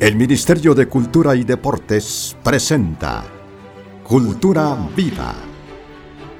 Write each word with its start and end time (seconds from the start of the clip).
El 0.00 0.16
Ministerio 0.16 0.74
de 0.74 0.88
Cultura 0.88 1.36
y 1.36 1.44
Deportes 1.44 2.34
presenta 2.42 3.22
Cultura 4.02 4.88
Viva, 4.96 5.34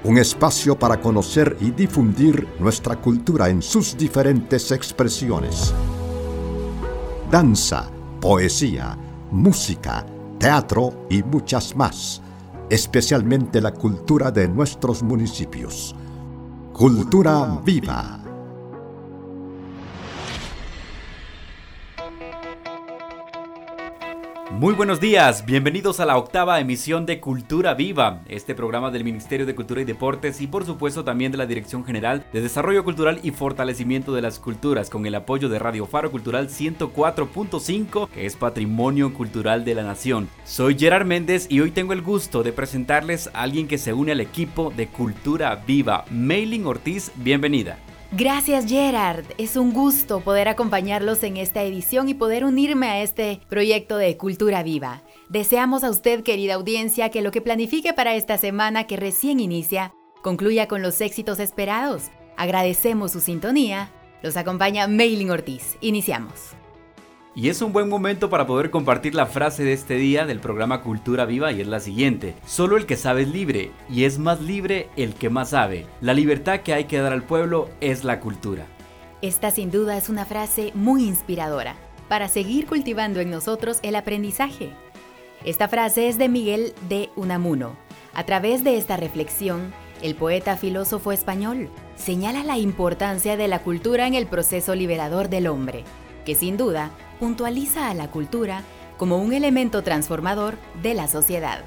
un 0.05 0.17
espacio 0.17 0.79
para 0.79 0.99
conocer 0.99 1.59
y 1.61 1.71
difundir 1.71 2.49
nuestra 2.59 2.97
cultura 2.97 3.51
en 3.51 3.61
sus 3.61 3.99
diferentes 3.99 4.71
expresiones. 4.73 5.75
Danza, 7.31 7.91
poesía, 8.19 8.97
música, 9.31 10.07
teatro 10.39 11.07
y 11.11 11.23
muchas 11.23 11.77
más, 11.77 12.23
especialmente 12.71 13.61
la 13.61 13.75
cultura 13.75 14.31
de 14.31 14.49
nuestros 14.49 15.03
municipios. 15.03 15.95
Cultura 16.73 17.61
Viva. 17.63 18.20
Muy 24.61 24.75
buenos 24.75 25.01
días, 25.01 25.47
bienvenidos 25.47 26.01
a 26.01 26.05
la 26.05 26.19
octava 26.19 26.61
emisión 26.61 27.07
de 27.07 27.19
Cultura 27.19 27.73
Viva, 27.73 28.21
este 28.29 28.55
programa 28.55 28.91
del 28.91 29.05
Ministerio 29.05 29.47
de 29.47 29.55
Cultura 29.55 29.81
y 29.81 29.87
Deportes 29.87 30.43
y 30.43 30.47
por 30.47 30.67
supuesto 30.67 31.03
también 31.03 31.33
de 31.33 31.39
la 31.39 31.47
Dirección 31.47 31.83
General 31.83 32.27
de 32.31 32.43
Desarrollo 32.43 32.85
Cultural 32.85 33.21
y 33.23 33.31
Fortalecimiento 33.31 34.13
de 34.13 34.21
las 34.21 34.39
Culturas 34.39 34.91
con 34.91 35.07
el 35.07 35.15
apoyo 35.15 35.49
de 35.49 35.59
Radio 35.59 35.87
Faro 35.87 36.11
Cultural 36.11 36.51
104.5 36.51 38.11
que 38.11 38.27
es 38.27 38.37
Patrimonio 38.37 39.15
Cultural 39.15 39.65
de 39.65 39.77
la 39.77 39.83
Nación. 39.83 40.29
Soy 40.45 40.79
Gerard 40.79 41.07
Méndez 41.07 41.47
y 41.49 41.61
hoy 41.61 41.71
tengo 41.71 41.95
el 41.95 42.03
gusto 42.03 42.43
de 42.43 42.53
presentarles 42.53 43.31
a 43.33 43.41
alguien 43.41 43.67
que 43.67 43.79
se 43.79 43.95
une 43.95 44.13
al 44.13 44.21
equipo 44.21 44.75
de 44.77 44.89
Cultura 44.89 45.55
Viva, 45.67 46.05
Mailing 46.11 46.67
Ortiz, 46.67 47.13
bienvenida. 47.17 47.79
Gracias 48.13 48.67
Gerard, 48.67 49.25
es 49.39 49.57
un 49.57 49.73
gusto 49.73 50.19
poder 50.19 50.49
acompañarlos 50.49 51.23
en 51.23 51.37
esta 51.37 51.63
edición 51.63 52.09
y 52.09 52.15
poder 52.15 52.45
unirme 52.45 52.89
a 52.89 53.03
este 53.03 53.41
proyecto 53.49 53.99
de 53.99 54.17
Cultura 54.17 54.65
Viva. 54.65 55.03
Deseamos 55.29 55.85
a 55.85 55.91
usted, 55.91 56.25
querida 56.25 56.55
audiencia, 56.55 57.11
que 57.11 57.23
lo 57.23 57.31
que 57.31 57.41
planifique 57.41 57.93
para 57.93 58.17
esta 58.17 58.37
semana 58.37 58.89
que 58.89 58.97
recién 58.97 59.39
inicia 59.39 59.95
concluya 60.23 60.67
con 60.67 60.83
los 60.83 61.01
éxitos 61.01 61.39
esperados. 61.39 62.11
Agradecemos 62.37 63.13
su 63.13 63.21
sintonía. 63.21 63.93
Los 64.23 64.37
acompaña 64.37 64.89
Mailing 64.89 65.31
Ortiz. 65.31 65.79
Iniciamos. 65.81 66.60
Y 67.33 67.49
es 67.49 67.63
un 67.63 67.73
buen 67.73 67.89
momento 67.89 68.29
para 68.29 68.45
poder 68.45 68.71
compartir 68.71 69.15
la 69.15 69.27
frase 69.27 69.63
de 69.63 69.73
este 69.73 69.95
día 69.95 70.27
del 70.27 70.41
programa 70.41 70.83
Cultura 70.83 71.27
Viva 71.27 71.53
y 71.53 71.61
es 71.61 71.69
la 71.69 71.79
siguiente. 71.79 72.35
Solo 72.45 72.77
el 72.77 72.87
que 72.87 72.97
sabe 72.97 73.23
es 73.23 73.29
libre 73.29 73.71
y 73.89 74.03
es 74.03 74.19
más 74.19 74.41
libre 74.41 74.89
el 74.97 75.15
que 75.15 75.31
más 75.31 75.51
sabe. 75.51 75.87
La 76.01 76.13
libertad 76.13 76.61
que 76.61 76.75
hay 76.75 76.85
que 76.85 76.99
dar 76.99 77.13
al 77.13 77.23
pueblo 77.23 77.69
es 77.81 78.03
la 78.03 78.19
cultura. 78.19 78.67
Esta 79.23 79.53
sin 79.53 79.71
duda 79.71 79.97
es 79.97 80.09
una 80.09 80.25
frase 80.25 80.73
muy 80.75 81.05
inspiradora 81.05 81.77
para 82.09 82.27
seguir 82.27 82.67
cultivando 82.67 83.21
en 83.21 83.31
nosotros 83.31 83.79
el 83.85 83.95
aprendizaje. 83.95 84.71
Esta 85.45 85.69
frase 85.69 86.09
es 86.09 86.19
de 86.19 86.29
Miguel 86.29 86.75
de 86.89 87.11
Unamuno. 87.15 87.77
A 88.13 88.25
través 88.25 88.65
de 88.65 88.77
esta 88.77 88.97
reflexión, 88.97 89.73
el 90.03 90.17
poeta 90.17 90.57
filósofo 90.57 91.13
español 91.13 91.69
señala 91.95 92.43
la 92.43 92.59
importancia 92.59 93.37
de 93.37 93.47
la 93.47 93.61
cultura 93.61 94.09
en 94.09 94.15
el 94.15 94.27
proceso 94.27 94.75
liberador 94.75 95.29
del 95.29 95.47
hombre, 95.47 95.85
que 96.25 96.35
sin 96.35 96.57
duda 96.57 96.91
puntualiza 97.21 97.91
a 97.91 97.95
la 97.95 98.11
cultura 98.11 98.63
como 98.97 99.19
un 99.19 99.35
elemento 99.35 99.83
transformador 99.83 100.57
de 100.83 100.95
la 100.95 101.07
sociedad. 101.07 101.65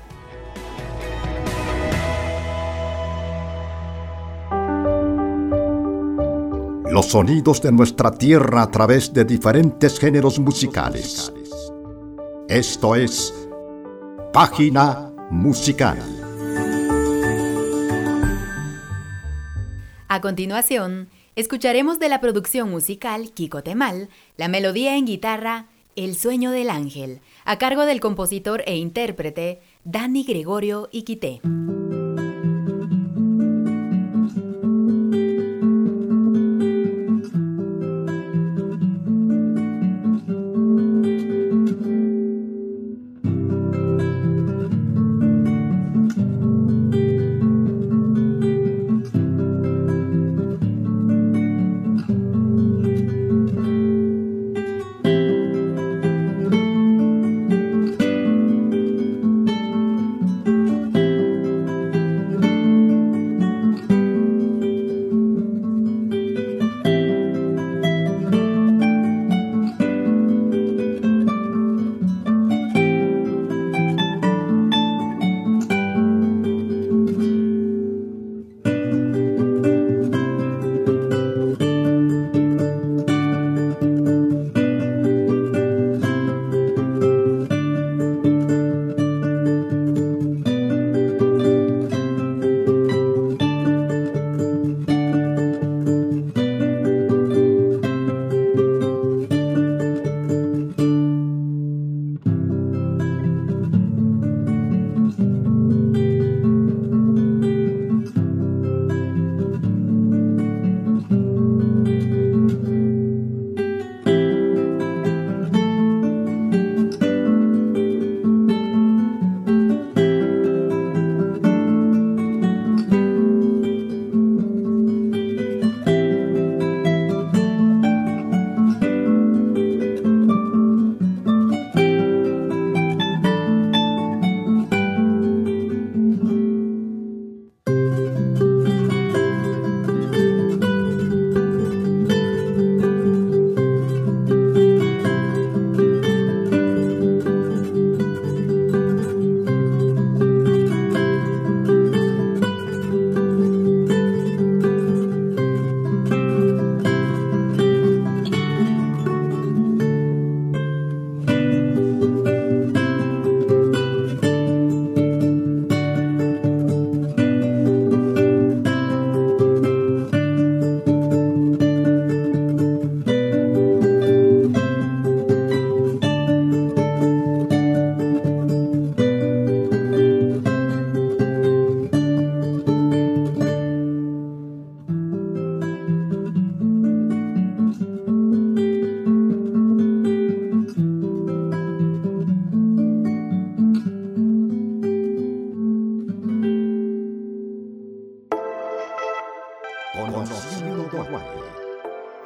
Los 6.91 7.07
sonidos 7.07 7.61
de 7.61 7.71
nuestra 7.71 8.11
tierra 8.11 8.63
a 8.63 8.71
través 8.71 9.13
de 9.13 9.25
diferentes 9.25 9.99
géneros 9.99 10.39
musicales. 10.39 11.31
Esto 12.49 12.95
es 12.95 13.33
Página 14.31 15.11
Musical. 15.31 15.97
A 20.07 20.21
continuación, 20.21 21.09
Escucharemos 21.35 21.97
de 21.97 22.09
la 22.09 22.21
producción 22.21 22.69
musical 22.69 23.31
Kiko 23.31 23.63
Temal 23.63 24.09
la 24.37 24.47
melodía 24.47 24.97
en 24.97 25.05
guitarra 25.05 25.65
El 25.95 26.15
sueño 26.15 26.51
del 26.51 26.69
ángel, 26.69 27.21
a 27.43 27.57
cargo 27.57 27.87
del 27.87 27.99
compositor 27.99 28.63
e 28.67 28.75
intérprete 28.75 29.59
Dani 29.83 30.23
Gregorio 30.23 30.89
Iquité. 30.91 31.41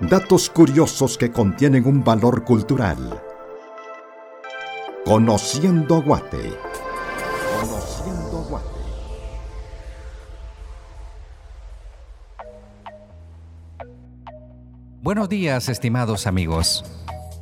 Datos 0.09 0.49
curiosos 0.49 1.17
que 1.17 1.33
contienen 1.33 1.85
un 1.85 2.01
valor 2.01 2.45
cultural. 2.45 3.21
Conociendo 5.03 6.01
Guate. 6.01 6.53
Conociendo 7.59 8.45
Guate. 8.49 8.67
Buenos 15.01 15.27
días, 15.27 15.67
estimados 15.67 16.25
amigos. 16.25 16.85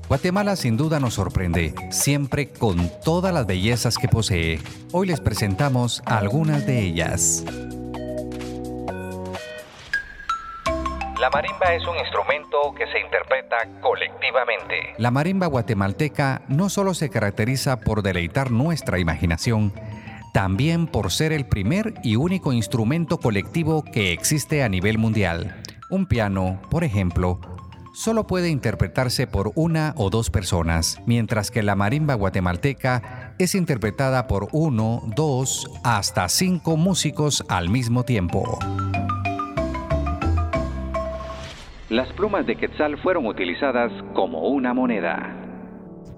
Guatemala 0.08 0.56
sin 0.56 0.76
duda 0.76 1.00
nos 1.00 1.14
sorprende, 1.14 1.76
siempre 1.92 2.50
con 2.50 2.90
todas 3.04 3.32
las 3.32 3.46
bellezas 3.46 3.98
que 3.98 4.08
posee. 4.08 4.60
Hoy 4.92 5.06
les 5.06 5.20
presentamos 5.20 6.02
algunas 6.08 6.66
de 6.66 6.82
ellas. 6.82 7.44
La 11.26 11.32
marimba 11.32 11.74
es 11.74 11.84
un 11.88 11.98
instrumento 11.98 12.76
que 12.78 12.86
se 12.86 13.00
interpreta 13.00 13.58
colectivamente. 13.82 14.94
La 15.00 15.10
marimba 15.10 15.48
guatemalteca 15.48 16.44
no 16.50 16.70
solo 16.70 16.94
se 16.94 17.10
caracteriza 17.10 17.80
por 17.80 18.04
deleitar 18.04 18.52
nuestra 18.52 19.00
imaginación, 19.00 19.74
también 20.36 20.86
por 20.86 21.12
ser 21.12 21.34
el 21.34 21.48
primer 21.48 21.96
y 22.04 22.16
único 22.16 22.54
instrumento 22.54 23.18
colectivo 23.18 23.84
que 23.84 24.14
existe 24.14 24.62
a 24.62 24.70
nivel 24.70 25.00
mundial. 25.00 25.64
Un 25.90 26.06
piano, 26.06 26.62
por 26.70 26.84
ejemplo, 26.84 27.40
solo 27.96 28.28
puede 28.28 28.50
interpretarse 28.50 29.26
por 29.26 29.52
una 29.56 29.96
o 29.98 30.12
dos 30.12 30.30
personas, 30.30 31.02
mientras 31.08 31.50
que 31.50 31.64
la 31.64 31.76
marimba 31.76 32.14
guatemalteca 32.14 33.34
es 33.40 33.56
interpretada 33.56 34.28
por 34.28 34.48
uno, 34.52 35.02
dos, 35.16 35.72
hasta 35.84 36.30
cinco 36.30 36.78
músicos 36.78 37.44
al 37.50 37.70
mismo 37.70 38.04
tiempo. 38.04 38.60
Las 41.90 42.12
plumas 42.14 42.48
de 42.48 42.56
quetzal 42.56 42.98
fueron 42.98 43.28
utilizadas 43.28 43.92
como 44.16 44.48
una 44.48 44.74
moneda. 44.74 45.36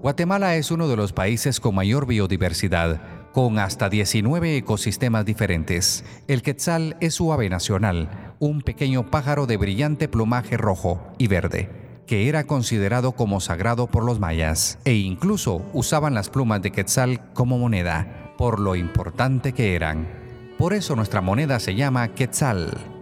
Guatemala 0.00 0.56
es 0.56 0.70
uno 0.70 0.88
de 0.88 0.96
los 0.96 1.12
países 1.12 1.60
con 1.60 1.74
mayor 1.74 2.06
biodiversidad, 2.06 3.02
con 3.32 3.58
hasta 3.58 3.90
19 3.90 4.56
ecosistemas 4.56 5.26
diferentes. 5.26 6.06
El 6.26 6.40
quetzal 6.40 6.96
es 7.00 7.12
su 7.12 7.34
ave 7.34 7.50
nacional, 7.50 8.34
un 8.38 8.62
pequeño 8.62 9.10
pájaro 9.10 9.44
de 9.44 9.58
brillante 9.58 10.08
plumaje 10.08 10.56
rojo 10.56 11.06
y 11.18 11.26
verde, 11.26 11.68
que 12.06 12.30
era 12.30 12.44
considerado 12.44 13.12
como 13.12 13.38
sagrado 13.38 13.88
por 13.88 14.06
los 14.06 14.20
mayas, 14.20 14.78
e 14.86 14.94
incluso 14.94 15.60
usaban 15.74 16.14
las 16.14 16.30
plumas 16.30 16.62
de 16.62 16.70
quetzal 16.70 17.20
como 17.34 17.58
moneda, 17.58 18.32
por 18.38 18.58
lo 18.58 18.74
importante 18.74 19.52
que 19.52 19.74
eran. 19.74 20.08
Por 20.56 20.72
eso 20.72 20.96
nuestra 20.96 21.20
moneda 21.20 21.60
se 21.60 21.74
llama 21.74 22.08
quetzal. 22.08 22.97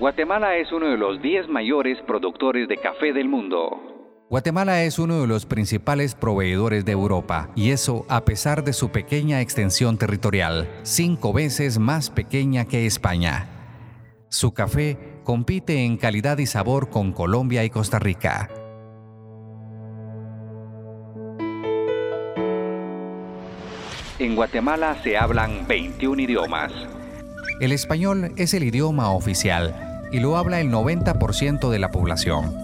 Guatemala 0.00 0.56
es 0.56 0.72
uno 0.72 0.86
de 0.86 0.96
los 0.96 1.20
10 1.20 1.50
mayores 1.50 1.98
productores 2.06 2.66
de 2.68 2.78
café 2.78 3.12
del 3.12 3.28
mundo. 3.28 3.68
Guatemala 4.30 4.82
es 4.84 4.98
uno 4.98 5.20
de 5.20 5.26
los 5.26 5.44
principales 5.44 6.14
proveedores 6.14 6.86
de 6.86 6.92
Europa, 6.92 7.50
y 7.54 7.70
eso 7.70 8.06
a 8.08 8.24
pesar 8.24 8.64
de 8.64 8.72
su 8.72 8.88
pequeña 8.88 9.42
extensión 9.42 9.98
territorial, 9.98 10.70
cinco 10.84 11.34
veces 11.34 11.78
más 11.78 12.08
pequeña 12.08 12.64
que 12.64 12.86
España. 12.86 13.46
Su 14.30 14.54
café 14.54 14.96
compite 15.22 15.84
en 15.84 15.98
calidad 15.98 16.38
y 16.38 16.46
sabor 16.46 16.88
con 16.88 17.12
Colombia 17.12 17.62
y 17.64 17.68
Costa 17.68 17.98
Rica. 17.98 18.48
En 24.18 24.34
Guatemala 24.34 24.96
se 25.02 25.18
hablan 25.18 25.66
21 25.68 26.22
idiomas. 26.22 26.72
El 27.60 27.72
español 27.72 28.32
es 28.38 28.54
el 28.54 28.64
idioma 28.64 29.10
oficial 29.10 29.88
y 30.12 30.20
lo 30.20 30.36
habla 30.36 30.60
el 30.60 30.70
90% 30.70 31.70
de 31.70 31.78
la 31.78 31.90
población. 31.90 32.54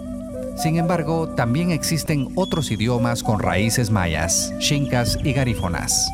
Sin 0.57 0.77
embargo, 0.77 1.29
también 1.35 1.71
existen 1.71 2.29
otros 2.35 2.71
idiomas 2.71 3.23
con 3.23 3.39
raíces 3.39 3.91
mayas, 3.91 4.53
chincas 4.59 5.19
y 5.23 5.33
garífonas. 5.33 6.09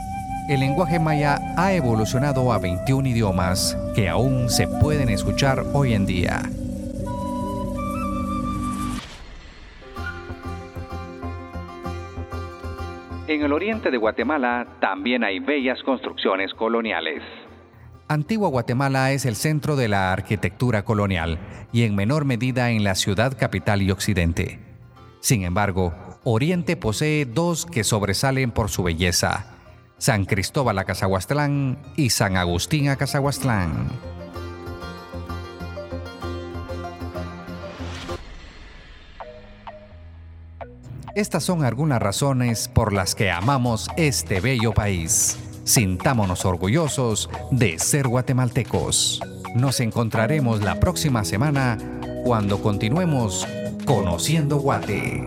El 0.49 0.59
lenguaje 0.59 0.99
maya 0.99 1.39
ha 1.55 1.71
evolucionado 1.73 2.51
a 2.51 2.59
21 2.59 3.07
idiomas 3.07 3.77
que 3.95 4.09
aún 4.09 4.49
se 4.49 4.67
pueden 4.67 5.07
escuchar 5.07 5.63
hoy 5.73 5.93
en 5.93 6.05
día. 6.05 6.41
En 13.25 13.41
el 13.41 13.53
oriente 13.53 13.89
de 13.89 13.97
Guatemala 13.97 14.67
también 14.81 15.23
hay 15.23 15.39
bellas 15.39 15.81
construcciones 15.83 16.53
coloniales. 16.53 17.23
Antigua 18.07 18.49
Guatemala 18.49 19.11
es 19.11 19.25
el 19.25 19.35
centro 19.35 19.75
de 19.75 19.87
la 19.87 20.11
arquitectura 20.11 20.83
colonial 20.83 21.39
y 21.71 21.83
en 21.83 21.95
menor 21.95 22.25
medida 22.25 22.69
en 22.69 22.83
la 22.83 22.95
ciudad 22.95 23.37
capital 23.37 23.81
y 23.81 23.91
occidente. 23.91 24.59
Sin 25.21 25.43
embargo, 25.43 25.93
Oriente 26.23 26.75
posee 26.75 27.25
dos 27.25 27.65
que 27.65 27.83
sobresalen 27.83 28.51
por 28.51 28.69
su 28.69 28.83
belleza, 28.83 29.45
San 29.97 30.25
Cristóbal 30.25 30.77
a 30.79 30.83
Cazahuastlán 30.83 31.79
y 31.95 32.09
San 32.09 32.35
Agustín 32.35 32.89
a 32.89 32.97
Cazahuastlán. 32.97 33.89
Estas 41.15 41.43
son 41.43 41.63
algunas 41.63 42.01
razones 42.01 42.67
por 42.67 42.91
las 42.91 43.15
que 43.15 43.31
amamos 43.31 43.87
este 43.97 44.41
bello 44.41 44.73
país. 44.73 45.42
Sintámonos 45.65 46.43
orgullosos 46.43 47.29
de 47.49 47.79
ser 47.79 48.09
guatemaltecos. 48.09 49.21
Nos 49.55 49.79
encontraremos 49.79 50.61
la 50.61 50.79
próxima 50.79 51.23
semana 51.23 51.77
cuando 52.25 52.61
continuemos 52.61 53.47
conociendo 53.85 54.57
Guate. 54.57 55.25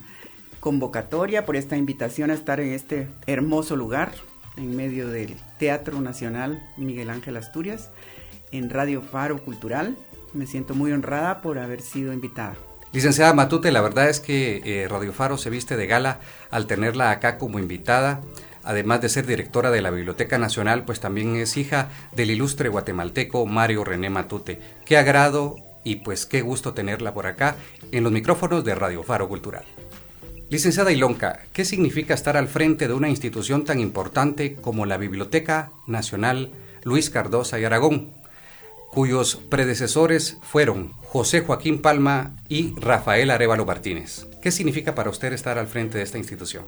convocatoria, 0.60 1.44
por 1.44 1.56
esta 1.56 1.76
invitación 1.76 2.30
a 2.30 2.34
estar 2.34 2.60
en 2.60 2.72
este 2.72 3.08
hermoso 3.26 3.76
lugar, 3.76 4.12
en 4.56 4.76
medio 4.76 5.08
del 5.08 5.34
Teatro 5.58 6.00
Nacional 6.00 6.62
Miguel 6.76 7.10
Ángel 7.10 7.36
Asturias, 7.36 7.90
en 8.52 8.70
Radio 8.70 9.02
Faro 9.02 9.44
Cultural. 9.44 9.96
Me 10.32 10.46
siento 10.46 10.74
muy 10.74 10.92
honrada 10.92 11.42
por 11.42 11.58
haber 11.58 11.80
sido 11.80 12.12
invitada. 12.12 12.54
Licenciada 12.92 13.34
Matute, 13.34 13.72
la 13.72 13.80
verdad 13.80 14.08
es 14.08 14.20
que 14.20 14.62
eh, 14.64 14.86
Radio 14.88 15.12
Faro 15.12 15.36
se 15.36 15.50
viste 15.50 15.76
de 15.76 15.88
gala 15.88 16.20
al 16.50 16.68
tenerla 16.68 17.10
acá 17.10 17.38
como 17.38 17.58
invitada. 17.58 18.20
Además 18.64 19.02
de 19.02 19.08
ser 19.08 19.26
directora 19.26 19.70
de 19.70 19.82
la 19.82 19.90
Biblioteca 19.90 20.38
Nacional, 20.38 20.84
pues 20.84 21.00
también 21.00 21.36
es 21.36 21.56
hija 21.56 21.90
del 22.16 22.30
ilustre 22.30 22.68
guatemalteco 22.68 23.46
Mario 23.46 23.84
René 23.84 24.10
Matute. 24.10 24.60
Qué 24.84 24.96
agrado 24.96 25.56
y 25.84 25.96
pues 25.96 26.26
qué 26.26 26.40
gusto 26.40 26.72
tenerla 26.74 27.14
por 27.14 27.26
acá 27.26 27.56
en 27.92 28.02
los 28.02 28.12
micrófonos 28.12 28.64
de 28.64 28.74
Radio 28.74 29.02
Faro 29.02 29.28
Cultural. 29.28 29.64
Licenciada 30.50 30.92
Ilonca, 30.92 31.40
¿qué 31.52 31.64
significa 31.64 32.14
estar 32.14 32.36
al 32.36 32.48
frente 32.48 32.88
de 32.88 32.94
una 32.94 33.08
institución 33.08 33.64
tan 33.64 33.80
importante 33.80 34.54
como 34.54 34.86
la 34.86 34.96
Biblioteca 34.96 35.72
Nacional 35.86 36.52
Luis 36.84 37.10
Cardosa 37.10 37.58
y 37.58 37.64
Aragón, 37.64 38.12
cuyos 38.90 39.36
predecesores 39.36 40.36
fueron 40.42 40.92
José 41.02 41.40
Joaquín 41.40 41.80
Palma 41.82 42.36
y 42.48 42.74
Rafael 42.78 43.30
Arevalo 43.30 43.64
Martínez? 43.64 44.26
¿Qué 44.42 44.50
significa 44.50 44.94
para 44.94 45.10
usted 45.10 45.32
estar 45.32 45.58
al 45.58 45.66
frente 45.66 45.98
de 45.98 46.04
esta 46.04 46.18
institución? 46.18 46.66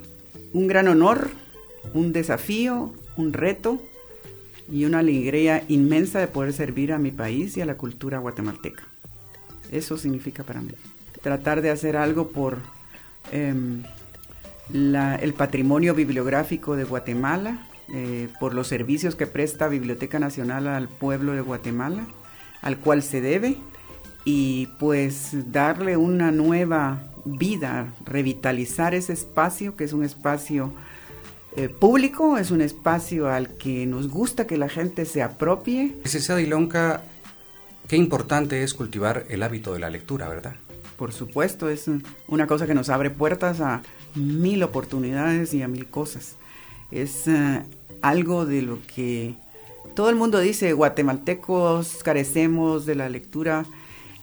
Un 0.53 0.67
gran 0.67 0.89
honor, 0.89 1.29
un 1.95 2.13
desafío, 2.13 2.93
un 3.17 3.33
reto 3.33 3.83
y 4.71 4.85
una 4.85 4.99
alegría 4.99 5.65
inmensa 5.69 6.19
de 6.19 6.27
poder 6.27 6.53
servir 6.53 6.93
a 6.93 6.99
mi 6.99 7.11
país 7.11 7.57
y 7.57 7.61
a 7.61 7.67
la 7.67 7.77
cultura 7.77 8.19
guatemalteca. 8.19 8.83
Eso 9.71 9.97
significa 9.97 10.45
para 10.45 10.61
mí. 10.61 10.73
Tratar 11.23 11.63
de 11.63 11.71
hacer 11.71 11.97
algo 11.97 12.29
por 12.29 12.59
em, 13.33 13.83
el 14.73 15.35
patrimonio 15.35 15.95
bibliográfico 15.95 16.77
de 16.77 16.85
Guatemala, 16.85 17.67
eh, 17.95 18.29
por 18.41 18.55
los 18.55 18.67
servicios 18.67 19.15
que 19.15 19.27
presta 19.27 19.69
Biblioteca 19.69 20.19
Nacional 20.19 20.67
al 20.67 20.89
pueblo 20.89 21.33
de 21.33 21.41
Guatemala, 21.41 22.07
al 22.63 22.79
cual 22.79 23.03
se 23.03 23.21
debe, 23.21 23.59
y 24.25 24.67
pues 24.81 25.53
darle 25.53 25.97
una 25.97 26.33
nueva 26.33 27.05
vida, 27.25 27.93
revitalizar 28.05 28.95
ese 28.95 29.13
espacio, 29.13 29.77
que 29.77 29.85
es 29.85 29.93
un 29.93 30.05
espacio 30.05 30.73
eh, 31.57 31.69
público, 31.71 32.37
es 32.37 32.51
un 32.51 32.61
espacio 32.61 33.29
al 33.29 33.57
que 33.57 33.87
nos 33.87 34.09
gusta 34.09 34.47
que 34.47 34.59
la 34.59 34.69
gente 34.69 35.07
se 35.07 35.23
apropie. 35.23 35.97
Licenciada 36.05 36.43
Ilonca, 36.43 37.03
qué 37.89 37.97
importante 37.97 38.63
es 38.63 38.75
cultivar 38.75 39.25
el 39.31 39.43
hábito 39.43 39.73
de 39.73 39.79
la 39.79 39.89
lectura, 39.89 40.29
¿verdad? 40.29 40.57
Por 40.99 41.13
supuesto, 41.13 41.71
es 41.71 41.91
una 42.29 42.47
cosa 42.47 42.67
que 42.67 42.75
nos 42.75 42.91
abre 42.91 43.11
puertas 43.11 43.61
a 43.61 43.83
mil 44.15 44.63
oportunidades 44.63 45.55
y 45.55 45.63
a 45.63 45.69
mil 45.69 45.87
cosas. 45.87 46.37
Es 46.91 47.27
eh, 47.27 47.63
algo 48.03 48.45
de 48.45 48.63
lo 48.63 48.79
que 48.95 49.35
todo 49.95 50.11
el 50.11 50.17
mundo 50.17 50.39
dice, 50.41 50.75
guatemaltecos 50.75 52.03
carecemos 52.03 52.85
de 52.85 52.97
la 52.97 53.09
lectura 53.09 53.65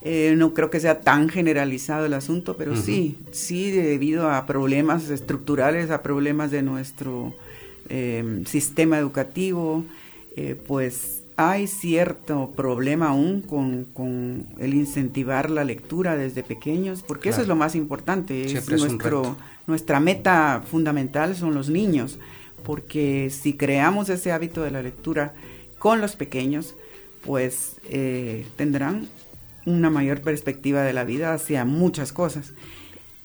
eh, 0.05 0.35
no 0.37 0.53
creo 0.53 0.69
que 0.69 0.81
sea 0.81 0.99
tan 0.99 1.29
generalizado 1.29 2.05
el 2.05 2.13
asunto, 2.13 2.57
pero 2.57 2.75
sí, 2.75 3.17
sí 3.31 3.71
debido 3.71 4.29
a 4.29 4.45
problemas 4.45 5.09
estructurales, 5.09 5.91
a 5.91 6.03
problemas 6.03 6.51
de 6.51 6.61
nuestro 6.61 7.33
em, 7.87 8.43
sistema 8.45 8.99
educativo, 8.99 9.85
eh, 10.35 10.61
pues 10.67 11.23
hay 11.37 11.67
cierto 11.67 12.51
problema 12.53 13.09
aún 13.09 13.41
con, 13.41 14.45
el 14.59 14.73
incentivar 14.73 15.49
la 15.49 15.63
lectura 15.63 16.17
desde 16.17 16.43
pequeños, 16.43 17.01
porque 17.01 17.29
eso 17.29 17.41
es 17.41 17.47
lo 17.47 17.55
más 17.55 17.73
importante, 17.73 18.43
es 18.43 18.69
nuestro, 18.69 19.37
nuestra 19.67 20.01
meta 20.01 20.61
fundamental 20.69 21.33
son 21.33 21.53
los 21.53 21.69
niños, 21.69 22.19
porque 22.65 23.29
si 23.29 23.53
creamos 23.53 24.09
ese 24.09 24.33
hábito 24.33 24.63
de 24.63 24.71
la 24.71 24.81
lectura 24.81 25.33
con 25.79 26.01
los 26.01 26.17
pequeños, 26.17 26.75
pues 27.25 27.77
eh, 27.85 28.45
tendrán 28.57 29.07
una 29.65 29.89
mayor 29.89 30.21
perspectiva 30.21 30.81
de 30.83 30.93
la 30.93 31.03
vida 31.03 31.33
hacia 31.33 31.65
muchas 31.65 32.13
cosas. 32.13 32.53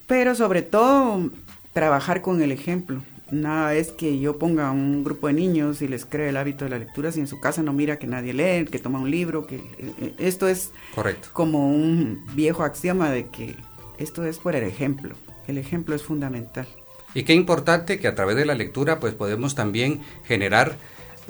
Pero 0.07 0.35
sobre 0.35 0.63
todo 0.63 1.31
trabajar 1.73 2.23
con 2.23 2.43
el 2.43 2.53
ejemplo. 2.53 3.03
Nada 3.31 3.75
es 3.75 3.93
que 3.93 4.19
yo 4.19 4.39
ponga 4.39 4.71
un 4.71 5.05
grupo 5.05 5.27
de 5.27 5.35
niños 5.35 5.83
y 5.83 5.89
les 5.89 6.07
cree 6.07 6.31
el 6.31 6.39
hábito 6.39 6.65
de 6.65 6.71
la 6.71 6.79
lectura 6.79 7.13
si 7.13 7.21
en 7.21 7.27
su 7.27 7.41
casa 7.41 7.63
no 7.63 7.75
mira 7.75 7.99
que 7.99 8.07
nadie 8.07 8.33
lee, 8.33 8.65
que 8.65 8.79
toma 8.79 8.99
un 8.99 9.11
libro, 9.11 9.47
que 9.47 9.57
eh, 9.57 9.93
eh, 10.01 10.15
esto 10.19 10.49
es 10.49 10.73
Correcto. 10.95 11.29
como 11.35 11.71
un 11.71 12.25
viejo 12.35 12.63
axioma 12.63 13.11
de 13.11 13.27
que 13.27 13.55
esto 13.99 14.25
es 14.25 14.39
por 14.39 14.57
el 14.57 14.65
ejemplo. 14.65 15.15
El 15.47 15.59
ejemplo 15.59 15.95
es 15.95 16.03
fundamental. 16.03 16.67
Y 17.15 17.25
qué 17.25 17.35
importante 17.35 17.99
que 17.99 18.09
a 18.09 18.15
través 18.15 18.37
de 18.37 18.47
la 18.47 18.55
lectura 18.55 18.99
pues 18.99 19.13
podemos 19.15 19.55
también 19.55 20.01
generar 20.25 20.77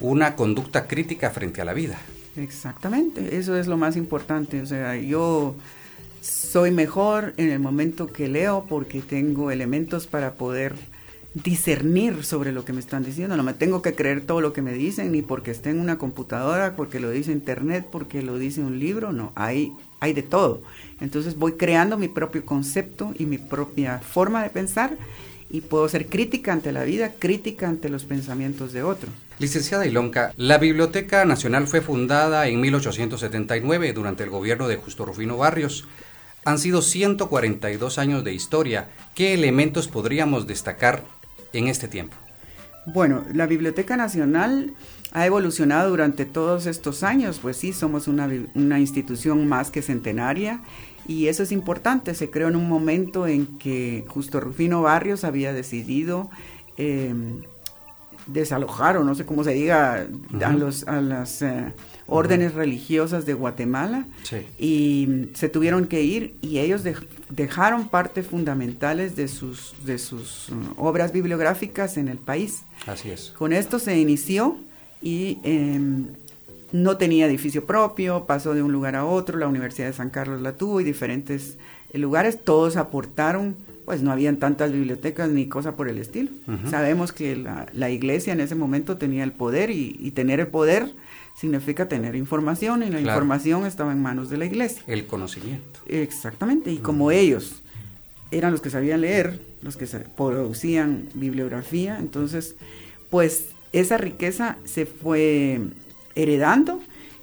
una 0.00 0.36
conducta 0.36 0.86
crítica 0.86 1.30
frente 1.30 1.60
a 1.60 1.64
la 1.64 1.72
vida. 1.72 1.98
Exactamente, 2.36 3.36
eso 3.36 3.56
es 3.56 3.66
lo 3.66 3.76
más 3.76 3.96
importante. 3.96 4.60
O 4.60 4.66
sea, 4.66 4.96
yo 4.96 5.56
soy 6.20 6.70
mejor 6.70 7.34
en 7.36 7.50
el 7.50 7.58
momento 7.58 8.06
que 8.06 8.28
leo 8.28 8.66
porque 8.68 9.00
tengo 9.00 9.50
elementos 9.50 10.06
para 10.06 10.34
poder 10.34 10.74
discernir 11.34 12.24
sobre 12.24 12.52
lo 12.52 12.64
que 12.64 12.72
me 12.72 12.80
están 12.80 13.04
diciendo. 13.04 13.36
No 13.36 13.42
me 13.42 13.54
tengo 13.54 13.82
que 13.82 13.94
creer 13.94 14.22
todo 14.22 14.40
lo 14.40 14.52
que 14.52 14.62
me 14.62 14.72
dicen, 14.72 15.12
ni 15.12 15.22
porque 15.22 15.50
esté 15.50 15.70
en 15.70 15.80
una 15.80 15.98
computadora, 15.98 16.74
porque 16.76 17.00
lo 17.00 17.10
dice 17.10 17.32
internet, 17.32 17.86
porque 17.90 18.22
lo 18.22 18.38
dice 18.38 18.60
un 18.60 18.78
libro. 18.78 19.12
No, 19.12 19.32
hay, 19.34 19.72
hay 20.00 20.12
de 20.12 20.22
todo. 20.22 20.62
Entonces 21.00 21.36
voy 21.36 21.52
creando 21.52 21.98
mi 21.98 22.08
propio 22.08 22.44
concepto 22.44 23.14
y 23.18 23.26
mi 23.26 23.38
propia 23.38 23.98
forma 23.98 24.42
de 24.42 24.50
pensar 24.50 24.96
y 25.50 25.62
puedo 25.62 25.88
ser 25.88 26.06
crítica 26.06 26.52
ante 26.52 26.72
la 26.72 26.84
vida, 26.84 27.12
crítica 27.18 27.68
ante 27.68 27.88
los 27.88 28.04
pensamientos 28.04 28.72
de 28.72 28.82
otros. 28.82 29.10
Licenciada 29.38 29.86
Ilonca, 29.86 30.32
la 30.36 30.58
Biblioteca 30.58 31.24
Nacional 31.24 31.66
fue 31.66 31.80
fundada 31.80 32.48
en 32.48 32.60
1879 32.60 33.92
durante 33.92 34.24
el 34.24 34.30
gobierno 34.30 34.68
de 34.68 34.76
Justo 34.76 35.04
Rufino 35.04 35.36
Barrios. 35.36 35.86
Han 36.44 36.58
sido 36.58 36.82
142 36.82 37.98
años 37.98 38.24
de 38.24 38.34
historia. 38.34 38.88
¿Qué 39.14 39.34
elementos 39.34 39.88
podríamos 39.88 40.46
destacar 40.46 41.02
en 41.52 41.68
este 41.68 41.88
tiempo? 41.88 42.16
Bueno, 42.86 43.24
la 43.32 43.46
Biblioteca 43.46 43.96
Nacional 43.96 44.72
ha 45.12 45.26
evolucionado 45.26 45.90
durante 45.90 46.24
todos 46.24 46.66
estos 46.66 47.02
años, 47.02 47.38
pues 47.40 47.56
sí, 47.56 47.72
somos 47.72 48.08
una, 48.08 48.30
una 48.54 48.80
institución 48.80 49.46
más 49.46 49.70
que 49.70 49.82
centenaria 49.82 50.60
y 51.08 51.28
eso 51.28 51.42
es 51.42 51.50
importante, 51.50 52.14
se 52.14 52.30
creó 52.30 52.48
en 52.48 52.56
un 52.56 52.68
momento 52.68 53.26
en 53.26 53.58
que 53.58 54.04
justo 54.08 54.40
Rufino 54.40 54.82
Barrios 54.82 55.24
había 55.24 55.54
decidido 55.54 56.30
em, 56.76 57.40
desalojar, 58.26 58.98
o 58.98 59.04
no 59.04 59.14
sé 59.14 59.24
cómo 59.24 59.42
se 59.42 59.54
diga, 59.54 60.06
a, 60.44 60.52
los, 60.52 60.86
a 60.86 61.00
las 61.00 61.40
eh, 61.40 61.72
órdenes 62.06 62.54
religiosas 62.54 63.24
de 63.24 63.32
Guatemala. 63.32 64.04
Y 64.58 65.30
se 65.34 65.48
tuvieron 65.48 65.86
que 65.86 66.02
ir 66.02 66.36
y 66.42 66.58
ellos 66.58 66.82
dejaron 67.30 67.88
partes 67.88 68.26
fundamentales 68.26 69.16
de 69.16 69.28
sus, 69.28 69.74
de 69.84 69.98
sus 69.98 70.50
uh, 70.50 70.74
obras 70.76 71.12
bibliográficas 71.12 71.96
en 71.96 72.08
el 72.08 72.18
país. 72.18 72.64
Así 72.86 73.10
es. 73.10 73.30
Con 73.30 73.54
esto 73.54 73.78
se 73.78 73.98
inició 73.98 74.58
y 75.00 75.38
em, 75.42 76.08
no 76.72 76.96
tenía 76.96 77.26
edificio 77.26 77.64
propio, 77.64 78.26
pasó 78.26 78.54
de 78.54 78.62
un 78.62 78.72
lugar 78.72 78.96
a 78.96 79.04
otro, 79.04 79.38
la 79.38 79.48
Universidad 79.48 79.86
de 79.86 79.92
San 79.92 80.10
Carlos 80.10 80.42
la 80.42 80.52
tuvo 80.52 80.80
y 80.80 80.84
diferentes 80.84 81.56
eh, 81.92 81.98
lugares, 81.98 82.42
todos 82.42 82.76
aportaron, 82.76 83.56
pues 83.84 84.02
no 84.02 84.12
habían 84.12 84.36
tantas 84.36 84.72
bibliotecas 84.72 85.30
ni 85.30 85.48
cosa 85.48 85.74
por 85.74 85.88
el 85.88 85.96
estilo. 85.96 86.30
Sabemos 86.70 87.12
que 87.12 87.36
la, 87.36 87.90
iglesia 87.90 88.34
en 88.34 88.40
ese 88.40 88.54
momento 88.54 88.98
tenía 88.98 89.24
el 89.24 89.32
poder 89.32 89.70
y, 89.70 90.10
tener 90.10 90.40
el 90.40 90.48
poder 90.48 90.92
significa 91.34 91.88
tener 91.88 92.14
información 92.14 92.82
y 92.82 92.90
la 92.90 93.00
información 93.00 93.64
estaba 93.64 93.92
en 93.92 94.02
manos 94.02 94.28
de 94.28 94.36
la 94.36 94.44
iglesia. 94.44 94.82
El 94.86 95.06
conocimiento. 95.06 95.80
Exactamente, 95.86 96.70
y 96.70 96.78
como 96.78 97.10
ellos 97.10 97.62
eran 98.30 98.52
los 98.52 98.60
que 98.60 98.68
sabían 98.68 99.00
leer, 99.00 99.40
los 99.62 99.78
que 99.78 99.86
producían 99.86 101.08
bibliografía, 101.14 101.98
entonces, 101.98 102.56
pues 103.08 103.52
esa 103.72 103.96
riqueza 103.96 104.58
se 104.64 104.84
fue 104.84 105.60
heredando 106.18 106.80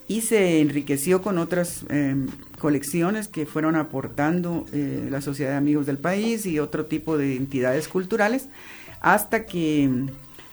y 0.07 0.21
se 0.21 0.61
enriqueció 0.61 1.21
con 1.21 1.37
otras 1.37 1.85
em, 1.89 2.27
colecciones 2.59 3.27
que 3.27 3.45
fueron 3.45 3.75
aportando 3.75 4.65
eh, 4.71 5.07
la 5.09 5.19
Sociedad 5.21 5.51
de 5.51 5.57
Amigos 5.57 5.85
del 5.85 5.97
País 5.97 6.45
y 6.45 6.59
otro 6.59 6.85
tipo 6.85 7.17
de 7.17 7.35
entidades 7.35 7.87
culturales, 7.87 8.47
hasta 9.01 9.45
que 9.45 9.89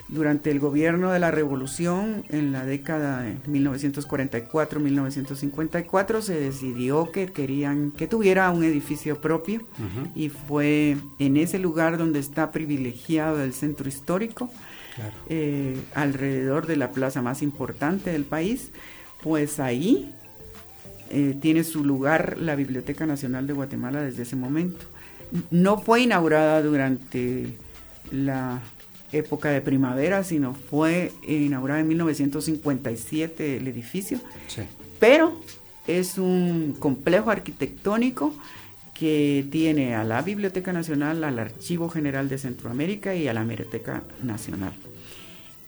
durante 0.09 0.51
el 0.51 0.59
gobierno 0.61 1.11
de 1.11 1.19
la 1.19 1.31
Revolución, 1.31 2.25
en 2.29 2.53
la 2.53 2.67
década 2.67 3.23
de 3.23 3.37
1944-1954, 3.45 6.21
se 6.21 6.39
decidió 6.39 7.11
que 7.13 7.29
querían 7.29 7.93
que 7.93 8.07
tuviera 8.07 8.51
un 8.51 8.63
edificio 8.63 9.23
propio 9.23 9.63
y 10.15 10.29
fue 10.29 10.99
en 11.19 11.39
ese 11.39 11.59
lugar 11.59 11.97
donde 11.97 12.19
está 12.19 12.53
privilegiado 12.53 13.43
el 13.43 13.55
centro 13.55 13.89
histórico, 13.89 14.51
eh, 15.29 15.81
alrededor 15.95 16.67
de 16.67 16.77
la 16.77 16.91
plaza 16.91 17.23
más 17.23 17.43
importante 17.43 18.11
del 18.11 18.25
país, 18.25 18.71
pues 19.23 19.61
ahí 19.61 20.15
eh, 21.11 21.37
tiene 21.41 21.65
su 21.65 21.85
lugar 21.85 22.39
la 22.39 22.55
Biblioteca 22.55 23.07
Nacional 23.07 23.47
de 23.47 23.53
Guatemala 23.53 24.03
desde 24.03 24.23
ese 24.23 24.37
momento. 24.37 24.85
No 25.51 25.79
fue 25.79 26.03
inaugurada 26.03 26.63
durante 26.63 27.57
la 28.11 28.61
época 29.13 29.51
de 29.51 29.61
primavera, 29.61 30.25
sino 30.25 30.55
fue 30.55 31.13
inaugurada 31.27 31.81
en 31.81 31.89
1957 31.89 33.57
el 33.57 33.69
edificio, 33.69 34.21
pero 34.99 35.41
es 35.87 36.19
un 36.19 36.75
complejo 36.79 37.31
arquitectónico 37.31 38.35
que 38.95 39.47
tiene 39.51 39.95
a 39.95 40.05
la 40.05 40.23
Biblioteca 40.23 40.73
Nacional, 40.73 41.25
al 41.25 41.39
Archivo 41.39 41.89
General 41.89 42.29
de 42.29 42.39
Centroamérica 42.39 43.15
y 43.15 43.29
a 43.29 43.35
la 43.35 43.45
Biblioteca 43.45 44.03
Nacional. 44.23 44.73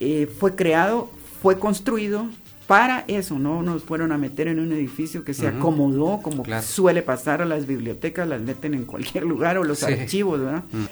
Eh, 0.00 0.26
fue 0.26 0.54
creado, 0.54 1.10
fue 1.40 1.58
construido 1.58 2.28
para 2.66 3.04
eso, 3.08 3.38
no 3.38 3.62
nos 3.62 3.82
fueron 3.82 4.12
a 4.12 4.18
meter 4.18 4.48
en 4.48 4.58
un 4.58 4.72
edificio 4.72 5.22
que 5.22 5.34
se 5.34 5.48
acomodó, 5.48 6.20
como 6.22 6.44
suele 6.62 7.02
pasar 7.02 7.42
a 7.42 7.44
las 7.44 7.66
bibliotecas, 7.66 8.26
las 8.26 8.40
meten 8.40 8.72
en 8.72 8.84
cualquier 8.86 9.24
lugar 9.24 9.58
o 9.58 9.64
los 9.64 9.82
archivos, 9.82 10.40
¿verdad? 10.40 10.64
Mm. 10.72 10.84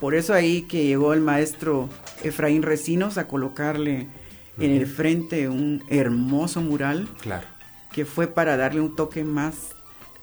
Por 0.00 0.14
eso 0.14 0.32
ahí 0.32 0.62
que 0.62 0.86
llegó 0.86 1.12
el 1.12 1.20
maestro 1.20 1.88
Efraín 2.22 2.62
Recinos 2.62 3.18
a 3.18 3.26
colocarle 3.26 4.06
en 4.58 4.70
el 4.70 4.86
frente 4.86 5.48
un 5.48 5.82
hermoso 5.88 6.60
mural. 6.60 7.08
Claro. 7.20 7.46
Que 7.92 8.04
fue 8.04 8.26
para 8.26 8.56
darle 8.56 8.80
un 8.80 8.94
toque 8.94 9.24
más 9.24 9.74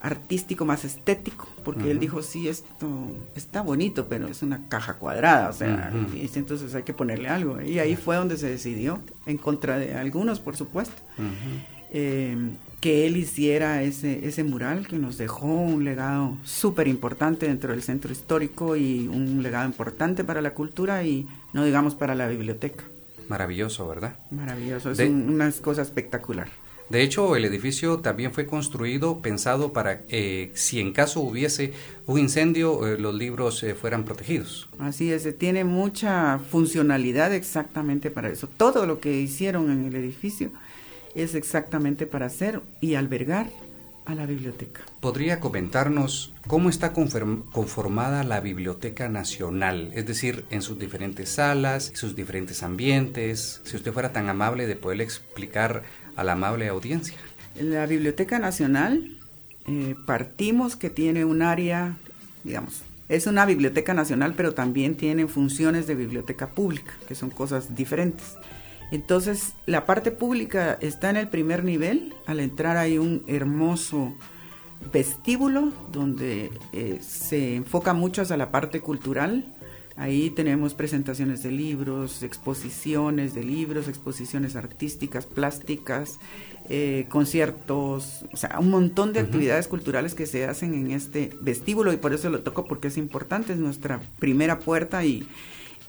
artístico, 0.06 0.66
más 0.66 0.86
estético, 0.86 1.48
porque 1.64 1.90
él 1.90 2.00
dijo, 2.00 2.22
sí, 2.22 2.48
esto 2.48 2.88
está 3.36 3.62
bonito, 3.62 4.08
pero 4.08 4.28
es 4.28 4.44
una 4.44 4.68
caja 4.70 4.96
cuadrada, 4.96 5.50
o 5.50 5.54
sea, 5.54 5.92
entonces 6.36 6.76
hay 6.76 6.84
que 6.84 6.94
ponerle 6.94 7.28
algo. 7.28 7.60
Y 7.62 7.80
ahí 7.80 7.96
fue 7.96 8.16
donde 8.16 8.38
se 8.38 8.48
decidió, 8.48 9.02
en 9.26 9.38
contra 9.38 9.80
de 9.80 9.96
algunos, 9.96 10.40
por 10.40 10.56
supuesto, 10.56 11.02
eh, 11.92 12.38
que 12.82 13.08
él 13.08 13.18
hiciera 13.18 13.82
ese, 13.82 14.28
ese 14.28 14.44
mural 14.44 14.88
que 14.88 14.98
nos 14.98 15.18
dejó 15.18 15.48
un 15.48 15.84
legado 15.84 16.38
súper 16.44 16.88
importante 16.88 17.48
dentro 17.48 17.72
del 17.72 17.82
centro 17.82 18.12
histórico 18.12 18.76
y 18.76 19.08
un 19.08 19.42
legado 19.42 19.66
importante 19.66 20.24
para 20.24 20.42
la 20.42 20.54
cultura 20.54 21.04
y 21.04 21.28
no 21.52 21.66
digamos 21.66 21.96
para 21.96 22.14
la 22.14 22.28
biblioteca. 22.28 22.84
Maravilloso, 23.28 23.88
¿verdad? 23.88 24.16
Maravilloso, 24.30 24.92
es 24.92 25.00
una 25.00 25.52
cosa 25.64 25.82
espectacular. 25.82 26.48
De 26.90 27.02
hecho, 27.02 27.36
el 27.36 27.46
edificio 27.46 28.00
también 28.00 28.32
fue 28.32 28.46
construido 28.46 29.20
pensado 29.20 29.74
para 29.74 30.04
eh, 30.08 30.52
si 30.54 30.80
en 30.80 30.94
caso 30.94 31.22
hubiese 31.22 31.74
un 32.06 32.20
incendio, 32.20 32.86
eh, 32.88 33.00
los 33.00 33.16
libros 33.16 33.64
eh, 33.64 33.74
fueran 33.74 34.06
protegidos. 34.06 34.70
Así 34.78 35.12
es, 35.12 35.28
tiene 35.38 35.64
mucha 35.64 36.40
funcionalidad 36.52 37.34
exactamente 37.34 38.12
para 38.12 38.30
eso. 38.30 38.48
Todo 38.48 38.86
lo 38.86 39.00
que 39.00 39.20
hicieron 39.20 39.72
en 39.72 39.86
el 39.86 39.96
edificio 39.96 40.52
es 41.16 41.34
exactamente 41.34 42.06
para 42.06 42.28
hacer 42.28 42.62
y 42.82 42.94
albergar 42.94 43.48
a 44.06 44.14
la 44.14 44.28
biblioteca. 44.28 44.82
¿Podría 45.00 45.40
comentarnos 45.40 46.34
cómo 46.48 46.70
está 46.70 46.94
conformada 46.94 48.24
la 48.24 48.40
Biblioteca 48.40 49.10
Nacional? 49.10 49.92
Es 49.96 50.06
decir, 50.06 50.46
en 50.52 50.62
sus 50.62 50.78
diferentes 50.78 51.30
salas, 51.30 51.92
sus 51.96 52.16
diferentes 52.16 52.62
ambientes. 52.62 53.62
Si 53.64 53.76
usted 53.76 53.92
fuera 53.92 54.14
tan 54.14 54.30
amable 54.30 54.68
de 54.68 54.76
poderle 54.76 55.04
explicar 55.04 55.84
a 56.16 56.24
la 56.24 56.34
amable 56.34 56.68
audiencia. 56.68 57.18
La 57.60 57.86
Biblioteca 57.86 58.40
Nacional 58.40 59.18
eh, 59.68 59.96
partimos 60.06 60.76
que 60.76 60.90
tiene 60.90 61.26
un 61.26 61.42
área, 61.42 61.98
digamos, 62.44 62.84
es 63.08 63.28
una 63.28 63.46
biblioteca 63.46 63.94
nacional, 63.94 64.34
pero 64.36 64.54
también 64.54 64.96
tiene 64.96 65.28
funciones 65.28 65.86
de 65.86 65.96
biblioteca 65.96 66.48
pública, 66.48 66.94
que 67.08 67.16
son 67.16 67.30
cosas 67.30 67.76
diferentes. 67.76 68.36
Entonces, 68.92 69.54
la 69.66 69.86
parte 69.86 70.12
pública 70.12 70.78
está 70.82 71.10
en 71.10 71.18
el 71.18 71.28
primer 71.28 71.64
nivel. 71.64 72.14
Al 72.26 72.40
entrar 72.40 72.78
hay 72.78 72.98
un 72.98 73.24
hermoso 73.28 74.16
vestíbulo 74.92 75.72
donde 75.92 76.52
eh, 76.74 77.00
se 77.02 77.56
enfoca 77.56 77.94
mucho 77.94 78.22
hacia 78.22 78.38
la 78.38 78.52
parte 78.52 78.82
cultural. 78.82 79.46
Ahí 79.98 80.30
tenemos 80.30 80.74
presentaciones 80.74 81.42
de 81.42 81.52
libros, 81.52 82.22
exposiciones 82.22 83.34
de 83.34 83.44
libros, 83.44 83.88
exposiciones 83.88 84.58
artísticas, 84.58 85.26
plásticas, 85.26 86.20
eh, 86.68 87.06
conciertos, 87.08 88.26
o 88.34 88.36
sea, 88.38 88.60
un 88.60 88.72
montón 88.72 89.14
de 89.14 89.22
actividades 89.22 89.70
culturales 89.70 90.14
que 90.14 90.26
se 90.26 90.46
hacen 90.46 90.74
en 90.74 90.92
este 90.92 91.30
vestíbulo 91.40 91.94
y 91.94 91.98
por 91.98 92.14
eso 92.14 92.30
lo 92.30 92.42
toco 92.42 92.66
porque 92.66 92.90
es 92.90 92.98
importante, 92.98 93.54
es 93.54 93.60
nuestra 93.60 94.02
primera 94.20 94.60
puerta 94.60 95.06
y, 95.06 95.28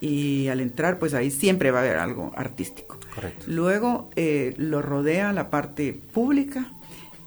y 0.00 0.46
al 0.48 0.60
entrar 0.60 1.00
pues 1.00 1.12
ahí 1.12 1.32
siempre 1.32 1.72
va 1.72 1.80
a 1.80 1.82
haber 1.82 1.96
algo 1.96 2.32
artístico. 2.36 3.00
Correcto. 3.12 3.46
Luego 3.48 4.10
eh, 4.14 4.54
lo 4.56 4.82
rodea 4.82 5.32
la 5.32 5.50
parte 5.50 5.92
pública, 6.12 6.70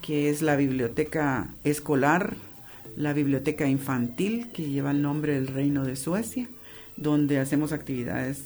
que 0.02 0.30
es 0.30 0.42
la 0.42 0.56
biblioteca 0.56 1.50
escolar, 1.66 2.36
la 2.96 3.12
biblioteca 3.12 3.68
infantil, 3.68 4.50
que 4.54 4.70
lleva 4.70 4.92
el 4.92 5.02
nombre 5.02 5.34
del 5.34 5.48
Reino 5.48 5.84
de 5.84 5.96
Suecia, 5.98 6.48
donde 7.00 7.40
hacemos 7.40 7.72
actividades 7.72 8.44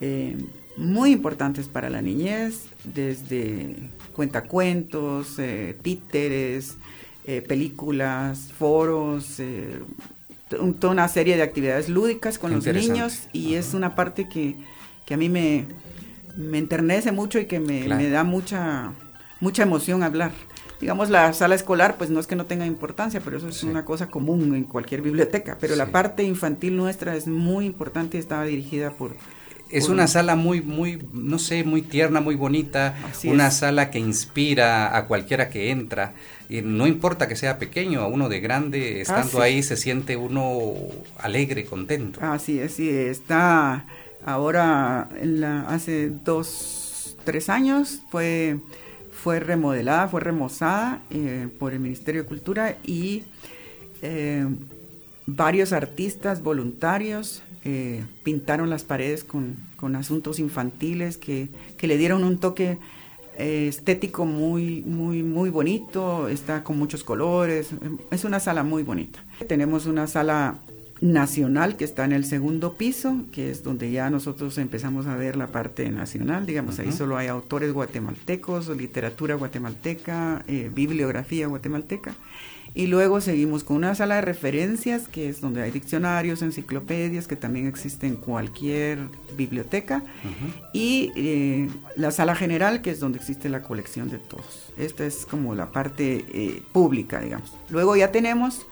eh, 0.00 0.36
muy 0.76 1.12
importantes 1.12 1.68
para 1.68 1.88
la 1.88 2.02
niñez, 2.02 2.66
desde 2.82 3.76
cuentacuentos, 4.12 5.38
eh, 5.38 5.76
títeres, 5.80 6.76
eh, 7.26 7.42
películas, 7.42 8.52
foros, 8.52 9.40
toda 10.78 10.92
una 10.92 11.08
serie 11.08 11.36
de 11.36 11.42
actividades 11.42 11.88
lúdicas 11.88 12.38
con 12.38 12.52
los 12.52 12.66
niños 12.66 13.28
y 13.32 13.54
es 13.54 13.72
una 13.72 13.94
parte 13.94 14.28
que, 14.28 14.56
a 15.12 15.16
mí 15.16 15.28
me, 15.28 15.66
me, 16.36 16.58
enternece 16.58 17.12
mucho 17.12 17.38
y 17.38 17.46
que 17.46 17.60
me, 17.60 17.88
me 17.88 18.10
da 18.10 18.24
mucha, 18.24 18.92
mucha 19.40 19.62
emoción 19.62 20.02
hablar 20.02 20.32
digamos, 20.84 21.08
la 21.08 21.32
sala 21.32 21.54
escolar, 21.54 21.96
pues 21.96 22.10
no 22.10 22.20
es 22.20 22.26
que 22.26 22.36
no 22.36 22.44
tenga 22.44 22.66
importancia, 22.66 23.22
pero 23.24 23.38
eso 23.38 23.48
es 23.48 23.62
una 23.62 23.86
cosa 23.86 24.08
común 24.08 24.54
en 24.54 24.64
cualquier 24.64 25.00
biblioteca. 25.00 25.56
Pero 25.58 25.76
la 25.76 25.86
parte 25.86 26.24
infantil 26.24 26.76
nuestra 26.76 27.16
es 27.16 27.26
muy 27.26 27.64
importante 27.64 28.18
y 28.18 28.20
estaba 28.20 28.44
dirigida 28.44 28.90
por... 28.90 29.16
Es 29.70 29.88
una 29.88 30.06
sala 30.06 30.36
muy, 30.36 30.60
muy, 30.60 31.02
no 31.14 31.38
sé, 31.38 31.64
muy 31.64 31.80
tierna, 31.80 32.20
muy 32.20 32.34
bonita, 32.34 32.96
una 33.24 33.50
sala 33.50 33.90
que 33.90 33.98
inspira 33.98 34.94
a 34.94 35.06
cualquiera 35.06 35.48
que 35.48 35.70
entra. 35.70 36.12
Y 36.50 36.60
no 36.60 36.86
importa 36.86 37.28
que 37.28 37.36
sea 37.36 37.58
pequeño, 37.58 38.02
a 38.02 38.06
uno 38.06 38.28
de 38.28 38.40
grande, 38.40 39.00
estando 39.00 39.40
ahí 39.40 39.62
se 39.62 39.78
siente 39.78 40.18
uno 40.18 40.74
alegre, 41.16 41.64
contento. 41.64 42.20
Así 42.20 42.60
es, 42.60 42.74
sí, 42.74 42.90
está 42.90 43.86
ahora, 44.26 45.08
en 45.18 45.40
la, 45.40 45.62
hace 45.62 46.10
dos, 46.10 47.16
tres 47.24 47.48
años, 47.48 48.02
fue 48.10 48.58
fue 49.24 49.40
remodelada, 49.40 50.06
fue 50.06 50.20
remozada 50.20 51.00
eh, 51.08 51.48
por 51.58 51.72
el 51.72 51.80
Ministerio 51.80 52.24
de 52.24 52.28
Cultura 52.28 52.76
y 52.84 53.22
eh, 54.02 54.46
varios 55.24 55.72
artistas 55.72 56.42
voluntarios 56.42 57.42
eh, 57.64 58.04
pintaron 58.22 58.68
las 58.68 58.84
paredes 58.84 59.24
con, 59.24 59.56
asuntos 59.96 60.38
infantiles 60.38 61.16
que, 61.16 61.48
que, 61.78 61.86
le 61.86 61.96
dieron 61.96 62.22
un 62.22 62.38
toque 62.38 62.78
estético 63.38 64.26
muy, 64.26 64.82
muy, 64.82 65.22
muy 65.22 65.48
bonito, 65.48 66.28
está 66.28 66.62
con 66.62 66.78
muchos 66.78 67.02
colores, 67.02 67.70
es 68.10 68.24
una 68.24 68.40
sala 68.40 68.62
muy 68.62 68.82
bonita. 68.82 69.24
Tenemos 69.48 69.86
una 69.86 70.06
sala 70.06 70.58
nacional 71.04 71.76
que 71.76 71.84
está 71.84 72.06
en 72.06 72.12
el 72.12 72.24
segundo 72.24 72.78
piso, 72.78 73.26
que 73.30 73.50
es 73.50 73.62
donde 73.62 73.90
ya 73.90 74.08
nosotros 74.08 74.56
empezamos 74.56 75.06
a 75.06 75.14
ver 75.16 75.36
la 75.36 75.48
parte 75.48 75.90
nacional, 75.90 76.46
digamos, 76.46 76.78
ahí 76.78 76.92
solo 76.92 77.18
hay 77.18 77.26
autores 77.26 77.74
guatemaltecos, 77.74 78.74
literatura 78.74 79.34
guatemalteca, 79.34 80.42
eh, 80.48 80.70
bibliografía 80.74 81.46
guatemalteca, 81.46 82.14
y 82.72 82.86
luego 82.86 83.20
seguimos 83.20 83.64
con 83.64 83.76
una 83.76 83.94
sala 83.94 84.14
de 84.14 84.22
referencias, 84.22 85.06
que 85.06 85.28
es 85.28 85.42
donde 85.42 85.60
hay 85.60 85.70
diccionarios, 85.70 86.40
enciclopedias, 86.40 87.28
que 87.28 87.36
también 87.36 87.66
existen 87.66 88.14
en 88.14 88.16
cualquier 88.16 88.98
biblioteca, 89.36 90.02
y 90.72 91.12
eh, 91.16 91.68
la 91.96 92.12
sala 92.12 92.34
general, 92.34 92.80
que 92.80 92.90
es 92.90 92.98
donde 92.98 93.18
existe 93.18 93.50
la 93.50 93.60
colección 93.60 94.08
de 94.08 94.16
todos. 94.16 94.72
Esta 94.78 95.04
es 95.04 95.26
como 95.26 95.54
la 95.54 95.70
parte 95.70 96.24
eh, 96.32 96.62
pública, 96.72 97.20
digamos. 97.20 97.52
Luego 97.68 97.94
ya 97.94 98.10
tenemos 98.10 98.66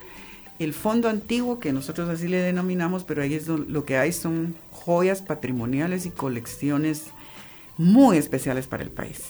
el 0.62 0.74
fondo 0.74 1.08
antiguo, 1.08 1.58
que 1.58 1.72
nosotros 1.72 2.08
así 2.08 2.28
le 2.28 2.38
denominamos, 2.38 3.04
pero 3.04 3.22
ahí 3.22 3.34
es 3.34 3.48
lo 3.48 3.84
que 3.84 3.96
hay 3.96 4.12
son 4.12 4.54
joyas 4.70 5.22
patrimoniales 5.22 6.06
y 6.06 6.10
colecciones 6.10 7.06
muy 7.78 8.16
especiales 8.16 8.66
para 8.66 8.82
el 8.82 8.90
país. 8.90 9.22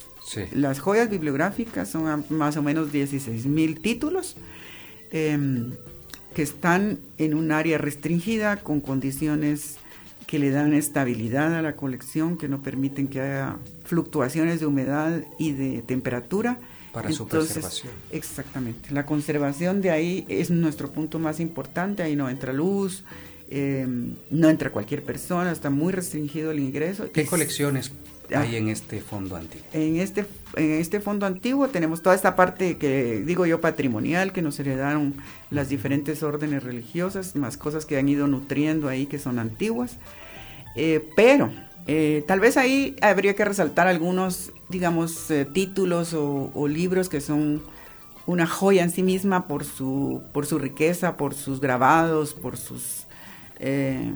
Las 0.52 0.78
joyas 0.78 1.10
bibliográficas 1.10 1.90
son 1.90 2.24
más 2.30 2.56
o 2.56 2.62
menos 2.62 2.92
16 2.92 3.46
mil 3.46 3.80
títulos 3.80 4.36
em, 5.10 5.72
que 6.34 6.42
están 6.42 7.00
en 7.18 7.34
un 7.34 7.52
área 7.52 7.76
restringida 7.76 8.56
con 8.56 8.80
condiciones 8.80 9.76
que 10.26 10.38
le 10.38 10.50
dan 10.50 10.72
estabilidad 10.72 11.54
a 11.54 11.60
la 11.60 11.76
colección, 11.76 12.38
que 12.38 12.48
no 12.48 12.62
permiten 12.62 13.08
que 13.08 13.20
haya 13.20 13.58
fluctuaciones 13.84 14.60
de 14.60 14.66
humedad 14.66 15.22
y 15.38 15.52
de 15.52 15.82
temperatura 15.82 16.58
para 16.92 17.10
su 17.10 17.26
preservación. 17.26 17.92
Exactamente. 18.10 18.90
La 18.92 19.06
conservación 19.06 19.80
de 19.80 19.90
ahí 19.90 20.24
es 20.28 20.50
nuestro 20.50 20.90
punto 20.90 21.18
más 21.18 21.40
importante. 21.40 22.02
Ahí 22.02 22.16
no 22.16 22.28
entra 22.28 22.52
luz, 22.52 23.04
eh, 23.48 23.86
no 24.30 24.48
entra 24.48 24.70
cualquier 24.70 25.02
persona, 25.02 25.52
está 25.52 25.70
muy 25.70 25.92
restringido 25.92 26.50
el 26.50 26.58
ingreso. 26.58 27.10
¿Qué 27.12 27.26
colecciones 27.26 27.92
ah. 28.34 28.40
hay 28.40 28.56
en 28.56 28.68
este 28.68 29.00
fondo 29.00 29.36
antiguo? 29.36 29.66
En 29.72 29.96
este, 29.96 30.24
en 30.56 30.72
este 30.72 31.00
fondo 31.00 31.26
antiguo 31.26 31.68
tenemos 31.68 32.02
toda 32.02 32.14
esta 32.14 32.36
parte 32.36 32.76
que 32.76 33.22
digo 33.26 33.46
yo 33.46 33.60
patrimonial, 33.60 34.32
que 34.32 34.42
nos 34.42 34.58
heredaron 34.60 35.14
las 35.50 35.68
diferentes 35.68 36.22
órdenes 36.22 36.62
religiosas, 36.62 37.36
más 37.36 37.56
cosas 37.56 37.86
que 37.86 37.98
han 37.98 38.08
ido 38.08 38.26
nutriendo 38.26 38.88
ahí 38.88 39.06
que 39.06 39.18
son 39.18 39.38
antiguas. 39.38 39.96
Eh, 40.74 41.06
pero 41.16 41.50
eh, 41.86 42.24
tal 42.26 42.40
vez 42.40 42.56
ahí 42.56 42.96
habría 43.02 43.34
que 43.34 43.44
resaltar 43.44 43.88
algunos, 43.88 44.52
digamos, 44.72 45.30
eh, 45.30 45.44
títulos 45.44 46.14
o, 46.14 46.66
libros 46.66 47.08
que 47.08 47.20
son 47.20 47.62
una 48.26 48.46
joya 48.46 48.82
en 48.82 48.90
sí 48.90 49.04
misma 49.04 49.46
por 49.46 49.64
su, 49.64 50.22
por 50.32 50.46
su 50.46 50.58
riqueza, 50.58 51.16
por 51.16 51.34
sus 51.34 51.60
grabados, 51.60 52.34
por 52.34 52.56
sus, 52.56 53.06
eh, 53.60 54.12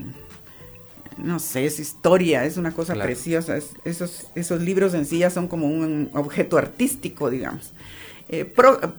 no 1.16 1.38
sé, 1.38 1.66
es 1.66 1.79
historia, 1.79 2.45
es 2.45 2.57
una 2.57 2.73
cosa 2.73 2.95
preciosa. 2.95 3.57
esos, 3.85 4.27
esos 4.35 4.61
libros 4.61 4.95
en 4.95 5.07
sí 5.07 5.19
ya 5.19 5.31
son 5.31 5.47
como 5.47 5.69
un 5.69 6.11
objeto 6.12 6.59
artístico, 6.59 7.31
digamos. 7.31 7.73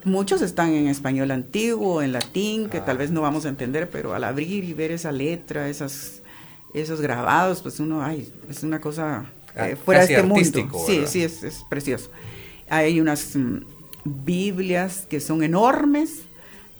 muchos 0.04 0.40
están 0.40 0.72
en 0.72 0.88
español 0.88 1.30
antiguo, 1.30 2.00
en 2.00 2.12
latín, 2.12 2.70
que 2.70 2.80
tal 2.80 2.96
ah. 2.96 3.00
vez 3.00 3.10
no 3.10 3.20
vamos 3.20 3.44
a 3.44 3.50
entender, 3.50 3.90
pero 3.90 4.14
al 4.14 4.24
abrir 4.24 4.64
y 4.64 4.72
ver 4.72 4.92
esa 4.92 5.12
letra, 5.12 5.68
esas 5.68 6.22
esos 6.74 7.00
grabados, 7.00 7.62
pues 7.62 7.80
uno, 7.80 8.02
ay, 8.02 8.30
es 8.48 8.62
una 8.62 8.80
cosa 8.80 9.26
eh, 9.66 9.76
fuera 9.76 10.06
de 10.06 10.14
este 10.14 10.26
mundo. 10.26 10.44
Sí, 10.86 10.96
¿verdad? 10.98 11.10
sí, 11.10 11.22
es, 11.22 11.42
es 11.42 11.64
precioso. 11.68 12.10
Hay 12.68 13.00
unas 13.00 13.34
mm, 13.36 13.58
Biblias 14.04 15.06
que 15.08 15.20
son 15.20 15.42
enormes, 15.42 16.20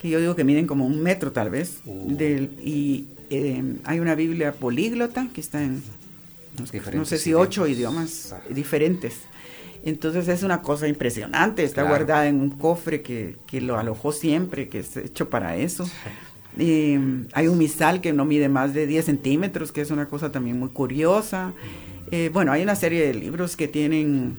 que 0.01 0.09
yo 0.09 0.21
digo 0.21 0.37
que 0.37 0.45
miden 0.45 0.67
como 0.67 0.87
un 0.87 1.03
metro 1.03 1.33
tal 1.33 1.51
vez, 1.51 1.79
Uh. 1.85 2.15
del, 2.17 2.51
y 2.63 3.09
eh, 3.31 3.63
hay 3.85 4.01
una 4.01 4.15
Biblia 4.15 4.53
políglota 4.53 5.29
que 5.35 5.41
está 5.41 5.63
en, 5.63 5.83
no, 6.59 6.67
sé- 6.67 6.73
Diferentes 6.73 6.95
no 6.95 7.05
sé 7.05 7.19
si 7.19 7.35
ocho 7.35 7.67
idiomas 7.67 8.33
Ajá. 8.33 8.43
diferentes. 8.51 9.15
Entonces 9.85 10.27
es 10.29 10.43
una 10.43 10.61
cosa 10.61 10.89
impresionante, 10.89 11.63
está 11.63 11.83
Claro. 11.83 11.89
guardada 11.91 12.27
en 12.29 12.41
un 12.41 12.51
cofre 12.51 13.01
que, 13.03 13.37
que 13.47 13.61
lo 13.61 13.79
alojó 13.79 14.13
siempre, 14.13 14.69
que 14.69 14.81
es 14.81 14.97
hecho 14.97 15.29
para 15.29 15.57
eso. 15.57 15.89
Eh, 16.61 16.99
hay 17.35 17.47
un 17.47 17.57
misal 17.57 18.01
que 18.01 18.13
no 18.13 18.25
mide 18.25 18.49
más 18.49 18.75
de 18.75 18.89
10 18.89 19.05
centímetros, 19.05 19.71
que 19.71 19.81
es 19.81 19.93
una 19.93 20.09
cosa 20.09 20.33
también 20.33 20.59
muy 20.59 20.71
curiosa. 20.71 21.53
Eh, 22.11 22.31
bueno, 22.33 22.53
hay 22.53 22.63
una 22.63 22.75
serie 22.75 23.07
de 23.07 23.15
libros 23.15 23.57
que 23.57 23.69
tienen 23.69 24.39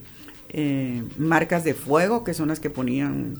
eh, 0.49 1.03
marcas 1.17 1.63
de 1.63 1.73
fuego, 1.73 2.23
que 2.23 2.33
son 2.33 2.49
las 2.49 2.59
que 2.59 2.69
ponían 2.69 3.35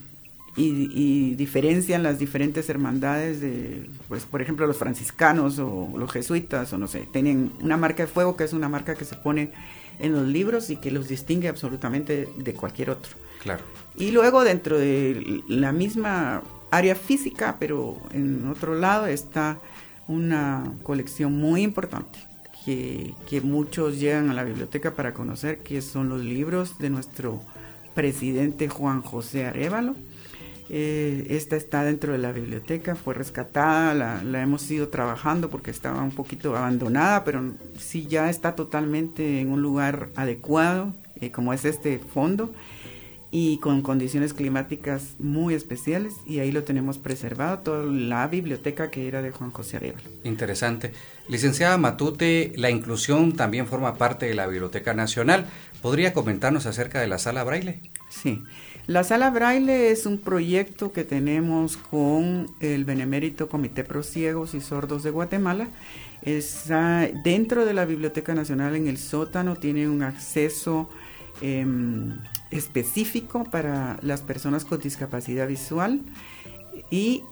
y, 0.56 0.90
y 0.94 1.36
diferencian 1.36 2.04
las 2.04 2.20
diferentes 2.20 2.70
hermandades 2.70 3.42
de, 3.42 3.90
pues, 4.08 4.26
por 4.26 4.42
ejemplo, 4.42 4.68
los 4.68 4.78
franciscanos 4.78 5.60
o 5.60 5.90
los 5.98 6.12
jesuitas, 6.12 6.72
o 6.74 6.78
no 6.78 6.88
sé, 6.88 7.08
tienen 7.12 7.52
una 7.62 7.78
marca 7.78 8.04
de 8.04 8.08
fuego 8.08 8.36
que 8.36 8.44
es 8.44 8.54
una 8.54 8.70
marca 8.70 8.96
que 8.96 9.06
se 9.06 9.16
pone 9.16 9.52
en 10.00 10.14
los 10.14 10.28
libros 10.28 10.70
y 10.70 10.78
que 10.78 10.92
los 10.92 11.08
distingue 11.08 11.48
absolutamente 11.48 12.28
de 12.38 12.54
cualquier 12.54 12.90
otro. 12.90 13.12
Claro. 13.42 13.64
Y 13.96 14.12
luego 14.12 14.44
dentro 14.44 14.78
de 14.78 15.42
la 15.48 15.72
misma 15.72 16.42
área 16.72 16.96
física, 16.96 17.58
pero 17.60 17.98
en 18.14 18.48
otro 18.48 18.76
lado 18.76 19.08
está 19.08 19.60
una 20.08 20.74
colección 20.84 21.34
muy 21.34 21.62
importante 21.64 22.29
que, 23.28 23.42
muchos 23.42 24.00
llegan 24.00 24.30
a 24.30 24.34
la 24.34 24.44
biblioteca 24.44 24.92
para 24.92 25.14
conocer, 25.14 25.60
que 25.60 25.82
son 25.82 26.10
los 26.10 26.24
libros 26.24 26.78
de 26.78 26.90
nuestro 26.90 27.40
presidente 27.96 28.70
Juan 28.70 29.02
José 29.02 29.46
Arevalo. 29.46 29.96
Eh, 30.72 31.26
esta 31.30 31.56
está 31.56 31.84
dentro 31.84 32.12
de 32.12 32.20
la 32.20 32.32
biblioteca, 32.32 32.96
fue 32.96 33.16
rescatada, 33.16 33.96
la, 33.96 34.24
la 34.24 34.44
hemos 34.44 34.70
ido 34.70 34.90
trabajando 34.90 35.50
porque 35.50 35.72
estaba 35.72 36.04
un 36.04 36.12
poquito 36.12 36.56
abandonada, 36.56 37.24
pero 37.24 37.42
sí 37.78 38.06
ya 38.06 38.30
está 38.30 38.56
totalmente 38.56 39.40
en 39.40 39.52
un 39.52 39.64
lugar 39.64 40.10
adecuado, 40.16 40.94
eh, 41.20 41.32
como 41.32 41.54
es 41.54 41.66
este 41.66 41.98
fondo 41.98 42.54
y 43.32 43.58
con 43.60 43.82
condiciones 43.82 44.34
climáticas 44.34 45.16
muy 45.20 45.54
especiales 45.54 46.16
y 46.26 46.40
ahí 46.40 46.52
lo 46.52 46.64
tenemos 46.64 46.98
preservado, 46.98 47.60
toda 47.60 47.86
la 47.86 48.28
biblioteca 48.28 48.90
que 48.90 49.08
era 49.08 49.22
de 49.22 49.32
Juan 49.32 49.52
José 49.52 49.78
Arevalo. 49.78 50.10
Interesante. 50.24 50.94
Licenciada 51.28 51.78
Matute, 51.78 52.54
la 52.56 52.72
inclusión 52.72 53.34
también 53.34 53.68
forma 53.68 53.96
parte 53.96 54.26
de 54.26 54.34
la 54.34 54.48
Biblioteca 54.48 54.94
Nacional. 54.94 55.46
¿Podría 55.82 56.14
comentarnos 56.14 56.66
acerca 56.66 57.00
de 57.00 57.08
la 57.08 57.20
sala 57.20 57.44
braille? 57.44 57.82
Sí, 58.10 58.42
la 58.88 59.04
sala 59.04 59.30
braille 59.30 59.92
es 59.92 60.08
un 60.08 60.18
proyecto 60.18 60.92
que 60.92 61.04
tenemos 61.04 61.78
con 61.78 62.48
el 62.60 62.86
Benemérito 62.86 63.48
Comité 63.48 63.84
Pro 63.84 64.02
Ciegos 64.02 64.56
y 64.56 64.62
Sordos 64.62 65.04
de 65.04 65.12
Guatemala. 65.12 65.68
Está 66.24 67.08
dentro 67.24 67.66
de 67.66 67.74
la 67.74 67.86
Biblioteca 67.86 68.34
Nacional 68.34 68.76
en 68.76 68.88
el 68.88 68.98
sótano, 68.98 69.56
tiene 69.56 69.88
un 69.88 70.02
acceso 70.02 70.90
em, 71.42 72.18
específico 72.52 73.44
para 73.44 73.98
las 74.02 74.22
personas 74.22 74.66
con 74.66 74.80
discapacidad 74.80 75.48
visual 75.48 76.02
y 76.90 77.24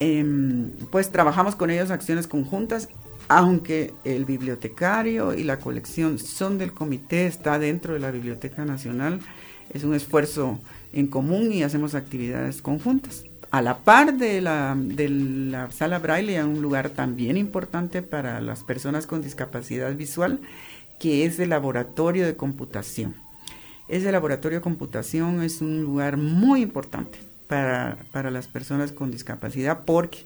em, 0.00 0.70
pues 0.90 1.10
trabajamos 1.10 1.54
con 1.56 1.70
ellos 1.70 1.90
acciones 1.90 2.26
conjuntas 2.26 2.88
aunque 3.28 3.94
el 4.04 4.24
bibliotecario 4.24 5.34
y 5.34 5.44
la 5.44 5.58
colección 5.58 6.18
son 6.18 6.58
del 6.58 6.72
comité, 6.72 7.26
está 7.26 7.58
dentro 7.58 7.94
de 7.94 8.00
la 8.00 8.10
Biblioteca 8.10 8.64
Nacional, 8.64 9.20
es 9.72 9.84
un 9.84 9.94
esfuerzo 9.94 10.60
en 10.92 11.06
común 11.06 11.52
y 11.52 11.62
hacemos 11.62 11.94
actividades 11.94 12.60
conjuntas. 12.60 13.24
A 13.50 13.62
la 13.62 13.78
par 13.78 14.14
de 14.14 14.40
la, 14.40 14.76
de 14.76 15.08
la 15.08 15.70
sala 15.70 16.00
braille, 16.00 16.42
un 16.42 16.60
lugar 16.60 16.90
también 16.90 17.36
importante 17.36 18.02
para 18.02 18.40
las 18.40 18.64
personas 18.64 19.06
con 19.06 19.22
discapacidad 19.22 19.94
visual, 19.94 20.40
que 20.98 21.24
es 21.24 21.38
el 21.38 21.50
laboratorio 21.50 22.26
de 22.26 22.36
computación. 22.36 23.14
Ese 23.88 24.10
laboratorio 24.12 24.58
de 24.58 24.62
computación 24.62 25.42
es 25.42 25.60
un 25.60 25.82
lugar 25.82 26.16
muy 26.16 26.62
importante 26.62 27.18
para, 27.48 27.98
para 28.12 28.30
las 28.30 28.46
personas 28.48 28.92
con 28.92 29.10
discapacidad 29.10 29.80
porque 29.84 30.24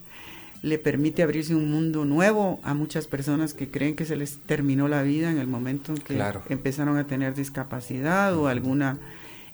le 0.63 0.79
permite 0.79 1.23
abrirse 1.23 1.55
un 1.55 1.71
mundo 1.71 2.05
nuevo 2.05 2.59
a 2.63 2.75
muchas 2.75 3.07
personas 3.07 3.55
que 3.55 3.69
creen 3.71 3.95
que 3.97 4.05
se 4.05 4.17
les 4.17 4.39
terminó 4.39 4.89
la 4.89 5.03
vida 5.03 5.31
en 5.31 5.39
el 5.39 5.47
momento 5.47 5.93
en 5.93 5.99
que 5.99 6.15
Claro. 6.15 6.43
empezaron 6.49 6.97
a 6.99 7.07
tener 7.07 7.35
discapacidad 7.35 8.37
o 8.37 8.49
alguna 8.49 8.99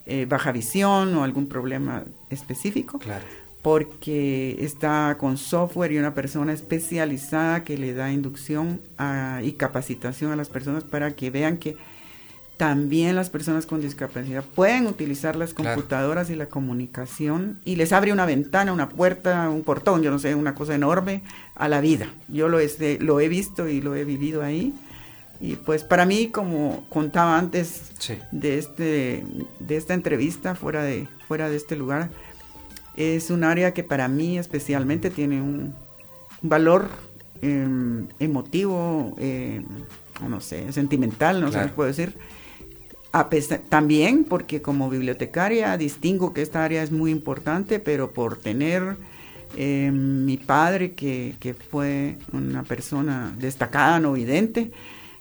eh, 0.06 0.26
baja 0.28 0.52
visión 0.52 1.14
o 1.14 1.24
algún 1.24 1.46
problema 1.48 2.04
específico 2.28 2.98
Claro. 2.98 3.24
porque 3.62 4.56
está 4.60 5.16
con 5.18 5.38
software 5.38 5.92
y 5.92 5.98
una 5.98 6.12
persona 6.12 6.52
especializada 6.52 7.64
que 7.64 7.78
le 7.78 7.94
da 7.94 8.12
inducción 8.12 8.82
a- 8.98 9.40
y 9.42 9.52
capacitación 9.52 10.30
a 10.30 10.36
las 10.36 10.50
personas 10.50 10.84
para 10.84 11.12
que 11.16 11.30
vean 11.30 11.56
que 11.56 11.76
también 12.56 13.16
las 13.16 13.30
personas 13.30 13.66
con 13.66 13.80
discapacidad 13.80 14.44
pueden 14.44 14.86
utilizar 14.86 15.34
las 15.34 15.54
Claro. 15.54 15.74
computadoras 15.74 16.30
y 16.30 16.36
la 16.36 16.46
comunicación 16.46 17.58
y 17.64 17.76
les 17.76 17.92
abre 17.92 18.12
una 18.12 18.26
ventana, 18.26 18.72
una 18.72 18.88
puerta, 18.88 19.48
un 19.50 19.62
portón, 19.62 20.02
yo 20.02 20.10
no 20.10 20.18
sé, 20.20 20.34
una 20.34 20.54
cosa 20.54 20.74
enorme 20.74 21.22
a 21.56 21.68
la 21.68 21.80
vida. 21.80 22.06
Yo 22.28 22.48
lo, 22.48 22.60
este, 22.60 22.98
lo 23.00 23.18
he 23.20 23.28
visto 23.28 23.68
y 23.68 23.80
lo 23.80 23.94
he 23.96 24.04
vivido 24.04 24.42
ahí. 24.42 24.72
Y 25.40 25.56
pues 25.56 25.82
para 25.82 26.06
mí, 26.06 26.28
como 26.28 26.84
contaba 26.90 27.36
antes 27.38 27.90
Sí. 27.98 28.14
de, 28.30 28.58
este, 28.58 29.24
de 29.58 29.76
esta 29.76 29.92
entrevista 29.94 30.54
fuera 30.54 30.84
de, 30.84 31.08
fuera 31.26 31.50
de 31.50 31.56
este 31.56 31.74
lugar, 31.76 32.08
es 32.96 33.30
un 33.30 33.42
área 33.42 33.74
que 33.74 33.82
para 33.82 34.06
mí 34.06 34.38
especialmente 34.38 35.10
tiene 35.10 35.42
un 35.42 35.74
valor 36.40 36.88
em, 37.42 38.06
emotivo, 38.20 39.14
em, 39.18 39.64
no 40.28 40.40
sé, 40.40 40.72
sentimental, 40.72 41.40
no 41.40 41.50
sé 41.52 41.58
qué 41.60 41.68
puedo 41.68 41.88
decir. 41.88 42.16
A 43.14 43.30
pesar- 43.30 43.60
también 43.68 44.24
porque 44.24 44.60
como 44.60 44.90
bibliotecaria 44.90 45.76
distingo 45.76 46.34
que 46.34 46.42
esta 46.42 46.64
área 46.64 46.82
es 46.82 46.90
muy 46.90 47.12
importante, 47.12 47.78
pero 47.78 48.12
por 48.12 48.36
tener 48.36 48.96
eh, 49.56 49.92
mi 49.92 50.36
padre 50.36 50.94
que, 50.94 51.36
que 51.38 51.54
fue 51.54 52.18
una 52.32 52.64
persona 52.64 53.32
destacada, 53.38 54.00
no 54.00 54.14
vidente, 54.14 54.72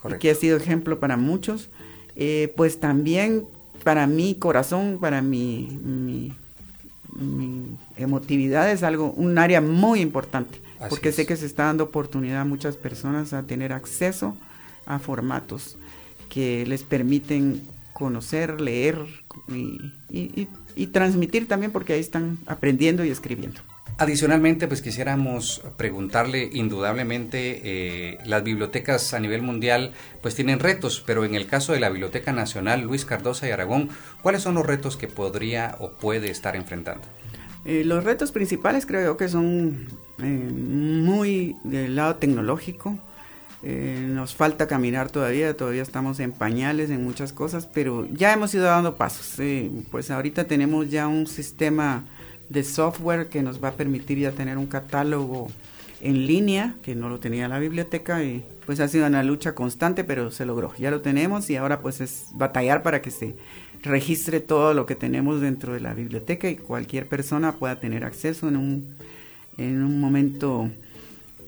y 0.10 0.18
que 0.18 0.32
ha 0.32 0.36
sido 0.36 0.58
ejemplo 0.58 1.00
para 1.00 1.18
muchos, 1.18 1.70
eh, 2.16 2.52
pues 2.58 2.80
también 2.80 3.46
para 3.84 4.08
mi 4.08 4.34
corazón, 4.34 4.98
para 5.00 5.22
mi, 5.22 5.78
mi, 5.84 6.34
mi 7.16 7.78
emotividad 7.96 8.72
es 8.72 8.82
algo, 8.82 9.12
un 9.12 9.38
área 9.38 9.62
muy 9.62 10.02
importante, 10.02 10.60
Así 10.80 10.90
porque 10.90 11.12
sé 11.12 11.28
que 11.28 11.36
se 11.36 11.46
está 11.46 11.66
dando 11.66 11.84
oportunidad 11.84 12.42
a 12.42 12.46
muchas 12.46 12.76
personas 12.76 13.34
a 13.34 13.44
tener 13.44 13.72
acceso 13.72 14.36
a 14.88 14.98
formatos 14.98 15.78
que 16.30 16.66
les 16.66 16.82
permiten 16.82 17.62
conocer, 17.94 18.60
leer 18.60 18.98
y, 19.48 19.80
y- 20.10 20.42
y- 20.42 20.48
y 20.76 20.88
transmitir 20.88 21.48
también 21.48 21.72
porque 21.72 21.94
ahí 21.94 22.00
están 22.00 22.38
aprendiendo 22.48 23.06
y 23.06 23.10
escribiendo. 23.10 23.62
Adicionalmente, 24.00 24.68
pues 24.68 24.82
quisiéramos 24.82 25.62
preguntarle, 25.78 26.50
indudablemente, 26.52 27.62
eh, 27.64 28.18
las 28.26 28.44
bibliotecas 28.44 29.14
a 29.14 29.20
nivel 29.20 29.44
mundial 29.44 29.94
pues 30.22 30.34
tienen 30.34 30.60
retos, 30.60 31.04
pero 31.06 31.26
en 31.26 31.36
el 31.36 31.46
caso 31.46 31.74
de 31.74 31.80
la 31.80 31.90
Biblioteca 31.90 32.34
Nacional 32.34 32.82
Luis 32.82 33.06
Cardosa 33.06 33.48
y 33.48 33.52
Aragón, 33.52 33.90
¿cuáles 34.24 34.42
son 34.42 34.56
los 34.56 34.66
retos 34.66 34.98
que 34.98 35.08
podría 35.08 35.76
o 35.80 35.92
puede 35.92 36.32
estar 36.32 36.56
enfrentando? 36.56 37.04
Eh, 37.66 37.84
los 37.86 38.04
retos 38.04 38.32
principales 38.32 38.86
creo 38.88 39.06
yo 39.06 39.16
que 39.18 39.30
son 39.30 39.88
eh, 40.18 40.24
muy 40.24 41.56
del 41.64 41.96
lado 41.96 42.16
tecnológico. 42.16 42.98
Eh, 43.66 44.08
nos 44.10 44.36
falta 44.36 44.68
caminar 44.68 45.10
todavía, 45.10 45.56
todavía 45.56 45.82
estamos 45.82 46.20
en 46.20 46.34
pañales 46.34 46.90
en 46.90 47.04
muchas 47.04 47.32
cosas, 47.32 47.66
pero 47.66 48.06
ya 48.12 48.34
hemos 48.34 48.54
ido 48.54 48.66
dando 48.66 48.96
pasos. 48.96 49.42
Pues 49.90 50.12
ahorita 50.12 50.46
tenemos 50.46 50.90
ya 50.90 51.08
un 51.08 51.28
sistema 51.28 52.04
de 52.50 52.64
software 52.64 53.30
que 53.30 53.42
nos 53.42 53.64
va 53.64 53.70
a 53.70 53.74
permitir 53.74 54.20
ya 54.20 54.32
tener 54.32 54.58
un 54.58 54.68
catálogo 54.68 55.48
en 56.02 56.28
línea, 56.28 56.76
que 56.84 56.96
no 56.96 57.08
lo 57.08 57.20
tenía 57.20 57.48
la 57.48 57.60
biblioteca 57.60 58.22
y 58.24 58.44
pues 58.66 58.82
ha 58.82 58.90
sido 58.90 59.08
una 59.08 59.24
lucha 59.24 59.56
constante, 59.56 60.04
pero 60.04 60.32
se 60.32 60.46
logró. 60.46 60.74
Ya 60.78 60.92
lo 60.92 61.00
tenemos 61.00 61.50
y 61.50 61.56
ahora 61.56 61.80
pues 61.80 62.02
es 62.02 62.28
batallar 62.34 62.84
para 62.84 63.02
que 63.02 63.12
se 63.12 63.38
registre 63.82 64.42
todo 64.42 64.74
lo 64.74 64.86
que 64.86 64.96
tenemos 64.96 65.40
dentro 65.40 65.74
de 65.74 65.80
la 65.80 65.94
biblioteca 65.94 66.50
y 66.50 66.58
cualquier 66.58 67.08
persona 67.08 67.54
pueda 67.54 67.80
tener 67.80 68.04
acceso 68.04 68.50
en 68.50 68.58
un, 68.58 68.96
en 69.58 69.82
un 69.82 70.02
momento 70.02 70.70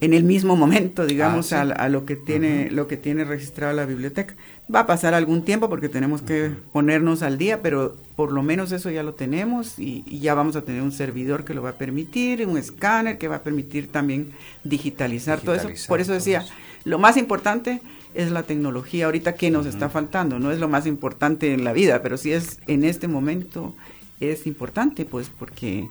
en 0.02 0.14
el 0.14 0.24
mismo 0.24 0.56
momento, 0.56 1.06
digamos, 1.06 1.54
ah, 1.54 1.62
a, 1.62 1.90
lo 1.90 2.06
que 2.06 2.16
tiene 2.16 2.70
lo 2.72 2.88
que 2.88 2.98
tiene 2.98 3.24
registrado 3.24 3.74
la 3.74 3.86
biblioteca. 3.86 4.36
Va 4.74 4.82
a 4.82 4.88
pasar 4.88 5.14
algún 5.14 5.46
tiempo 5.46 5.70
porque 5.70 5.90
tenemos 5.90 6.22
que 6.22 6.52
ponernos 6.72 7.22
al 7.22 7.38
día, 7.38 7.62
pero 7.62 7.96
por 8.16 8.32
lo 8.32 8.42
menos 8.42 8.72
eso 8.72 8.90
ya 8.90 9.04
lo 9.04 9.14
tenemos 9.14 9.80
y, 9.80 10.04
ya 10.20 10.34
vamos 10.34 10.56
a 10.56 10.64
tener 10.64 10.82
un 10.82 10.92
servidor 10.92 11.46
que 11.46 11.54
lo 11.54 11.62
va 11.62 11.72
a 11.72 11.78
permitir, 11.78 12.46
un 12.48 12.58
escáner 12.58 13.18
que 13.18 13.28
va 13.28 13.38
a 13.38 13.44
permitir 13.44 13.92
también 13.92 14.32
digitalizar, 14.64 15.40
todo 15.40 15.56
eso. 15.56 15.70
Por 15.88 16.02
eso 16.02 16.14
decía, 16.14 16.46
lo 16.84 16.98
más 16.98 17.16
importante 17.18 17.82
es 18.16 18.32
la 18.32 18.44
tecnología 18.44 19.06
ahorita 19.06 19.36
que 19.36 19.52
nos 19.52 19.66
está 19.66 19.90
faltando, 19.90 20.40
no 20.40 20.52
es 20.52 20.60
lo 20.60 20.68
más 20.68 20.88
importante 20.88 21.54
en 21.54 21.64
la 21.64 21.74
vida, 21.74 22.02
pero 22.02 22.18
sí 22.18 22.32
es 22.32 22.60
en 22.66 22.84
este 22.84 23.08
momento 23.08 23.76
es 24.20 24.48
importante, 24.48 25.06
pues 25.06 25.30
porque 25.30 25.88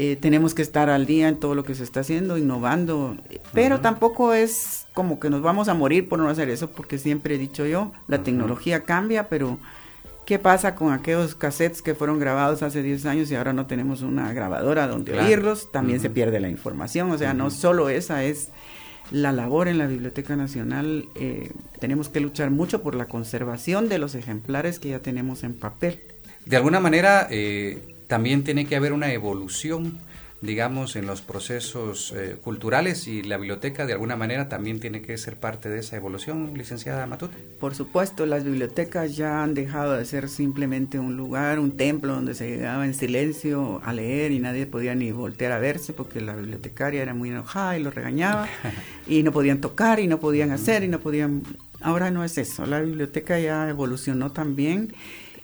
eh, 0.00 0.14
tenemos 0.14 0.54
que 0.54 0.62
estar 0.62 0.90
al 0.90 1.06
día 1.06 1.26
en 1.26 1.40
todo 1.40 1.56
lo 1.56 1.64
que 1.64 1.74
se 1.74 1.82
está 1.82 1.98
haciendo, 2.00 2.38
innovando, 2.38 3.16
pero 3.52 3.80
tampoco 3.80 4.32
es 4.32 4.86
como 4.94 5.18
que 5.18 5.28
nos 5.28 5.42
vamos 5.42 5.66
a 5.66 5.74
morir 5.74 6.08
por 6.08 6.20
no 6.20 6.28
hacer 6.28 6.50
eso, 6.50 6.70
porque 6.70 6.98
siempre 6.98 7.34
he 7.34 7.38
dicho 7.38 7.66
yo, 7.66 7.90
la 8.06 8.22
tecnología 8.22 8.84
cambia, 8.84 9.28
pero 9.28 9.58
¿qué 10.24 10.38
pasa 10.38 10.76
con 10.76 10.92
aquellos 10.92 11.34
cassettes 11.34 11.82
que 11.82 11.96
fueron 11.96 12.20
grabados 12.20 12.62
hace 12.62 12.80
10 12.80 13.06
años 13.06 13.30
y 13.32 13.34
ahora 13.34 13.52
no 13.52 13.66
tenemos 13.66 14.02
una 14.02 14.32
grabadora 14.32 14.86
donde 14.86 15.18
oírlos? 15.18 15.72
También 15.72 15.98
se 15.98 16.10
pierde 16.10 16.38
la 16.38 16.48
información, 16.48 17.10
o 17.10 17.18
sea, 17.18 17.34
no 17.34 17.50
solo 17.50 17.88
esa 17.88 18.22
es 18.22 18.50
la 19.10 19.32
labor 19.32 19.66
en 19.66 19.78
la 19.78 19.88
Biblioteca 19.88 20.36
Nacional, 20.36 21.06
eh, 21.16 21.50
tenemos 21.80 22.08
que 22.08 22.20
luchar 22.20 22.52
mucho 22.52 22.82
por 22.82 22.94
la 22.94 23.06
conservación 23.06 23.88
de 23.88 23.98
los 23.98 24.14
ejemplares 24.14 24.78
que 24.78 24.90
ya 24.90 25.00
tenemos 25.00 25.42
en 25.42 25.54
papel. 25.54 26.02
De 26.46 26.56
alguna 26.56 26.78
manera, 26.78 27.26
eh, 27.32 27.96
también 28.08 28.42
tiene 28.42 28.66
que 28.66 28.74
haber 28.74 28.94
una 28.94 29.12
evolución, 29.12 29.98
digamos, 30.40 30.96
en 30.96 31.06
los 31.06 31.20
procesos 31.20 32.14
eh, 32.16 32.36
culturales 32.40 33.06
y 33.06 33.22
la 33.22 33.36
biblioteca 33.36 33.86
de 33.86 33.92
alguna 33.92 34.16
manera 34.16 34.48
también 34.48 34.80
tiene 34.80 35.02
que 35.02 35.18
ser 35.18 35.36
parte 35.36 35.68
de 35.68 35.80
esa 35.80 35.96
evolución, 35.96 36.52
licenciada 36.56 37.06
Matute. 37.06 37.36
Por 37.60 37.74
supuesto, 37.74 38.24
las 38.24 38.44
bibliotecas 38.44 39.14
ya 39.14 39.42
han 39.42 39.52
dejado 39.52 39.92
de 39.92 40.06
ser 40.06 40.30
simplemente 40.30 40.98
un 40.98 41.18
lugar, 41.18 41.58
un 41.58 41.76
templo 41.76 42.14
donde 42.14 42.34
se 42.34 42.48
llegaba 42.48 42.86
en 42.86 42.94
silencio 42.94 43.82
a 43.84 43.92
leer 43.92 44.32
y 44.32 44.38
nadie 44.38 44.66
podía 44.66 44.94
ni 44.94 45.12
voltear 45.12 45.52
a 45.52 45.58
verse 45.58 45.92
porque 45.92 46.22
la 46.22 46.34
bibliotecaria 46.34 47.02
era 47.02 47.12
muy 47.12 47.28
enojada 47.28 47.76
y 47.76 47.82
los 47.82 47.94
regañaba 47.94 48.48
y 49.06 49.22
no 49.22 49.32
podían 49.32 49.60
tocar 49.60 50.00
y 50.00 50.06
no 50.06 50.18
podían 50.18 50.50
hacer 50.50 50.82
y 50.82 50.88
no 50.88 50.98
podían... 50.98 51.42
Ahora 51.80 52.10
no 52.10 52.24
es 52.24 52.38
eso, 52.38 52.64
la 52.64 52.80
biblioteca 52.80 53.38
ya 53.38 53.68
evolucionó 53.68 54.32
también 54.32 54.94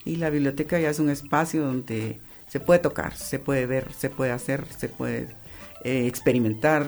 y 0.05 0.17
la 0.17 0.31
biblioteca 0.31 0.81
ya 0.81 0.91
es 0.91 0.99
un 0.99 1.11
espacio 1.11 1.63
donde 1.63 2.21
se 2.55 2.61
puede 2.61 2.79
tocar, 2.79 3.17
se 3.17 3.41
puede 3.41 3.67
ver, 3.67 3.93
se 3.99 4.11
puede 4.11 4.31
hacer, 4.31 4.65
se 4.79 4.89
puede 4.89 5.27
eh, 5.83 6.07
experimentar. 6.07 6.87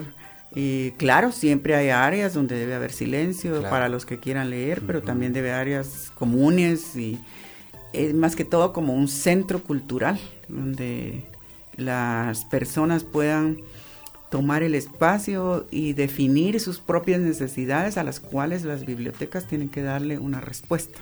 Y 0.55 0.91
claro, 0.91 1.33
siempre 1.33 1.75
hay 1.75 1.89
áreas 1.89 2.33
donde 2.33 2.57
debe 2.57 2.73
haber 2.73 2.93
silencio 2.93 3.61
para 3.63 3.89
los 3.89 4.05
que 4.05 4.17
quieran 4.17 4.49
leer, 4.49 4.81
pero 4.87 5.03
también 5.03 5.33
debe 5.33 5.51
haber 5.51 5.63
áreas 5.63 6.09
comunes 6.15 6.95
y 6.95 7.19
es 7.91 8.13
más 8.13 8.37
que 8.37 8.45
todo 8.45 8.71
como 8.71 8.93
un 8.93 9.09
centro 9.09 9.61
cultural 9.61 10.17
donde 10.47 11.25
las 11.75 12.45
personas 12.45 13.03
puedan 13.03 13.57
tomar 14.29 14.63
el 14.63 14.73
espacio 14.73 15.67
y 15.69 15.91
definir 15.91 16.61
sus 16.61 16.79
propias 16.79 17.19
necesidades 17.19 17.97
a 17.97 18.05
las 18.05 18.21
cuales 18.21 18.63
las 18.63 18.85
bibliotecas 18.85 19.49
tienen 19.49 19.67
que 19.67 19.81
darle 19.81 20.17
una 20.17 20.39
respuesta. 20.39 20.97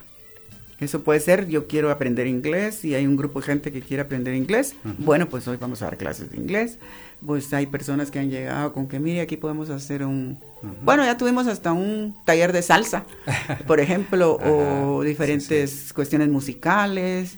Eso 0.79 1.03
puede 1.03 1.21
ser, 1.21 1.47
yo 1.47 1.67
quiero 1.67 1.89
aprender 1.89 2.27
inglés 2.27 2.83
y 2.83 2.95
hay 2.95 3.07
un 3.07 3.15
grupo 3.15 3.39
de 3.39 3.45
gente 3.45 3.71
que 3.71 3.81
quiere 3.81 4.03
aprender 4.03 4.35
inglés. 4.35 4.75
Bueno, 4.97 5.29
pues 5.29 5.47
hoy 5.47 5.57
vamos 5.57 5.81
a 5.81 5.85
dar 5.85 5.97
clases 5.97 6.31
de 6.31 6.37
inglés. 6.37 6.79
Pues 7.25 7.53
hay 7.53 7.65
personas 7.65 8.11
que 8.11 8.19
han 8.19 8.29
llegado 8.29 8.73
con 8.73 8.87
que, 8.87 8.99
mire, 8.99 9.21
aquí 9.21 9.37
podemos 9.37 9.69
hacer 9.69 10.05
un... 10.05 10.37
Bueno, 10.83 11.05
ya 11.05 11.17
tuvimos 11.17 11.47
hasta 11.47 11.71
un 11.71 12.15
taller 12.25 12.51
de 12.51 12.61
salsa, 12.61 13.05
por 13.67 13.79
ejemplo, 13.79 14.37
o 14.43 15.01
diferentes 15.03 15.93
cuestiones 15.93 16.27
musicales 16.27 17.37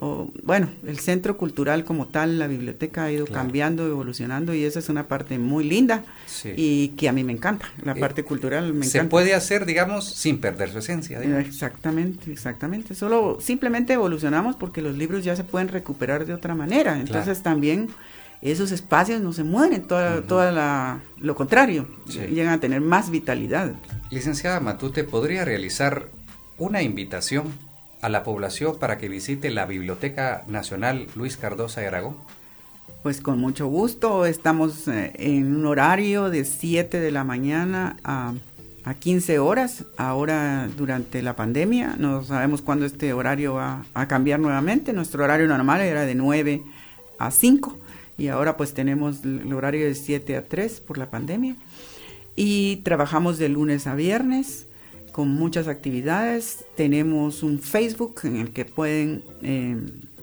bueno, 0.00 0.68
el 0.86 0.98
centro 1.00 1.36
cultural 1.36 1.84
como 1.84 2.06
tal, 2.06 2.38
la 2.38 2.46
biblioteca 2.46 3.04
ha 3.04 3.12
ido 3.12 3.26
cambiando, 3.26 3.86
evolucionando 3.86 4.54
y 4.54 4.64
esa 4.64 4.78
es 4.78 4.88
una 4.88 5.08
parte 5.08 5.38
muy 5.38 5.64
linda 5.64 6.04
y 6.44 6.88
que 6.90 7.08
a 7.08 7.12
mí 7.12 7.24
me 7.24 7.32
encanta, 7.32 7.68
la 7.82 7.92
eh, 7.92 8.00
parte 8.00 8.22
cultural 8.22 8.72
me 8.72 8.86
encanta. 8.86 9.02
Se 9.02 9.04
puede 9.04 9.34
hacer, 9.34 9.66
digamos, 9.66 10.04
sin 10.08 10.40
perder 10.40 10.70
su 10.70 10.78
esencia. 10.78 11.20
Exactamente, 11.40 12.30
exactamente. 12.30 12.94
Solo 12.94 13.38
simplemente 13.40 13.92
evolucionamos 13.92 14.54
porque 14.54 14.82
los 14.82 14.96
libros 14.96 15.24
ya 15.24 15.34
se 15.34 15.42
pueden 15.42 15.68
recuperar 15.68 16.26
de 16.26 16.34
otra 16.34 16.54
manera. 16.54 17.00
Entonces 17.00 17.42
también 17.42 17.88
esos 18.40 18.70
espacios 18.70 19.20
no 19.20 19.32
se 19.32 19.42
mueren, 19.42 19.82
toda, 19.82 20.22
toda 20.22 20.52
la, 20.52 21.00
lo 21.18 21.34
contrario, 21.34 21.88
llegan 22.06 22.54
a 22.54 22.60
tener 22.60 22.80
más 22.80 23.10
vitalidad. 23.10 23.72
Licenciada 24.10 24.60
Matute, 24.60 25.02
¿podría 25.02 25.44
realizar 25.44 26.08
una 26.56 26.82
invitación 26.82 27.52
a 28.00 28.08
la 28.08 28.22
población 28.22 28.78
para 28.78 28.98
que 28.98 29.08
visite 29.08 29.50
la 29.50 29.66
Biblioteca 29.66 30.44
Nacional 30.46 31.06
Luis 31.14 31.36
Cardosa 31.36 31.80
de 31.80 31.88
Aragón? 31.88 32.16
Pues 33.02 33.20
con 33.20 33.38
mucho 33.38 33.66
gusto, 33.68 34.26
estamos 34.26 34.88
eh, 34.88 35.12
en 35.16 35.54
un 35.54 35.66
horario 35.66 36.30
de 36.30 36.44
7 36.44 37.00
de 37.00 37.10
la 37.10 37.24
mañana 37.24 37.96
a, 38.02 38.34
a 38.84 38.94
15 38.94 39.38
horas, 39.38 39.84
ahora 39.96 40.68
durante 40.76 41.22
la 41.22 41.36
pandemia, 41.36 41.96
no 41.98 42.24
sabemos 42.24 42.62
cuándo 42.62 42.86
este 42.86 43.12
horario 43.12 43.54
va 43.54 43.84
a 43.94 44.08
cambiar 44.08 44.40
nuevamente, 44.40 44.92
nuestro 44.92 45.24
horario 45.24 45.46
normal 45.46 45.80
era 45.80 46.06
de 46.06 46.14
9 46.14 46.62
a 47.18 47.30
5 47.30 47.78
y 48.18 48.28
ahora 48.28 48.56
pues 48.56 48.74
tenemos 48.74 49.24
el 49.24 49.52
horario 49.52 49.86
de 49.86 49.94
7 49.94 50.36
a 50.36 50.44
3 50.44 50.80
por 50.80 50.98
la 50.98 51.08
pandemia. 51.08 51.54
Y 52.34 52.76
trabajamos 52.78 53.38
de 53.38 53.48
lunes 53.48 53.86
a 53.86 53.94
viernes 53.94 54.66
con 55.18 55.30
muchas 55.30 55.66
actividades. 55.66 56.64
Tenemos 56.76 57.42
un 57.42 57.58
Facebook 57.58 58.20
en 58.22 58.36
el 58.36 58.52
que 58.52 58.64
pueden 58.64 59.24
eh, 59.42 59.76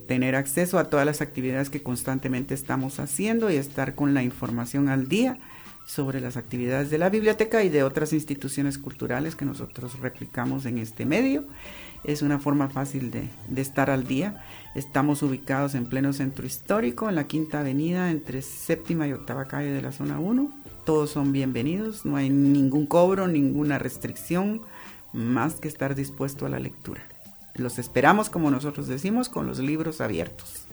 tener 0.07 0.37
acceso 0.37 0.79
a 0.79 0.85
todas 0.85 1.05
las 1.05 1.19
actividades 1.19 1.69
que 1.69 1.83
constantemente 1.83 2.53
estamos 2.53 3.01
haciendo 3.01 3.51
y 3.51 3.57
estar 3.57 3.93
con 3.93 4.13
la 4.13 4.23
información 4.23 4.87
al 4.87 5.09
día 5.09 5.37
sobre 5.85 6.21
las 6.21 6.37
actividades 6.37 6.91
de 6.91 6.97
la 6.97 7.09
biblioteca 7.09 7.61
y 7.61 7.67
de 7.67 7.83
otras 7.83 8.13
instituciones 8.13 8.77
culturales 8.77 9.35
que 9.35 9.43
nosotros 9.43 9.99
replicamos 9.99 10.65
en 10.65 10.77
este 10.77 11.05
medio. 11.05 11.43
Es 12.05 12.21
una 12.21 12.39
forma 12.39 12.69
fácil 12.69 13.11
de, 13.11 13.27
de, 13.49 13.61
estar 13.61 13.89
al 13.89 14.07
día. 14.07 14.45
Estamos 14.75 15.21
ubicados 15.23 15.75
en 15.75 15.87
pleno 15.87 16.13
centro 16.13 16.45
histórico, 16.45 17.09
en 17.09 17.15
la 17.15 17.27
quinta 17.27 17.59
avenida, 17.59 18.11
entre 18.11 18.41
séptima 18.41 19.09
y 19.09 19.11
octava 19.11 19.49
calle 19.49 19.73
de 19.73 19.81
la 19.81 19.91
zona 19.91 20.19
1. 20.19 20.53
Todos 20.85 21.09
son 21.09 21.33
bienvenidos, 21.33 22.05
no 22.05 22.15
hay 22.15 22.29
ningún 22.29 22.85
cobro, 22.85 23.27
ninguna 23.27 23.77
restricción 23.77 24.61
más 25.15 25.55
que 25.55 25.67
estar 25.67 25.95
dispuesto 25.95 26.45
a 26.45 26.49
la 26.49 26.59
lectura. 26.59 27.01
Los 27.55 27.79
esperamos, 27.79 28.29
como 28.29 28.51
nosotros 28.51 28.87
decimos, 28.87 29.29
con 29.29 29.47
los 29.47 29.59
libros 29.59 30.01
abiertos. 30.01 30.65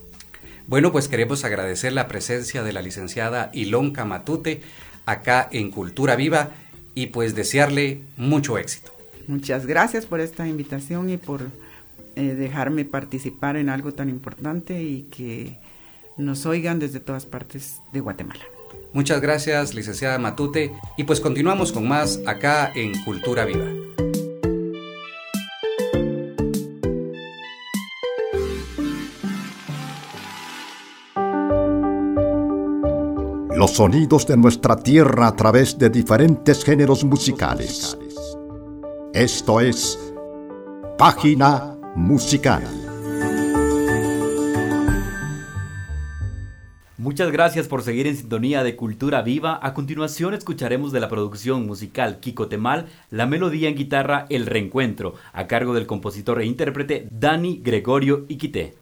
Bueno, 0.67 0.91
pues 0.91 1.07
queremos 1.07 1.43
agradecer 1.43 1.93
la 1.93 2.07
presencia 2.07 2.63
de 2.63 2.73
la 2.73 2.81
licenciada 2.81 3.49
Ilonka 3.53 4.05
Matute 4.05 4.61
acá 5.05 5.47
en 5.51 5.71
Cultura 5.71 6.15
Viva 6.15 6.51
y 6.95 7.07
pues 7.07 7.35
desearle 7.35 8.01
mucho 8.17 8.57
éxito. 8.57 8.91
Muchas 9.27 9.65
gracias 9.65 10.05
por 10.05 10.19
esta 10.19 10.47
invitación 10.47 11.09
y 11.09 11.17
por 11.17 11.41
eh, 12.15 12.21
dejarme 12.35 12.85
participar 12.85 13.55
en 13.55 13.69
algo 13.69 13.93
tan 13.93 14.09
importante 14.09 14.83
y 14.83 15.03
que 15.03 15.57
nos 16.17 16.45
oigan 16.45 16.79
desde 16.79 16.99
todas 16.99 17.25
partes 17.25 17.81
de 17.91 18.01
Guatemala. 18.01 18.43
Muchas 18.93 19.21
gracias, 19.21 19.73
licenciada 19.73 20.19
Matute, 20.19 20.71
y 20.97 21.05
pues 21.05 21.19
continuamos 21.19 21.71
con 21.71 21.87
más 21.87 22.19
acá 22.27 22.71
en 22.75 22.93
Cultura 23.03 23.45
Viva. 23.45 23.82
Los 33.63 33.71
sonidos 33.71 34.27
de 34.27 34.35
nuestra 34.35 34.75
tierra 34.75 35.25
a 35.25 35.35
través 35.37 35.77
de 35.77 35.89
diferentes 35.89 36.65
géneros 36.65 37.05
musicales. 37.05 37.97
Esto 39.13 39.61
es 39.61 39.97
Página 40.97 41.77
Musical. 41.95 42.61
Muchas 46.97 47.31
gracias 47.31 47.69
por 47.69 47.83
seguir 47.83 48.05
en 48.05 48.17
sintonía 48.17 48.65
de 48.65 48.75
Cultura 48.75 49.21
Viva. 49.21 49.57
A 49.63 49.73
continuación 49.73 50.33
escucharemos 50.33 50.91
de 50.91 50.99
la 50.99 51.07
producción 51.07 51.65
musical 51.65 52.19
Kiko 52.19 52.49
Temal 52.49 52.87
la 53.11 53.27
melodía 53.27 53.69
en 53.69 53.75
guitarra 53.75 54.25
El 54.29 54.45
Reencuentro, 54.45 55.13
a 55.31 55.47
cargo 55.47 55.73
del 55.73 55.85
compositor 55.85 56.41
e 56.41 56.45
intérprete 56.45 57.07
Dani 57.09 57.61
Gregorio 57.63 58.25
Iquité. 58.27 58.73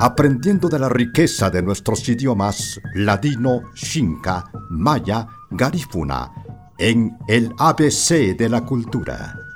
Aprendiendo 0.00 0.68
de 0.68 0.78
la 0.78 0.88
riqueza 0.88 1.50
de 1.50 1.62
nuestros 1.62 2.08
idiomas 2.08 2.80
ladino, 2.94 3.62
xinca, 3.74 4.44
maya, 4.70 5.26
garífuna, 5.50 6.30
en 6.78 7.16
el 7.26 7.52
ABC 7.58 8.36
de 8.36 8.48
la 8.48 8.64
cultura. 8.64 9.47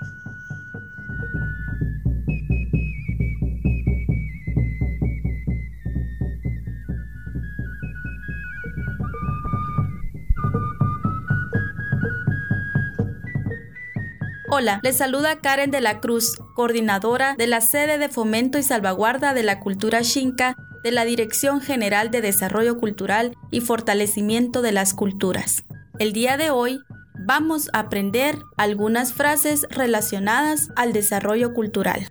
Hola, 14.62 14.78
les 14.84 14.96
saluda 14.96 15.40
Karen 15.40 15.72
de 15.72 15.80
la 15.80 15.98
Cruz, 15.98 16.38
coordinadora 16.54 17.34
de 17.36 17.48
la 17.48 17.60
sede 17.60 17.98
de 17.98 18.08
fomento 18.08 18.60
y 18.60 18.62
salvaguarda 18.62 19.34
de 19.34 19.42
la 19.42 19.58
cultura 19.58 20.04
xinca 20.04 20.54
de 20.84 20.92
la 20.92 21.04
Dirección 21.04 21.60
General 21.60 22.12
de 22.12 22.20
Desarrollo 22.20 22.78
Cultural 22.78 23.36
y 23.50 23.60
Fortalecimiento 23.60 24.62
de 24.62 24.70
las 24.70 24.94
Culturas. 24.94 25.64
El 25.98 26.12
día 26.12 26.36
de 26.36 26.50
hoy 26.50 26.78
vamos 27.26 27.70
a 27.72 27.80
aprender 27.80 28.38
algunas 28.56 29.12
frases 29.12 29.66
relacionadas 29.68 30.68
al 30.76 30.92
desarrollo 30.92 31.54
cultural. 31.54 32.06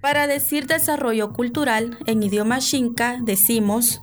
Para 0.00 0.28
decir 0.28 0.68
desarrollo 0.68 1.32
cultural 1.32 1.98
en 2.06 2.22
idioma 2.22 2.60
xinca 2.60 3.18
decimos 3.20 4.00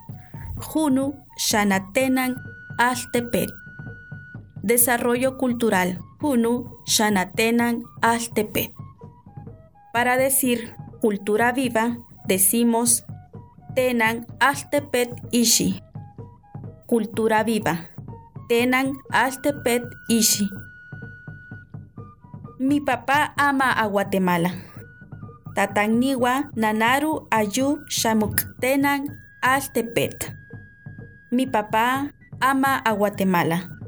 Junu 0.58 1.24
Shanatenan 1.38 2.36
Altepet. 2.78 3.50
Desarrollo 4.62 5.38
cultural. 5.38 6.00
Hunu 6.24 6.72
Shanatenan 6.88 7.84
Altepet. 8.00 8.72
Para 9.92 10.16
decir 10.16 10.72
cultura 11.02 11.52
viva, 11.52 11.98
decimos 12.26 13.04
Tenan 13.76 14.26
Altepet 14.40 15.12
Ishi. 15.32 15.84
Cultura 16.88 17.44
viva. 17.44 17.90
Tenan 18.48 18.96
Altepet 19.12 19.84
Ishi. 20.08 20.48
Mi 22.58 22.80
papá 22.80 23.34
ama 23.36 23.74
a 23.74 23.86
Guatemala. 23.88 24.56
Tataniwa 25.56 26.52
Nanaru 26.56 27.28
Ayu 27.32 27.84
Shamuktenan 27.92 29.12
Altepet. 29.42 30.32
Mi 31.32 31.48
papá 31.48 32.16
ama 32.40 32.80
a 32.80 32.94
Guatemala. 32.96 33.83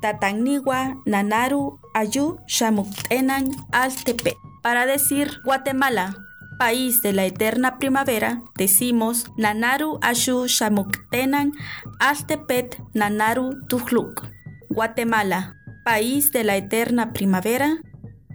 Tataniwa 0.00 0.96
Nanaru 1.06 1.78
Ayu 1.94 2.38
Shamuktenan 2.46 3.50
Altepet. 3.72 4.36
Para 4.62 4.86
decir 4.86 5.40
Guatemala, 5.44 6.16
país 6.58 7.02
de 7.02 7.12
la 7.12 7.24
eterna 7.24 7.78
primavera, 7.78 8.42
decimos 8.56 9.26
Nanaru 9.36 9.98
Ayu 10.02 10.46
Shamuktenan 10.46 11.52
Altepet 12.00 12.80
Nanaru 12.94 13.66
Tujluk. 13.68 14.26
Guatemala, 14.70 15.56
país 15.84 16.32
de 16.32 16.44
la 16.44 16.56
eterna 16.56 17.12
primavera, 17.12 17.78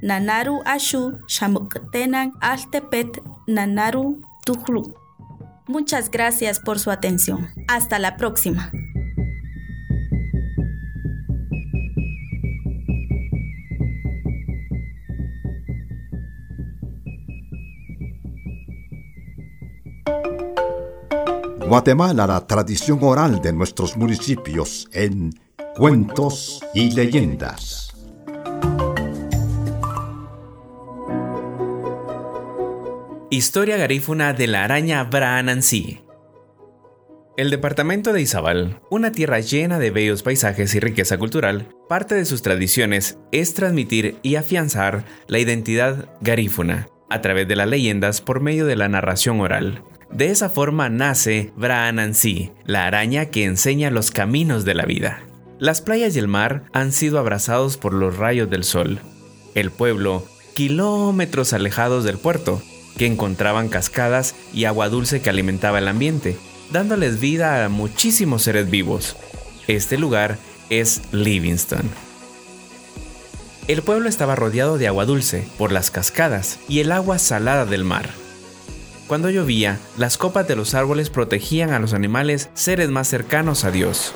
Nanaru 0.01 0.62
Ashu 0.66 1.20
Shamuktenan 1.28 2.34
Altepet 2.41 3.22
Nanaru 3.45 4.22
Tujluk. 4.45 4.97
Muchas 5.68 6.09
gracias 6.09 6.59
por 6.59 6.80
su 6.80 6.89
atención. 6.89 7.49
Hasta 7.68 7.99
la 7.99 8.18
próxima. 8.18 8.72
Guatemala, 21.72 22.28
la 22.28 22.45
tradición 22.47 22.99
oral 23.01 23.41
de 23.41 23.53
nuestros 23.53 23.95
municipios 23.95 24.89
en 24.91 25.32
cuentos 25.74 26.61
y 26.74 26.91
leyendas. 26.91 27.93
Historia 33.30 33.78
garífuna 33.78 34.34
de 34.34 34.47
la 34.47 34.65
araña 34.65 35.01
Braanansi. 35.05 36.01
El 37.38 37.49
departamento 37.49 38.11
de 38.11 38.19
Izabal, 38.19 38.82
una 38.89 39.13
tierra 39.13 39.39
llena 39.39 39.80
de 39.80 39.91
bellos 39.91 40.24
paisajes 40.24 40.76
y 40.76 40.82
riqueza 40.82 41.17
cultural, 41.17 41.69
parte 41.88 42.15
de 42.15 42.26
sus 42.26 42.41
tradiciones 42.41 43.17
es 43.32 43.53
transmitir 43.53 44.17
y 44.24 44.36
afianzar 44.36 45.05
la 45.28 45.39
identidad 45.39 46.09
garífuna 46.19 46.89
a 47.09 47.22
través 47.22 47.47
de 47.47 47.55
las 47.55 47.69
leyendas 47.69 48.19
por 48.19 48.41
medio 48.41 48.65
de 48.65 48.76
la 48.76 48.89
narración 48.89 49.39
oral. 49.39 49.86
De 50.12 50.30
esa 50.30 50.49
forma 50.49 50.89
nace 50.89 51.53
Braanansi, 51.55 52.51
la 52.66 52.86
araña 52.86 53.28
que 53.28 53.45
enseña 53.45 53.91
los 53.91 54.12
caminos 54.12 54.66
de 54.66 54.76
la 54.76 54.86
vida. 54.86 55.24
Las 55.57 55.82
playas 55.82 56.16
y 56.16 56.20
el 56.20 56.28
mar 56.28 56.64
han 56.74 56.91
sido 56.91 57.18
abrazados 57.18 57.78
por 57.78 57.93
los 57.93 58.18
rayos 58.18 58.49
del 58.49 58.64
sol. 58.64 58.99
El 59.55 59.72
pueblo, 59.72 60.26
kilómetros 60.53 61.53
alejados 61.53 62.03
del 62.03 62.18
puerto, 62.18 62.62
que 62.97 63.05
encontraban 63.05 63.70
cascadas 63.70 64.36
y 64.53 64.66
agua 64.66 64.89
dulce 64.89 65.22
que 65.22 65.30
alimentaba 65.30 65.80
el 65.80 65.88
ambiente, 65.88 66.38
dándoles 66.72 67.20
vida 67.20 67.64
a 67.64 67.70
muchísimos 67.70 68.43
seres 68.43 68.70
vivos. 68.70 69.16
Este 69.68 69.97
lugar 69.97 70.38
es 70.70 71.01
Livingston. 71.14 71.89
El 73.68 73.82
pueblo 73.82 74.09
estaba 74.09 74.36
rodeado 74.36 74.78
de 74.78 74.88
agua 74.88 75.05
dulce 75.05 75.47
por 75.57 75.72
las 75.72 75.89
cascadas 75.89 76.59
y 76.68 76.80
el 76.82 76.91
agua 76.91 77.18
salada 77.18 77.66
del 77.66 77.86
mar. 77.86 78.20
Cuando 79.12 79.30
llovía, 79.30 79.78
las 79.97 80.18
copas 80.18 80.47
de 80.47 80.55
los 80.55 80.74
árboles 80.74 81.09
protegían 81.09 81.74
a 81.74 81.80
los 81.80 81.93
animales 81.93 82.49
seres 82.53 82.88
más 82.88 83.09
cercanos 83.09 83.66
a 83.66 83.72
Dios. 83.72 84.14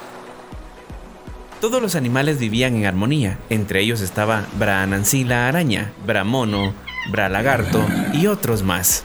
Todos 1.59 1.81
los 1.81 1.95
animales 1.95 2.39
vivían 2.39 2.77
en 2.77 2.85
armonía, 2.85 3.37
entre 3.49 3.81
ellos 3.81 3.99
estaba 3.99 4.45
Braanansi 4.57 5.25
la 5.25 5.49
araña, 5.49 5.91
Bramono, 6.07 6.73
Bralagarto 7.11 7.85
y 8.13 8.27
otros 8.27 8.63
más. 8.63 9.03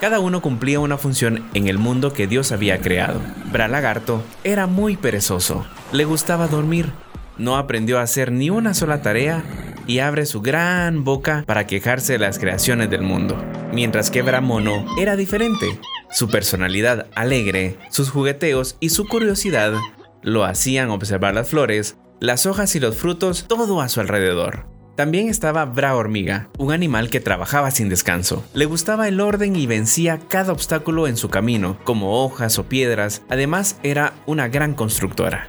Cada 0.00 0.20
uno 0.20 0.40
cumplía 0.40 0.80
una 0.80 0.96
función 0.96 1.50
en 1.52 1.68
el 1.68 1.76
mundo 1.76 2.14
que 2.14 2.26
Dios 2.26 2.50
había 2.50 2.80
creado. 2.80 3.20
Bralagarto 3.52 4.22
era 4.42 4.66
muy 4.66 4.96
perezoso, 4.96 5.66
le 5.92 6.06
gustaba 6.06 6.48
dormir, 6.48 6.92
no 7.36 7.58
aprendió 7.58 7.98
a 7.98 8.04
hacer 8.04 8.32
ni 8.32 8.48
una 8.48 8.72
sola 8.72 9.02
tarea 9.02 9.44
y 9.86 10.00
abre 10.00 10.26
su 10.26 10.40
gran 10.40 11.04
boca 11.04 11.44
para 11.46 11.66
quejarse 11.66 12.14
de 12.14 12.18
las 12.18 12.38
creaciones 12.38 12.90
del 12.90 13.02
mundo. 13.02 13.36
Mientras 13.72 14.10
que 14.10 14.22
Bramono 14.22 14.84
era 14.98 15.16
diferente. 15.16 15.78
Su 16.10 16.28
personalidad 16.28 17.06
alegre, 17.14 17.76
sus 17.90 18.10
jugueteos 18.10 18.76
y 18.80 18.90
su 18.90 19.06
curiosidad 19.06 19.74
lo 20.22 20.44
hacían 20.44 20.90
observar 20.90 21.34
las 21.34 21.48
flores, 21.48 21.96
las 22.20 22.46
hojas 22.46 22.74
y 22.74 22.80
los 22.80 22.96
frutos 22.96 23.46
todo 23.48 23.80
a 23.80 23.88
su 23.88 24.00
alrededor. 24.00 24.66
También 24.96 25.28
estaba 25.28 25.64
Bra 25.64 25.94
Hormiga, 25.94 26.50
un 26.58 26.72
animal 26.72 27.08
que 27.08 27.20
trabajaba 27.20 27.70
sin 27.70 27.88
descanso. 27.88 28.44
Le 28.52 28.66
gustaba 28.66 29.08
el 29.08 29.20
orden 29.20 29.56
y 29.56 29.66
vencía 29.66 30.18
cada 30.28 30.52
obstáculo 30.52 31.06
en 31.06 31.16
su 31.16 31.30
camino, 31.30 31.78
como 31.84 32.22
hojas 32.22 32.58
o 32.58 32.64
piedras. 32.64 33.22
Además, 33.30 33.78
era 33.82 34.12
una 34.26 34.48
gran 34.48 34.74
constructora. 34.74 35.48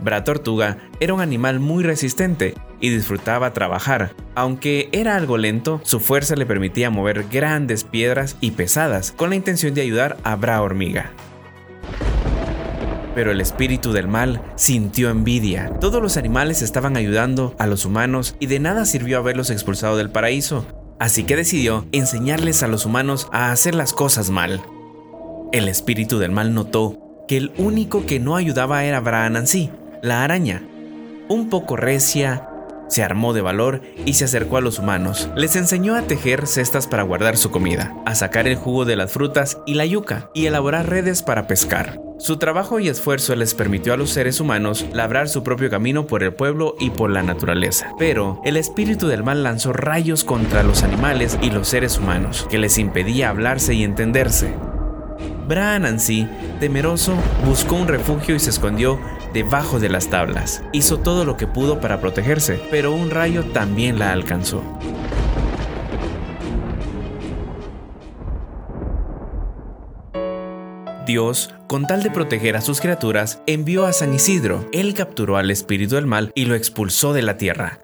Bra 0.00 0.24
Tortuga 0.24 0.78
era 0.98 1.12
un 1.12 1.20
animal 1.20 1.60
muy 1.60 1.84
resistente 1.84 2.54
y 2.84 2.90
disfrutaba 2.90 3.54
trabajar. 3.54 4.14
Aunque 4.34 4.90
era 4.92 5.16
algo 5.16 5.38
lento, 5.38 5.80
su 5.84 6.00
fuerza 6.00 6.36
le 6.36 6.44
permitía 6.44 6.90
mover 6.90 7.24
grandes 7.32 7.82
piedras 7.82 8.36
y 8.42 8.50
pesadas 8.50 9.10
con 9.10 9.30
la 9.30 9.36
intención 9.36 9.72
de 9.72 9.80
ayudar 9.80 10.18
a 10.22 10.36
Bra 10.36 10.60
Hormiga. 10.60 11.10
Pero 13.14 13.30
el 13.30 13.40
espíritu 13.40 13.92
del 13.92 14.06
mal 14.06 14.42
sintió 14.56 15.08
envidia. 15.08 15.72
Todos 15.80 16.02
los 16.02 16.18
animales 16.18 16.60
estaban 16.60 16.98
ayudando 16.98 17.56
a 17.58 17.66
los 17.66 17.86
humanos 17.86 18.36
y 18.38 18.48
de 18.48 18.60
nada 18.60 18.84
sirvió 18.84 19.16
haberlos 19.16 19.48
expulsado 19.48 19.96
del 19.96 20.10
paraíso. 20.10 20.66
Así 20.98 21.24
que 21.24 21.36
decidió 21.36 21.86
enseñarles 21.92 22.62
a 22.62 22.68
los 22.68 22.84
humanos 22.84 23.28
a 23.32 23.50
hacer 23.50 23.74
las 23.74 23.94
cosas 23.94 24.28
mal. 24.28 24.60
El 25.52 25.68
espíritu 25.68 26.18
del 26.18 26.32
mal 26.32 26.52
notó 26.52 26.98
que 27.28 27.38
el 27.38 27.50
único 27.56 28.04
que 28.04 28.20
no 28.20 28.36
ayudaba 28.36 28.84
era 28.84 29.00
Braanansi, 29.00 29.70
la 30.02 30.22
araña. 30.22 30.62
Un 31.28 31.48
poco 31.48 31.76
recia, 31.76 32.50
se 32.88 33.02
armó 33.02 33.32
de 33.32 33.42
valor 33.42 33.82
y 34.04 34.14
se 34.14 34.24
acercó 34.24 34.56
a 34.56 34.60
los 34.60 34.78
humanos. 34.78 35.28
Les 35.36 35.56
enseñó 35.56 35.96
a 35.96 36.02
tejer 36.02 36.46
cestas 36.46 36.86
para 36.86 37.02
guardar 37.02 37.36
su 37.36 37.50
comida, 37.50 37.94
a 38.06 38.14
sacar 38.14 38.46
el 38.46 38.56
jugo 38.56 38.84
de 38.84 38.96
las 38.96 39.12
frutas 39.12 39.58
y 39.66 39.74
la 39.74 39.86
yuca, 39.86 40.30
y 40.34 40.46
elaborar 40.46 40.88
redes 40.88 41.22
para 41.22 41.46
pescar. 41.46 42.00
Su 42.16 42.36
trabajo 42.36 42.78
y 42.78 42.88
esfuerzo 42.88 43.34
les 43.34 43.54
permitió 43.54 43.92
a 43.92 43.96
los 43.96 44.10
seres 44.10 44.38
humanos 44.38 44.86
labrar 44.92 45.28
su 45.28 45.42
propio 45.42 45.68
camino 45.68 46.06
por 46.06 46.22
el 46.22 46.32
pueblo 46.32 46.76
y 46.78 46.90
por 46.90 47.10
la 47.10 47.24
naturaleza. 47.24 47.92
Pero 47.98 48.40
el 48.44 48.56
espíritu 48.56 49.08
del 49.08 49.24
mal 49.24 49.42
lanzó 49.42 49.72
rayos 49.72 50.22
contra 50.22 50.62
los 50.62 50.84
animales 50.84 51.38
y 51.42 51.50
los 51.50 51.66
seres 51.66 51.98
humanos, 51.98 52.46
que 52.48 52.58
les 52.58 52.78
impedía 52.78 53.30
hablarse 53.30 53.74
y 53.74 53.82
entenderse. 53.82 54.54
Braanansi, 55.48 56.28
temeroso, 56.60 57.14
buscó 57.44 57.74
un 57.74 57.88
refugio 57.88 58.34
y 58.34 58.40
se 58.40 58.50
escondió 58.50 58.98
debajo 59.34 59.80
de 59.80 59.90
las 59.90 60.08
tablas. 60.08 60.62
Hizo 60.72 61.00
todo 61.00 61.26
lo 61.26 61.36
que 61.36 61.46
pudo 61.46 61.80
para 61.80 62.00
protegerse, 62.00 62.58
pero 62.70 62.92
un 62.92 63.10
rayo 63.10 63.44
también 63.44 63.98
la 63.98 64.12
alcanzó. 64.12 64.62
Dios, 71.06 71.54
con 71.66 71.86
tal 71.86 72.02
de 72.02 72.10
proteger 72.10 72.56
a 72.56 72.62
sus 72.62 72.80
criaturas, 72.80 73.42
envió 73.46 73.84
a 73.84 73.92
San 73.92 74.14
Isidro. 74.14 74.66
Él 74.72 74.94
capturó 74.94 75.36
al 75.36 75.50
espíritu 75.50 75.96
del 75.96 76.06
mal 76.06 76.32
y 76.34 76.46
lo 76.46 76.54
expulsó 76.54 77.12
de 77.12 77.20
la 77.20 77.36
tierra. 77.36 77.80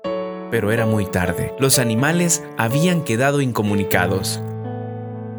Pero 0.50 0.72
era 0.72 0.86
muy 0.86 1.04
tarde. 1.04 1.52
Los 1.58 1.78
animales 1.78 2.42
habían 2.56 3.04
quedado 3.04 3.42
incomunicados. 3.42 4.40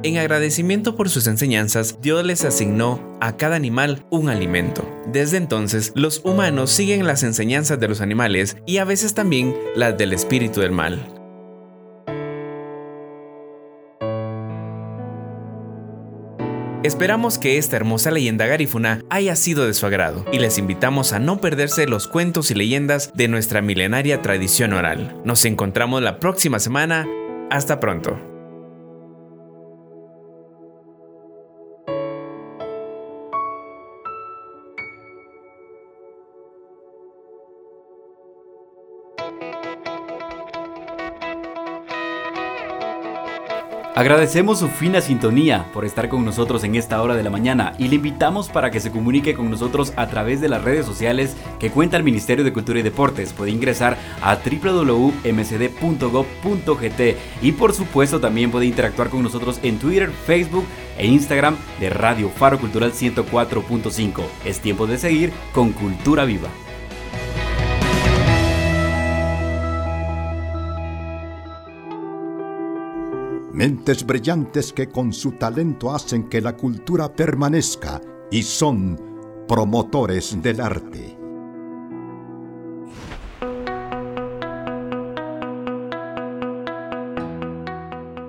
En 0.04 0.18
agradecimiento 0.18 0.96
por 0.96 1.10
sus 1.10 1.28
enseñanzas, 1.28 2.00
Dios 2.02 2.26
les 2.26 2.44
asignó 2.44 3.18
a 3.22 3.38
cada 3.38 3.56
animal 3.56 4.04
un 4.10 4.30
alimento. 4.30 4.84
Desde 5.06 5.38
entonces, 5.38 5.92
los 5.94 6.22
humanos 6.26 6.72
siguen 6.72 7.06
las 7.06 7.22
enseñanzas 7.22 7.80
de 7.80 7.88
los 7.88 8.02
animales 8.02 8.58
y 8.66 8.78
a 8.78 8.84
veces 8.84 9.14
también 9.14 9.56
las 9.76 9.96
del 10.00 10.14
espíritu 10.14 10.62
del 10.62 10.72
mal. 10.72 11.08
Esperamos 16.84 17.38
que 17.38 17.60
esta 17.60 17.76
hermosa 17.76 18.10
leyenda 18.10 18.48
garífuna 18.48 19.04
haya 19.12 19.36
sido 19.36 19.68
de 19.68 19.76
su 19.76 19.86
agrado 19.86 20.26
y 20.32 20.40
les 20.40 20.58
invitamos 20.58 21.14
a 21.14 21.20
no 21.20 21.40
perderse 21.40 21.86
los 21.86 22.08
cuentos 22.08 22.50
y 22.50 22.56
leyendas 22.56 23.12
de 23.14 23.28
nuestra 23.28 23.62
milenaria 23.62 24.24
tradición 24.24 24.74
oral. 24.74 25.22
Nos 25.24 25.46
encontramos 25.46 26.02
la 26.02 26.18
próxima 26.18 26.58
semana. 26.58 27.08
Hasta 27.52 27.80
pronto. 27.80 28.31
Agradecemos 44.02 44.58
su 44.58 44.68
fina 44.68 45.00
sintonía 45.00 45.68
por 45.72 45.86
estar 45.86 46.10
con 46.10 46.26
nosotros 46.26 46.64
en 46.64 46.74
esta 46.74 47.00
hora 47.04 47.16
de 47.16 47.22
la 47.22 47.30
mañana 47.30 47.74
y 47.78 47.88
le 47.88 47.98
invitamos 47.98 48.50
para 48.50 48.72
que 48.72 48.80
se 48.80 48.90
comunique 48.90 49.36
con 49.36 49.52
nosotros 49.52 49.94
a 49.96 50.08
través 50.08 50.42
de 50.42 50.50
las 50.50 50.64
redes 50.64 50.88
sociales 50.88 51.38
que 51.60 51.70
cuenta 51.70 51.98
el 51.98 52.04
Ministerio 52.04 52.44
de 52.44 52.52
Cultura 52.52 52.80
y 52.80 52.82
Deportes. 52.82 53.32
Puede 53.32 53.52
ingresar 53.52 54.00
a 54.24 54.36
www.mcd.gov.gt 54.38 55.12
y 57.44 57.52
por 57.52 57.74
supuesto 57.76 58.20
también 58.20 58.50
puede 58.50 58.66
interactuar 58.66 59.10
con 59.10 59.22
nosotros 59.22 59.60
en 59.62 59.78
Twitter, 59.78 60.10
Facebook 60.10 60.66
e 60.98 61.06
Instagram 61.06 61.56
de 61.80 61.92
Radio 61.92 62.30
Faro 62.30 62.58
Cultural 62.60 62.94
104.5. 62.94 64.24
Es 64.46 64.62
tiempo 64.62 64.88
de 64.88 64.98
seguir 64.98 65.32
con 65.54 65.74
Cultura 65.74 66.26
Viva. 66.26 66.50
Mentes 73.54 74.06
brillantes 74.06 74.72
que 74.72 74.88
con 74.88 75.12
su 75.12 75.34
talento 75.34 75.94
hacen 75.94 76.30
que 76.30 76.40
la 76.40 76.56
cultura 76.56 77.14
permanezca 77.14 78.00
y 78.32 78.44
son 78.44 78.98
promotores 79.46 80.42
del 80.42 80.62
arte. 80.62 81.18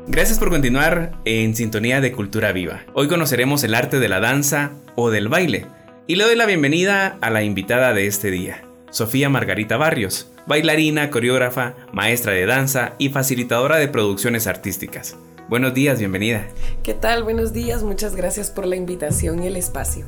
Gracias 0.08 0.40
por 0.40 0.50
continuar 0.50 1.12
en 1.24 1.54
sintonía 1.54 2.00
de 2.00 2.10
Cultura 2.10 2.50
Viva. 2.50 2.82
Hoy 2.92 3.06
conoceremos 3.06 3.62
el 3.62 3.74
arte 3.74 4.00
de 4.00 4.08
la 4.08 4.18
danza 4.18 4.72
o 4.96 5.10
del 5.10 5.28
baile 5.28 5.66
y 6.08 6.16
le 6.16 6.24
doy 6.24 6.34
la 6.34 6.46
bienvenida 6.46 7.16
a 7.20 7.30
la 7.30 7.44
invitada 7.44 7.94
de 7.94 8.08
este 8.08 8.32
día, 8.32 8.64
Sofía 8.92 9.30
Margarita 9.30 9.78
Barrios, 9.78 10.28
bailarina, 10.46 11.08
coreógrafa, 11.08 11.76
maestra 11.94 12.34
de 12.34 12.44
danza 12.44 12.92
y 12.98 13.08
facilitadora 13.08 13.78
de 13.78 13.88
producciones 13.88 14.46
artísticas. 14.46 15.16
Buenos 15.48 15.72
días, 15.72 15.98
bienvenida. 15.98 16.46
¿Qué 16.82 16.92
tal? 16.92 17.24
Buenos 17.24 17.54
días, 17.54 17.82
muchas 17.82 18.14
gracias 18.14 18.50
por 18.50 18.66
la 18.66 18.76
invitación 18.76 19.42
y 19.42 19.46
el 19.46 19.56
espacio. 19.56 20.04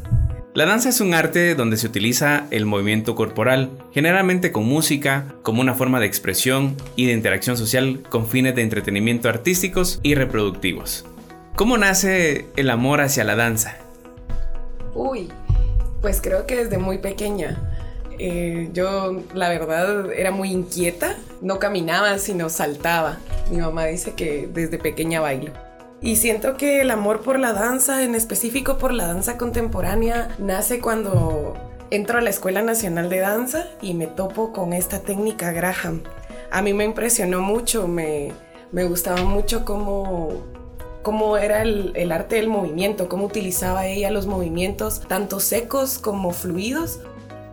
La 0.52 0.66
danza 0.66 0.90
es 0.90 1.00
un 1.00 1.14
arte 1.14 1.54
donde 1.54 1.78
se 1.78 1.86
utiliza 1.86 2.46
el 2.50 2.66
movimiento 2.66 3.14
corporal, 3.14 3.70
generalmente 3.94 4.52
con 4.52 4.66
música, 4.66 5.34
como 5.42 5.62
una 5.62 5.72
forma 5.72 5.98
de 5.98 6.06
expresión 6.06 6.76
y 6.94 7.06
de 7.06 7.14
interacción 7.14 7.56
social 7.56 8.02
con 8.10 8.28
fines 8.28 8.54
de 8.54 8.62
entretenimiento 8.62 9.30
artísticos 9.30 9.98
y 10.02 10.14
reproductivos. 10.14 11.06
¿Cómo 11.56 11.78
nace 11.78 12.48
el 12.56 12.68
amor 12.68 13.00
hacia 13.00 13.24
la 13.24 13.34
danza? 13.34 13.78
Uy, 14.94 15.32
pues 16.02 16.20
creo 16.20 16.46
que 16.46 16.56
desde 16.56 16.76
muy 16.76 16.98
pequeña. 16.98 17.73
Eh, 18.18 18.70
yo, 18.72 19.22
la 19.34 19.48
verdad, 19.48 20.12
era 20.12 20.30
muy 20.30 20.50
inquieta. 20.50 21.16
No 21.40 21.58
caminaba, 21.58 22.18
sino 22.18 22.48
saltaba. 22.48 23.18
Mi 23.50 23.58
mamá 23.58 23.86
dice 23.86 24.12
que 24.14 24.48
desde 24.52 24.78
pequeña 24.78 25.20
bailo. 25.20 25.52
Y 26.00 26.16
siento 26.16 26.56
que 26.56 26.82
el 26.82 26.90
amor 26.90 27.22
por 27.22 27.38
la 27.38 27.52
danza, 27.52 28.02
en 28.02 28.14
específico 28.14 28.76
por 28.76 28.92
la 28.92 29.06
danza 29.06 29.38
contemporánea, 29.38 30.28
nace 30.38 30.80
cuando 30.80 31.54
entro 31.90 32.18
a 32.18 32.20
la 32.20 32.30
Escuela 32.30 32.60
Nacional 32.60 33.08
de 33.08 33.20
Danza 33.20 33.68
y 33.80 33.94
me 33.94 34.06
topo 34.06 34.52
con 34.52 34.72
esta 34.72 35.00
técnica 35.00 35.52
Graham. 35.52 36.02
A 36.50 36.60
mí 36.60 36.74
me 36.74 36.84
impresionó 36.84 37.40
mucho, 37.40 37.88
me, 37.88 38.32
me 38.70 38.84
gustaba 38.84 39.22
mucho 39.22 39.64
cómo, 39.64 40.42
cómo 41.02 41.36
era 41.36 41.62
el, 41.62 41.92
el, 41.94 42.12
arte 42.12 42.36
del 42.36 42.48
movimiento, 42.48 43.08
cómo 43.08 43.24
utilizaba 43.24 43.86
ella 43.86 44.10
los 44.10 44.26
movimientos, 44.26 45.00
tanto 45.08 45.40
secos 45.40 45.98
como 45.98 46.32
fluidos, 46.32 47.00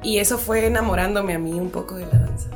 y 0.04 0.20
eso 0.20 0.38
fue 0.38 0.66
enamorándome 0.66 1.34
a 1.34 1.40
mí 1.40 1.54
un 1.54 1.70
poco 1.70 1.96
de 1.96 2.06
la 2.06 2.20
danza. 2.20 2.50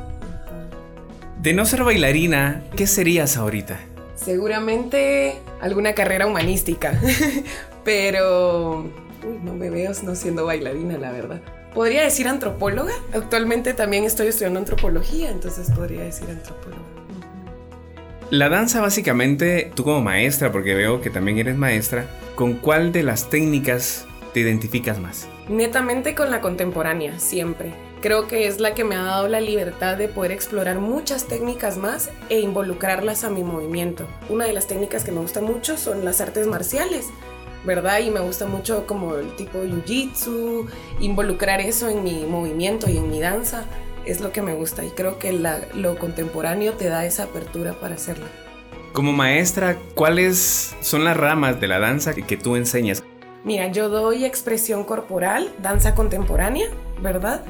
De 1.40 1.52
no 1.52 1.64
ser 1.64 1.84
bailarina, 1.84 2.64
¿qué 2.76 2.86
serías 2.86 3.36
ahorita? 3.36 3.78
Seguramente 4.16 5.38
alguna 5.60 5.94
carrera 5.94 6.26
humanística, 6.26 6.98
pero 7.84 8.80
uy, 9.24 9.38
no 9.44 9.54
me 9.54 9.70
veo 9.70 9.92
no 10.02 10.14
siendo 10.14 10.46
bailarina, 10.46 10.98
la 10.98 11.12
verdad. 11.12 11.40
Podría 11.74 12.02
decir 12.02 12.26
antropóloga. 12.26 12.94
Actualmente 13.12 13.74
también 13.74 14.04
estoy 14.04 14.28
estudiando 14.28 14.58
antropología, 14.58 15.30
entonces 15.30 15.70
podría 15.70 16.02
decir 16.02 16.28
antropóloga. 16.30 16.82
La 18.30 18.48
danza 18.48 18.80
básicamente, 18.80 19.70
tú 19.74 19.84
como 19.84 20.00
maestra, 20.00 20.50
porque 20.50 20.74
veo 20.74 21.00
que 21.00 21.10
también 21.10 21.38
eres 21.38 21.56
maestra, 21.56 22.06
¿con 22.34 22.54
cuál 22.54 22.90
de 22.90 23.04
las 23.04 23.30
técnicas 23.30 24.04
te 24.34 24.40
identificas 24.40 24.98
más? 24.98 25.28
Netamente 25.48 26.16
con 26.16 26.32
la 26.32 26.40
contemporánea, 26.40 27.20
siempre. 27.20 27.72
Creo 28.02 28.26
que 28.26 28.48
es 28.48 28.58
la 28.58 28.74
que 28.74 28.82
me 28.82 28.96
ha 28.96 29.02
dado 29.02 29.28
la 29.28 29.40
libertad 29.40 29.96
de 29.96 30.08
poder 30.08 30.32
explorar 30.32 30.80
muchas 30.80 31.28
técnicas 31.28 31.76
más 31.76 32.10
e 32.28 32.40
involucrarlas 32.40 33.22
a 33.22 33.30
mi 33.30 33.44
movimiento. 33.44 34.08
Una 34.28 34.44
de 34.44 34.52
las 34.52 34.66
técnicas 34.66 35.04
que 35.04 35.12
me 35.12 35.20
gusta 35.20 35.40
mucho 35.40 35.76
son 35.76 36.04
las 36.04 36.20
artes 36.20 36.48
marciales, 36.48 37.10
¿verdad? 37.64 38.00
Y 38.00 38.10
me 38.10 38.18
gusta 38.18 38.46
mucho 38.46 38.88
como 38.88 39.14
el 39.14 39.36
tipo 39.36 39.58
jiu-jitsu, 39.62 40.66
involucrar 40.98 41.60
eso 41.60 41.88
en 41.88 42.02
mi 42.02 42.24
movimiento 42.24 42.90
y 42.90 42.96
en 42.96 43.08
mi 43.08 43.20
danza 43.20 43.66
es 44.04 44.20
lo 44.20 44.32
que 44.32 44.42
me 44.42 44.54
gusta 44.54 44.84
y 44.84 44.90
creo 44.90 45.20
que 45.20 45.32
lo 45.32 45.98
contemporáneo 45.98 46.72
te 46.72 46.88
da 46.88 47.06
esa 47.06 47.24
apertura 47.24 47.78
para 47.78 47.94
hacerlo. 47.94 48.26
Como 48.92 49.12
maestra, 49.12 49.78
¿cuáles 49.94 50.74
son 50.80 51.04
las 51.04 51.16
ramas 51.16 51.60
de 51.60 51.68
la 51.68 51.78
danza 51.78 52.14
que 52.14 52.36
tú 52.36 52.56
enseñas? 52.56 53.04
Mira, 53.46 53.68
yo 53.68 53.88
doy 53.88 54.24
expresión 54.24 54.82
corporal, 54.82 55.52
danza 55.62 55.94
contemporánea, 55.94 56.66
¿verdad? 57.00 57.42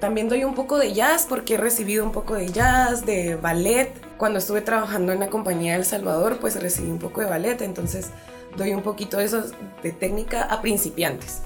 También 0.00 0.30
doy 0.30 0.44
un 0.44 0.54
poco 0.54 0.78
de 0.78 0.94
jazz 0.94 1.26
porque 1.28 1.54
he 1.54 1.56
recibido 1.58 2.06
un 2.06 2.10
poco 2.10 2.34
de 2.34 2.48
jazz, 2.48 3.04
de 3.04 3.36
ballet. 3.36 3.92
Cuando 4.16 4.38
estuve 4.38 4.62
trabajando 4.62 5.12
en 5.12 5.20
la 5.20 5.26
compañía 5.26 5.76
El 5.76 5.84
Salvador, 5.84 6.38
pues 6.40 6.58
recibí 6.58 6.90
un 6.90 6.98
poco 6.98 7.20
de 7.20 7.26
ballet, 7.26 7.60
entonces 7.60 8.12
doy 8.56 8.72
un 8.72 8.80
poquito 8.80 9.18
de 9.18 9.24
eso 9.24 9.44
de 9.82 9.92
técnica 9.92 10.44
a 10.44 10.62
principiantes. 10.62 11.42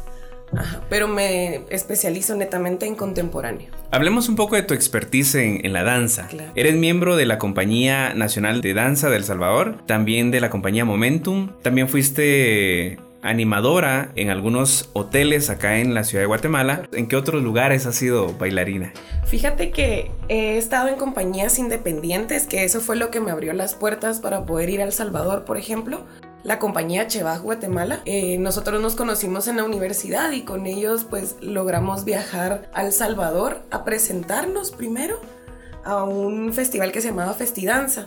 Ajá, 0.57 0.83
pero 0.89 1.09
me 1.09 1.63
especializo 1.71 2.37
netamente 2.37 2.87
en 2.87 2.95
contemporáneo. 2.95 3.73
Hablemos 3.91 4.29
un 4.29 4.37
poco 4.37 4.55
de 4.55 4.63
tu 4.63 4.75
expertise 4.75 5.35
en, 5.35 5.67
en 5.67 5.73
la 5.73 5.83
danza. 5.83 6.29
Claro. 6.29 6.53
Eres 6.55 6.77
miembro 6.77 7.17
de 7.17 7.27
la 7.27 7.39
Compañía 7.39 8.15
Nacional 8.15 8.61
de 8.61 8.73
Danza 8.73 9.11
del 9.11 9.25
Salvador, 9.25 9.79
también 9.87 10.31
de 10.31 10.41
la 10.41 10.49
compañía 10.49 10.85
Momentum, 10.85 11.51
también 11.63 11.89
fuiste 11.89 13.01
animadora 13.29 14.11
en 14.15 14.31
algunos 14.31 14.91
hoteles 14.93 15.51
acá 15.51 15.79
en 15.79 15.95
la 15.95 16.05
ciudad 16.05 16.23
de 16.23 16.27
Guatemala. 16.27 16.89
¿En 16.93 17.09
qué 17.09 17.17
otros 17.17 17.43
lugares 17.43 17.87
has 17.87 17.97
sido 17.97 18.35
bailarina? 18.35 18.93
Fíjate 19.25 19.71
que 19.71 20.11
he 20.29 20.57
estado 20.57 20.89
en 20.89 20.97
compañías 20.97 21.59
independientes, 21.59 22.47
que 22.47 22.65
eso 22.65 22.81
fue 22.81 22.97
lo 22.97 23.11
que 23.11 23.21
me 23.21 23.31
abrió 23.31 23.53
las 23.53 23.75
puertas 23.75 24.21
para 24.21 24.45
poder 24.47 24.71
ir 24.71 24.81
a 24.81 24.85
El 24.85 24.93
Salvador, 24.93 25.45
por 25.45 25.57
ejemplo. 25.57 26.05
La 26.43 26.61
compañía 26.61 27.09
Chevas 27.09 27.43
Guatemala. 27.43 28.03
Eh, 28.05 28.39
nosotros 28.39 28.81
nos 28.81 28.95
conocimos 28.95 29.49
en 29.49 29.57
la 29.57 29.65
universidad 29.65 30.31
y 30.31 30.43
con 30.43 30.67
ellos 30.67 31.05
pues 31.09 31.35
logramos 31.41 32.05
viajar 32.05 32.71
a 32.73 32.87
El 32.87 32.93
Salvador 32.93 33.63
a 33.73 33.85
presentarnos 33.85 34.71
primero 34.71 35.21
a 35.83 36.05
un 36.05 36.53
festival 36.53 36.93
que 36.93 37.01
se 37.01 37.09
llamaba 37.09 37.35
Festidanza. 37.35 38.07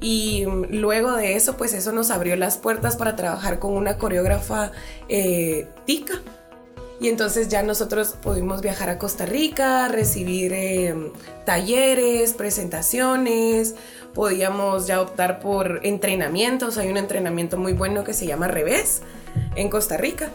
Y 0.00 0.46
luego 0.70 1.12
de 1.12 1.36
eso, 1.36 1.56
pues 1.56 1.74
eso 1.74 1.92
nos 1.92 2.10
abrió 2.10 2.34
las 2.36 2.56
puertas 2.56 2.96
para 2.96 3.16
trabajar 3.16 3.58
con 3.58 3.74
una 3.74 3.98
coreógrafa 3.98 4.72
eh, 5.08 5.68
tica. 5.84 6.14
Y 7.00 7.08
entonces 7.08 7.48
ya 7.48 7.62
nosotros 7.62 8.14
pudimos 8.20 8.60
viajar 8.60 8.90
a 8.90 8.98
Costa 8.98 9.24
Rica, 9.24 9.88
recibir 9.88 10.52
eh, 10.52 10.94
talleres, 11.46 12.34
presentaciones, 12.34 13.74
podíamos 14.14 14.86
ya 14.86 15.00
optar 15.00 15.40
por 15.40 15.80
entrenamientos. 15.82 16.76
Hay 16.76 16.88
un 16.88 16.98
entrenamiento 16.98 17.56
muy 17.56 17.72
bueno 17.72 18.04
que 18.04 18.12
se 18.12 18.26
llama 18.26 18.48
Revés 18.48 19.02
en 19.54 19.68
Costa 19.68 19.96
Rica. 19.96 20.30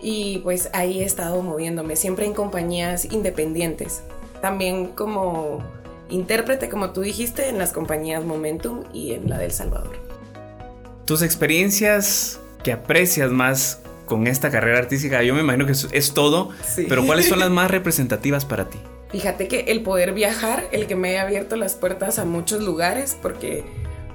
y 0.00 0.38
pues 0.44 0.70
ahí 0.74 1.02
he 1.02 1.04
estado 1.04 1.42
moviéndome, 1.42 1.96
siempre 1.96 2.24
en 2.24 2.32
compañías 2.32 3.06
independientes. 3.06 4.02
También 4.40 4.88
como 4.88 5.60
intérprete, 6.08 6.68
como 6.68 6.90
tú 6.90 7.02
dijiste, 7.02 7.48
en 7.48 7.58
las 7.58 7.72
compañías 7.72 8.24
Momentum 8.24 8.84
y 8.92 9.12
en 9.12 9.28
la 9.28 9.38
del 9.38 9.52
Salvador. 9.52 9.96
Tus 11.04 11.22
experiencias 11.22 12.40
que 12.62 12.72
aprecias 12.72 13.30
más 13.30 13.80
con 14.04 14.26
esta 14.26 14.50
carrera 14.50 14.78
artística, 14.78 15.22
yo 15.22 15.34
me 15.34 15.40
imagino 15.40 15.66
que 15.66 15.72
es, 15.72 16.14
todo, 16.14 16.50
pero 16.88 17.04
¿cuáles 17.06 17.28
son 17.28 17.38
las 17.38 17.50
más 17.50 17.70
representativas 17.70 18.44
para 18.44 18.68
ti? 18.68 18.78
Fíjate 19.10 19.48
que 19.48 19.60
el 19.68 19.82
poder 19.82 20.12
viajar, 20.12 20.68
el 20.72 20.86
que 20.86 20.96
me 20.96 21.10
haya 21.10 21.22
abierto 21.22 21.56
las 21.56 21.74
puertas 21.74 22.18
a 22.18 22.24
muchos 22.24 22.62
lugares, 22.62 23.16
porque 23.20 23.64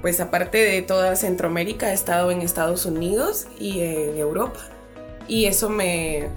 pues 0.02 0.20
aparte 0.20 0.58
de 0.58 0.82
toda 0.82 1.16
Centroamérica 1.16 1.90
he 1.90 1.94
estado 1.94 2.30
en 2.30 2.42
Estados 2.42 2.86
Unidos 2.86 3.46
y 3.58 3.80
en 3.80 4.18
Europa 4.18 4.60
y 5.28 5.46
eso 5.46 5.70
me 5.70 6.28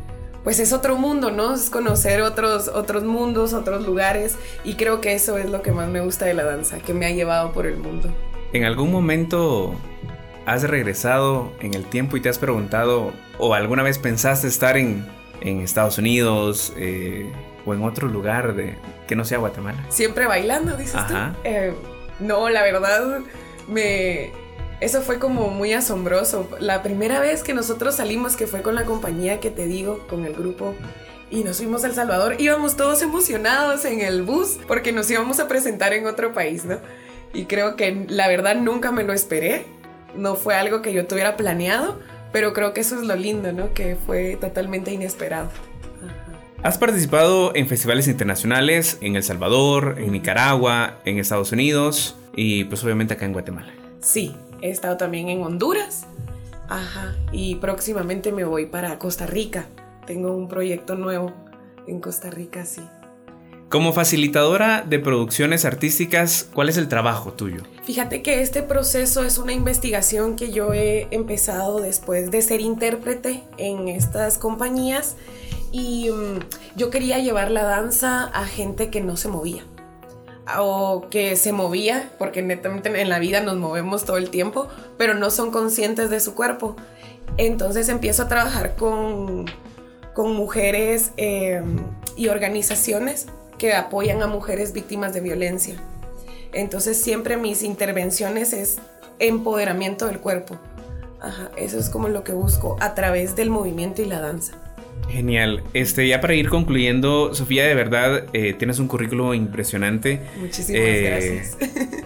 pues 0.47 0.61
es 0.61 0.71
otro 0.71 0.95
mundo, 0.95 1.29
¿no? 1.29 1.55
Es 1.55 1.69
conocer 1.69 2.21
otros 2.21 2.69
otros 2.69 3.03
mundos, 3.03 3.51
otros 3.51 3.85
lugares 3.85 4.37
y 4.63 4.75
creo 4.75 5.01
que 5.01 5.13
eso 5.13 5.37
es 5.37 5.49
lo 5.49 5.61
que 5.61 5.73
más 5.73 5.89
me 5.89 5.99
gusta 5.99 6.23
de 6.23 6.33
la 6.33 6.45
danza, 6.45 6.79
que 6.79 6.93
me 6.93 7.05
ha 7.05 7.11
llevado 7.11 7.51
por 7.51 7.65
el 7.65 7.75
mundo. 7.75 8.07
¿En 8.53 8.63
algún 8.63 8.89
momento 8.89 9.75
has 10.45 10.63
regresado 10.63 11.51
en 11.59 11.73
el 11.73 11.83
tiempo 11.83 12.15
y 12.15 12.21
te 12.21 12.29
has 12.29 12.39
preguntado 12.39 13.11
o 13.37 13.55
alguna 13.55 13.83
vez 13.83 13.99
pensaste 13.99 14.47
estar 14.47 14.77
en, 14.77 15.05
en 15.41 15.59
Estados 15.59 15.97
Unidos 15.97 16.71
eh, 16.77 17.29
o 17.65 17.73
en 17.73 17.83
otro 17.83 18.07
lugar 18.07 18.55
de, 18.55 18.77
que 19.05 19.17
no 19.17 19.25
sea 19.25 19.39
Guatemala? 19.39 19.83
Siempre 19.89 20.27
bailando, 20.27 20.77
dices 20.77 21.05
tú. 21.07 21.13
Eh, 21.43 21.73
no, 22.21 22.47
la 22.47 22.61
verdad 22.61 23.19
me... 23.67 24.31
Eso 24.79 25.01
fue 25.01 25.17
como 25.17 25.49
muy 25.49 25.73
asombroso. 25.73 26.49
La 26.59 26.83
primera 26.83 27.19
vez 27.19 27.41
que 27.41 27.53
nosotros 27.53 27.95
salimos, 27.95 28.35
que 28.35 28.45
fue 28.45 28.61
con 28.61 28.75
la 28.75 28.85
compañía 28.85 29.39
que 29.39 29.49
te 29.49 29.65
digo, 29.65 30.05
con 30.07 30.25
el 30.25 30.33
grupo, 30.33 30.75
y 31.29 31.43
nos 31.43 31.57
fuimos 31.57 31.83
a 31.83 31.87
El 31.87 31.93
Salvador, 31.93 32.35
íbamos 32.39 32.77
todos 32.77 33.01
emocionados 33.01 33.85
en 33.85 34.01
el 34.01 34.23
bus 34.23 34.59
porque 34.67 34.91
nos 34.91 35.09
íbamos 35.09 35.39
a 35.39 35.47
presentar 35.47 35.93
en 35.93 36.05
otro 36.05 36.31
país, 36.31 36.63
¿no? 36.63 36.77
Y 37.33 37.45
creo 37.45 37.75
que 37.75 38.05
la 38.07 38.27
verdad 38.27 38.55
nunca 38.55 38.91
me 38.91 39.03
lo 39.03 39.13
esperé. 39.13 39.65
No 40.15 40.35
fue 40.35 40.55
algo 40.55 40.81
que 40.81 40.93
yo 40.93 41.05
tuviera 41.05 41.35
planeado, 41.35 41.99
pero 42.31 42.53
creo 42.53 42.73
que 42.73 42.81
eso 42.81 42.95
es 42.95 43.05
lo 43.05 43.15
lindo, 43.15 43.51
¿no? 43.51 43.73
Que 43.73 43.95
fue 43.95 44.37
totalmente 44.39 44.91
inesperado. 44.91 45.49
Has 46.63 46.77
participado 46.77 47.51
en 47.55 47.67
festivales 47.67 48.07
internacionales 48.07 48.97
en 49.01 49.15
El 49.15 49.23
Salvador, 49.23 49.95
en 49.99 50.11
Nicaragua, 50.11 50.99
en 51.05 51.19
Estados 51.19 51.51
Unidos 51.51 52.17
y 52.35 52.63
pues 52.65 52.83
obviamente 52.83 53.13
acá 53.13 53.25
en 53.25 53.33
Guatemala. 53.33 53.71
Sí, 54.01 54.35
he 54.61 54.69
estado 54.69 54.97
también 54.97 55.29
en 55.29 55.43
Honduras. 55.43 56.07
Ajá, 56.69 57.15
y 57.31 57.55
próximamente 57.55 58.31
me 58.31 58.43
voy 58.43 58.65
para 58.65 58.99
Costa 58.99 59.25
Rica. 59.25 59.67
Tengo 60.05 60.35
un 60.35 60.47
proyecto 60.47 60.95
nuevo 60.95 61.33
en 61.87 62.01
Costa 62.01 62.29
Rica, 62.29 62.65
sí. 62.65 62.81
Como 63.69 63.91
facilitadora 63.91 64.81
de 64.81 64.97
producciones 64.97 65.65
artísticas, 65.65 66.49
¿cuál 66.53 66.69
es 66.69 66.77
el 66.77 66.87
trabajo 66.87 67.33
tuyo? 67.33 67.63
Fíjate 67.83 68.21
que 68.21 68.41
este 68.41 68.63
proceso 68.63 69.23
es 69.23 69.37
una 69.37 69.51
investigación 69.51 70.37
que 70.37 70.51
yo 70.51 70.73
he 70.73 71.07
empezado 71.11 71.81
después 71.81 72.31
de 72.31 72.41
ser 72.41 72.61
intérprete 72.61 73.43
en 73.57 73.89
estas 73.89 74.37
compañías 74.37 75.17
y 75.73 76.09
mm, 76.09 76.39
yo 76.77 76.89
quería 76.89 77.19
llevar 77.19 77.51
la 77.51 77.63
danza 77.63 78.23
a 78.25 78.45
gente 78.45 78.89
que 78.89 79.01
no 79.01 79.17
se 79.17 79.27
movía 79.27 79.65
o 80.59 81.07
que 81.09 81.35
se 81.35 81.51
movía, 81.51 82.09
porque 82.17 82.41
netamente 82.41 83.01
en 83.01 83.09
la 83.09 83.19
vida 83.19 83.41
nos 83.41 83.57
movemos 83.57 84.05
todo 84.05 84.17
el 84.17 84.29
tiempo, 84.29 84.67
pero 84.97 85.13
no 85.13 85.29
son 85.29 85.51
conscientes 85.51 86.09
de 86.09 86.19
su 86.19 86.35
cuerpo. 86.35 86.75
Entonces 87.37 87.89
empiezo 87.89 88.23
a 88.23 88.27
trabajar 88.27 88.75
con, 88.75 89.45
con 90.13 90.33
mujeres 90.33 91.11
em, 91.17 91.77
y 92.15 92.29
organizaciones 92.29 93.27
que 93.57 93.73
apoyan 93.73 94.21
a 94.21 94.27
mujeres 94.27 94.73
víctimas 94.73 95.13
de 95.13 95.21
violencia. 95.21 95.75
Entonces 96.53 97.01
siempre 97.01 97.37
mis 97.37 97.63
intervenciones 97.63 98.53
es 98.53 98.77
empoderamiento 99.19 100.07
del 100.07 100.19
cuerpo. 100.19 100.57
eso 101.57 101.77
es 101.77 101.89
como 101.89 102.07
lo 102.07 102.23
que 102.23 102.31
busco 102.31 102.77
a 102.79 102.95
través 102.95 103.35
del 103.35 103.49
movimiento 103.49 104.01
y 104.01 104.05
la 104.05 104.19
danza. 104.19 104.53
Genial. 105.09 105.63
Este, 105.73 106.07
ya 106.07 106.21
para 106.21 106.35
ir 106.35 106.49
concluyendo, 106.49 107.33
Sofía, 107.33 107.65
de 107.65 107.75
verdad 107.75 108.25
eh, 108.33 108.53
tienes 108.53 108.79
un 108.79 108.87
currículo 108.87 109.33
impresionante. 109.33 110.21
Muchísimas 110.39 110.81
eh, 110.81 111.01
gracias. 111.01 111.57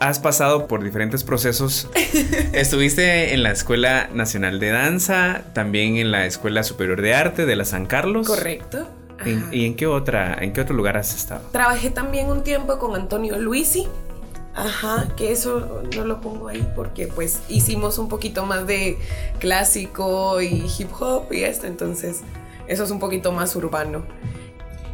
Has 0.00 0.18
pasado 0.18 0.66
por 0.66 0.84
diferentes 0.84 1.24
procesos. 1.24 1.88
Estuviste 2.52 3.32
en 3.32 3.42
la 3.42 3.52
Escuela 3.52 4.10
Nacional 4.12 4.60
de 4.60 4.70
Danza, 4.70 5.44
también 5.54 5.96
en 5.96 6.10
la 6.10 6.26
Escuela 6.26 6.62
Superior 6.62 7.00
de 7.00 7.14
Arte 7.14 7.46
de 7.46 7.56
la 7.56 7.64
San 7.64 7.86
Carlos. 7.86 8.26
Correcto. 8.26 8.86
¿Y 9.52 9.64
en 9.64 9.76
qué 9.76 9.86
otra, 9.86 10.36
en 10.40 10.52
qué 10.52 10.60
otro 10.60 10.76
lugar 10.76 10.96
has 10.96 11.14
estado? 11.14 11.40
Trabajé 11.52 11.88
también 11.88 12.26
un 12.26 12.42
tiempo 12.42 12.78
con 12.78 12.94
Antonio 12.94 13.38
Luisi 13.38 13.86
Ajá, 14.54 15.08
que 15.16 15.32
eso 15.32 15.82
no 15.96 16.04
lo 16.04 16.20
pongo 16.20 16.48
ahí 16.48 16.70
porque 16.76 17.08
pues 17.08 17.40
hicimos 17.48 17.98
un 17.98 18.08
poquito 18.08 18.46
más 18.46 18.66
de 18.66 18.98
clásico 19.40 20.40
y 20.40 20.64
hip 20.78 20.90
hop 20.98 21.32
y 21.32 21.42
esto, 21.42 21.66
entonces 21.66 22.20
eso 22.68 22.84
es 22.84 22.90
un 22.90 23.00
poquito 23.00 23.32
más 23.32 23.56
urbano. 23.56 24.04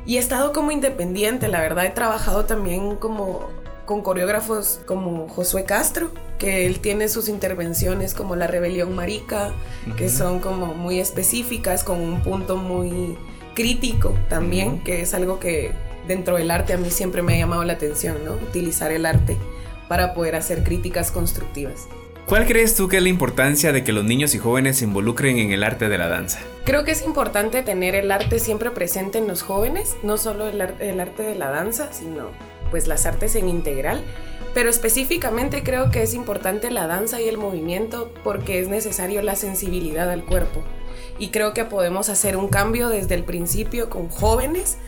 Y 0.06 0.16
he 0.16 0.18
estado 0.18 0.52
como 0.52 0.70
independiente, 0.70 1.48
la 1.48 1.60
verdad 1.60 1.84
he 1.84 1.90
trabajado 1.90 2.46
también 2.46 2.96
como 2.96 3.50
con 3.84 4.02
coreógrafos 4.02 4.80
como 4.86 5.28
Josué 5.28 5.64
Castro, 5.64 6.10
que 6.38 6.64
él 6.64 6.80
tiene 6.80 7.08
sus 7.08 7.28
intervenciones 7.28 8.14
como 8.14 8.36
La 8.36 8.46
Rebelión 8.46 8.94
Marica, 8.94 9.52
que 9.96 10.08
son 10.08 10.40
como 10.40 10.74
muy 10.74 11.00
específicas, 11.00 11.84
con 11.84 12.00
un 12.00 12.22
punto 12.22 12.56
muy 12.56 13.18
crítico 13.54 14.14
también, 14.28 14.82
que 14.84 15.02
es 15.02 15.12
algo 15.12 15.38
que 15.38 15.72
dentro 16.06 16.36
del 16.36 16.50
arte 16.50 16.72
a 16.72 16.76
mí 16.76 16.90
siempre 16.90 17.22
me 17.22 17.34
ha 17.34 17.38
llamado 17.38 17.64
la 17.64 17.74
atención, 17.74 18.24
¿no? 18.24 18.34
Utilizar 18.34 18.92
el 18.92 19.06
arte 19.06 19.36
para 19.88 20.14
poder 20.14 20.36
hacer 20.36 20.62
críticas 20.62 21.10
constructivas. 21.10 21.88
¿Cuál 22.26 22.46
crees 22.46 22.76
tú 22.76 22.86
que 22.86 22.98
es 22.98 23.02
la 23.02 23.08
importancia 23.08 23.72
de 23.72 23.82
que 23.82 23.92
los 23.92 24.04
niños 24.04 24.36
y 24.36 24.38
jóvenes 24.38 24.78
se 24.78 24.84
involucren 24.84 25.38
en 25.38 25.50
el 25.50 25.64
arte 25.64 25.88
de 25.88 25.98
la 25.98 26.08
danza? 26.08 26.38
Creo 26.64 26.84
que 26.84 26.92
es 26.92 27.02
importante 27.04 27.64
tener 27.64 27.96
el 27.96 28.12
arte 28.12 28.38
siempre 28.38 28.70
presente 28.70 29.18
en 29.18 29.26
los 29.26 29.42
jóvenes, 29.42 29.96
no 30.04 30.16
solo 30.16 30.46
el, 30.46 30.60
el 30.60 31.00
arte 31.00 31.24
de 31.24 31.34
la 31.34 31.50
danza, 31.50 31.92
sino 31.92 32.28
pues 32.70 32.86
las 32.86 33.04
artes 33.04 33.34
en 33.34 33.48
integral. 33.48 34.04
Pero 34.54 34.70
específicamente 34.70 35.64
creo 35.64 35.90
que 35.90 36.02
es 36.02 36.14
importante 36.14 36.70
la 36.70 36.86
danza 36.86 37.20
y 37.20 37.28
el 37.28 37.36
movimiento 37.36 38.12
porque 38.22 38.60
es 38.60 38.68
necesario 38.68 39.22
la 39.22 39.34
sensibilidad 39.34 40.08
al 40.08 40.24
cuerpo. 40.24 40.62
Y 41.18 41.30
creo 41.30 41.52
que 41.52 41.64
podemos 41.64 42.08
hacer 42.08 42.36
un 42.36 42.46
cambio 42.46 42.88
desde 42.88 43.16
el 43.16 43.24
principio 43.24 43.90
con 43.90 44.08
jóvenes 44.08 44.78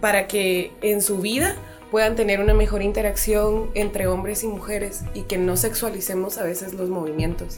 para 0.00 0.26
que 0.26 0.72
en 0.82 1.02
su 1.02 1.18
vida 1.18 1.56
puedan 1.90 2.16
tener 2.16 2.40
una 2.40 2.54
mejor 2.54 2.82
interacción 2.82 3.70
entre 3.74 4.06
hombres 4.06 4.42
y 4.44 4.48
mujeres 4.48 5.02
y 5.14 5.22
que 5.22 5.38
no 5.38 5.56
sexualicemos 5.56 6.38
a 6.38 6.44
veces 6.44 6.74
los 6.74 6.88
movimientos. 6.88 7.56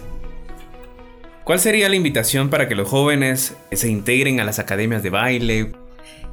¿Cuál 1.45 1.61
sería 1.61 1.89
la 1.89 1.97
invitación 1.97 2.51
para 2.51 2.69
que 2.69 2.75
los 2.75 2.89
jóvenes 2.89 3.55
se 3.73 3.89
integren 3.89 4.39
a 4.39 4.45
las 4.45 4.59
academias 4.59 5.03
de 5.03 5.11
baile? 5.11 5.73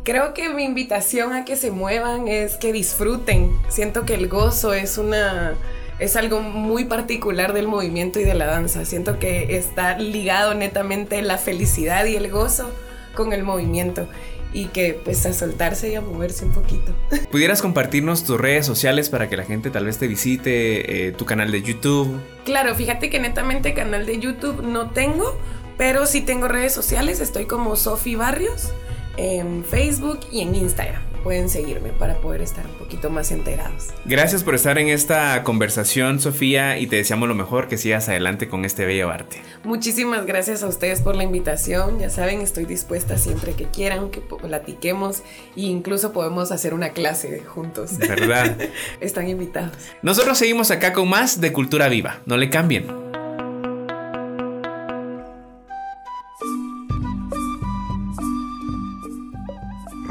Creo 0.04 0.34
que 0.34 0.50
mi 0.50 0.66
invitación 0.66 1.34
a 1.34 1.46
que 1.46 1.56
se 1.56 1.72
muevan 1.72 2.28
es 2.28 2.58
que 2.58 2.74
disfruten. 2.74 3.52
Siento 3.70 4.06
que 4.06 4.14
el 4.14 4.28
gozo 4.28 4.74
es 4.74 4.98
una 4.98 5.56
es 5.98 6.18
algo 6.18 6.42
muy 6.42 6.84
particular 6.84 7.54
del 7.54 7.68
movimiento 7.68 8.20
y 8.20 8.26
de 8.26 8.34
la 8.34 8.46
danza. 8.46 8.84
Siento 8.84 9.18
que 9.18 9.58
está 9.58 9.98
ligado 9.98 10.54
netamente 10.54 11.22
la 11.22 11.38
felicidad 11.38 12.06
y 12.06 12.18
el 12.18 12.30
gozo 12.30 12.70
con 13.16 13.32
el 13.32 13.44
movimiento 13.44 14.08
y 14.56 14.68
que 14.68 14.94
pues 14.94 15.26
a 15.26 15.34
soltarse 15.34 15.90
y 15.90 15.96
a 15.96 16.02
moverse 16.02 16.46
un 16.46 16.54
poquito. 16.54 16.96
¿Pudieras 17.32 17.62
compartirnos 17.62 18.24
tus 18.24 18.40
redes 18.40 18.66
sociales 18.66 19.10
para 19.10 19.28
que 19.28 19.36
la 19.36 19.44
gente 19.44 19.70
tal 19.70 19.86
vez 19.86 19.98
te 19.98 20.08
visite, 20.08 21.08
eh, 21.08 21.12
tu 21.12 21.26
canal 21.26 21.52
de 21.52 21.62
YouTube? 21.62 22.22
Claro, 22.46 22.74
fíjate 22.74 23.10
que 23.10 23.20
netamente 23.20 23.74
canal 23.74 24.06
de 24.06 24.18
YouTube 24.18 24.64
no 24.64 24.92
tengo, 24.92 25.38
pero 25.78 26.06
sí 26.06 26.22
tengo 26.22 26.48
redes 26.48 26.74
sociales, 26.74 27.20
estoy 27.20 27.46
como 27.46 27.76
Sofi 27.76 28.16
Barrios 28.16 28.70
en 29.18 29.66
Facebook 29.66 30.22
y 30.32 30.40
en 30.40 30.56
Instagram 30.56 31.05
pueden 31.26 31.50
seguirme 31.50 31.90
para 31.90 32.20
poder 32.20 32.44
estar 32.44 32.64
un 32.68 32.74
poquito 32.74 33.10
más 33.10 33.32
enterados. 33.32 33.88
Gracias 34.06 34.44
por 34.44 34.54
estar 34.54 34.78
en 34.78 34.90
esta 34.90 35.42
conversación, 35.42 36.20
Sofía, 36.20 36.78
y 36.78 36.86
te 36.86 36.98
deseamos 36.98 37.28
lo 37.28 37.34
mejor 37.34 37.68
que 37.68 37.78
sigas 37.78 38.08
adelante 38.10 38.48
con 38.48 38.64
este 38.64 38.86
bello 38.86 39.10
arte. 39.10 39.42
Muchísimas 39.64 40.28
gracias 40.28 40.62
a 40.62 40.68
ustedes 40.68 41.02
por 41.02 41.16
la 41.16 41.24
invitación. 41.24 41.98
Ya 41.98 42.12
saben, 42.12 42.42
estoy 42.42 42.66
dispuesta 42.66 43.18
siempre 43.18 43.54
que 43.54 43.66
quieran 43.66 44.12
que 44.12 44.22
platiquemos 44.22 45.24
e 45.58 45.62
incluso 45.62 46.14
podemos 46.14 46.52
hacer 46.52 46.76
una 46.76 46.90
clase 46.90 47.40
juntos. 47.40 47.98
De 47.98 48.08
verdad. 48.08 48.56
Están 49.00 49.28
invitados. 49.28 49.74
Nosotros 50.04 50.38
seguimos 50.38 50.70
acá 50.70 50.94
con 50.94 51.10
más 51.10 51.42
de 51.42 51.52
Cultura 51.52 51.90
Viva. 51.90 52.22
No 52.28 52.38
le 52.38 52.52
cambien. 52.52 52.86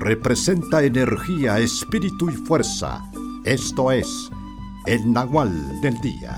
representa 0.04 0.82
energía, 0.82 1.58
espíritu 1.58 2.28
y 2.28 2.34
fuerza. 2.34 3.02
Esto 3.46 3.90
es 3.90 4.30
el 4.84 5.10
Nahual 5.10 5.50
del 5.80 5.98
Día. 6.02 6.36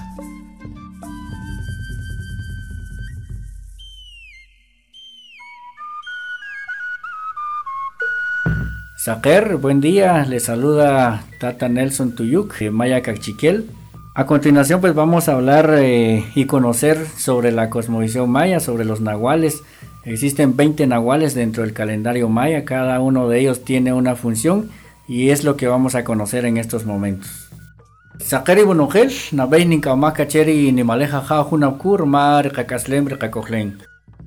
Saker, 8.98 9.56
buen 9.56 9.80
día. 9.80 10.24
Les 10.26 10.44
saluda 10.44 11.24
Tata 11.40 11.68
Nelson 11.68 12.14
Tuyuk, 12.14 12.54
Maya 12.70 13.02
Cachiquel. 13.02 13.68
A 14.14 14.26
continuación, 14.26 14.80
pues 14.80 14.94
vamos 14.94 15.28
a 15.28 15.32
hablar 15.32 15.74
eh, 15.76 16.24
y 16.36 16.46
conocer 16.46 17.04
sobre 17.16 17.50
la 17.50 17.68
cosmovisión 17.68 18.30
maya, 18.30 18.60
sobre 18.60 18.84
los 18.84 19.00
nahuales 19.00 19.62
Existen 20.06 20.56
20 20.56 20.86
nahuales 20.86 21.34
dentro 21.34 21.64
del 21.64 21.72
calendario 21.72 22.28
maya, 22.28 22.64
cada 22.64 23.00
uno 23.00 23.28
de 23.28 23.40
ellos 23.40 23.64
tiene 23.64 23.92
una 23.92 24.14
función 24.14 24.70
y 25.08 25.30
es 25.30 25.42
lo 25.42 25.56
que 25.56 25.66
vamos 25.66 25.96
a 25.96 26.04
conocer 26.04 26.44
en 26.44 26.58
estos 26.58 26.86
momentos. 26.86 27.48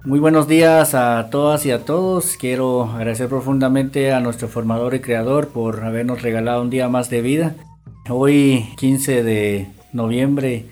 Muy 0.04 0.20
buenos 0.20 0.50
días 0.50 0.96
a 0.96 1.30
todas 1.32 1.66
y 1.66 1.72
a 1.72 1.86
todos. 1.86 2.36
Quiero 2.36 2.84
agradecer 2.84 3.30
profundamente 3.30 4.12
a 4.12 4.20
nuestro 4.20 4.50
formador 4.50 4.96
y 4.96 5.00
creador 5.00 5.48
por 5.48 5.86
habernos 5.86 6.22
regalado 6.22 6.62
un 6.62 6.70
día 6.70 6.90
más 6.90 7.10
de 7.10 7.22
vida. 7.22 7.56
Hoy 8.10 8.66
15 8.76 9.24
de 9.24 9.70
noviembre 9.94 10.66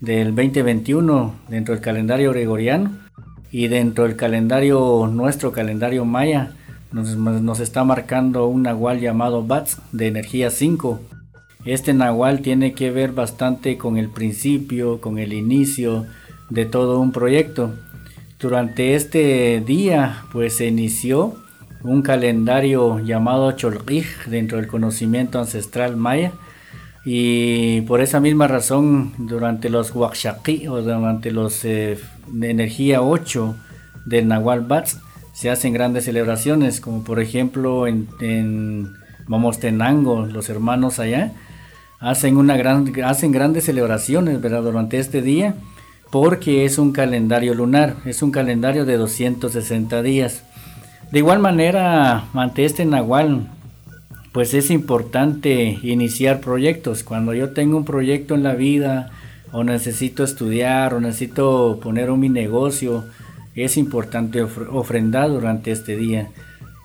del 0.00 0.34
2021 0.34 1.34
dentro 1.48 1.74
del 1.74 1.82
calendario 1.82 2.30
gregoriano 2.32 3.09
y 3.52 3.68
dentro 3.68 4.04
del 4.04 4.16
calendario, 4.16 5.08
nuestro 5.12 5.52
calendario 5.52 6.04
maya, 6.04 6.52
nos, 6.92 7.60
está 7.60 7.84
marcando 7.84 8.46
un 8.46 8.62
nahual 8.62 9.00
llamado 9.00 9.44
Bats 9.44 9.78
de 9.92 10.08
energía 10.08 10.50
5. 10.50 11.00
Este 11.64 11.94
nahual 11.94 12.40
tiene 12.40 12.72
que 12.72 12.90
ver 12.90 13.12
bastante 13.12 13.76
con 13.76 13.96
el 13.96 14.08
principio, 14.08 15.00
con 15.00 15.18
el 15.18 15.32
inicio 15.32 16.06
de 16.48 16.64
todo 16.64 17.00
un 17.00 17.12
proyecto. 17.12 17.74
Durante 18.38 18.94
este 18.94 19.62
día 19.64 20.24
pues 20.32 20.56
se 20.56 20.66
inició 20.66 21.34
un 21.82 22.02
calendario 22.02 22.98
llamado 22.98 23.52
Cholrij 23.52 24.26
dentro 24.26 24.58
del 24.58 24.66
conocimiento 24.66 25.38
ancestral 25.38 25.96
maya 25.96 26.32
y 27.04 27.80
por 27.82 28.00
esa 28.00 28.20
misma 28.20 28.46
razón, 28.46 29.12
durante 29.16 29.70
los 29.70 29.94
Wakshaki 29.94 30.68
o 30.68 30.82
durante 30.82 31.30
los 31.30 31.64
eh, 31.64 31.98
de 32.28 32.50
energía 32.50 33.02
8 33.02 33.56
del 34.04 34.28
Nahual 34.28 34.60
Bats, 34.60 34.98
se 35.32 35.48
hacen 35.48 35.72
grandes 35.72 36.04
celebraciones, 36.04 36.80
como 36.80 37.02
por 37.02 37.20
ejemplo 37.20 37.86
en, 37.86 38.08
en 38.20 38.92
Momostenango, 39.26 40.26
los 40.26 40.50
hermanos 40.50 40.98
allá, 40.98 41.32
hacen, 42.00 42.36
una 42.36 42.56
gran, 42.56 42.92
hacen 43.04 43.32
grandes 43.32 43.64
celebraciones 43.64 44.42
durante 44.42 44.98
este 44.98 45.22
día, 45.22 45.54
porque 46.10 46.64
es 46.64 46.78
un 46.78 46.92
calendario 46.92 47.54
lunar, 47.54 47.96
es 48.04 48.22
un 48.22 48.32
calendario 48.32 48.84
de 48.84 48.96
260 48.96 50.02
días. 50.02 50.42
De 51.12 51.18
igual 51.18 51.38
manera, 51.38 52.24
ante 52.34 52.64
este 52.64 52.84
Nahual, 52.84 53.48
pues 54.32 54.54
es 54.54 54.70
importante 54.70 55.78
iniciar 55.82 56.40
proyectos. 56.40 57.02
Cuando 57.02 57.34
yo 57.34 57.50
tengo 57.50 57.76
un 57.76 57.84
proyecto 57.84 58.34
en 58.34 58.42
la 58.42 58.54
vida 58.54 59.10
o 59.52 59.64
necesito 59.64 60.22
estudiar 60.22 60.94
o 60.94 61.00
necesito 61.00 61.80
poner 61.82 62.10
un 62.10 62.20
mi 62.20 62.28
negocio, 62.28 63.04
es 63.54 63.76
importante 63.76 64.42
ofrendar 64.42 65.28
durante 65.30 65.72
este 65.72 65.96
día. 65.96 66.28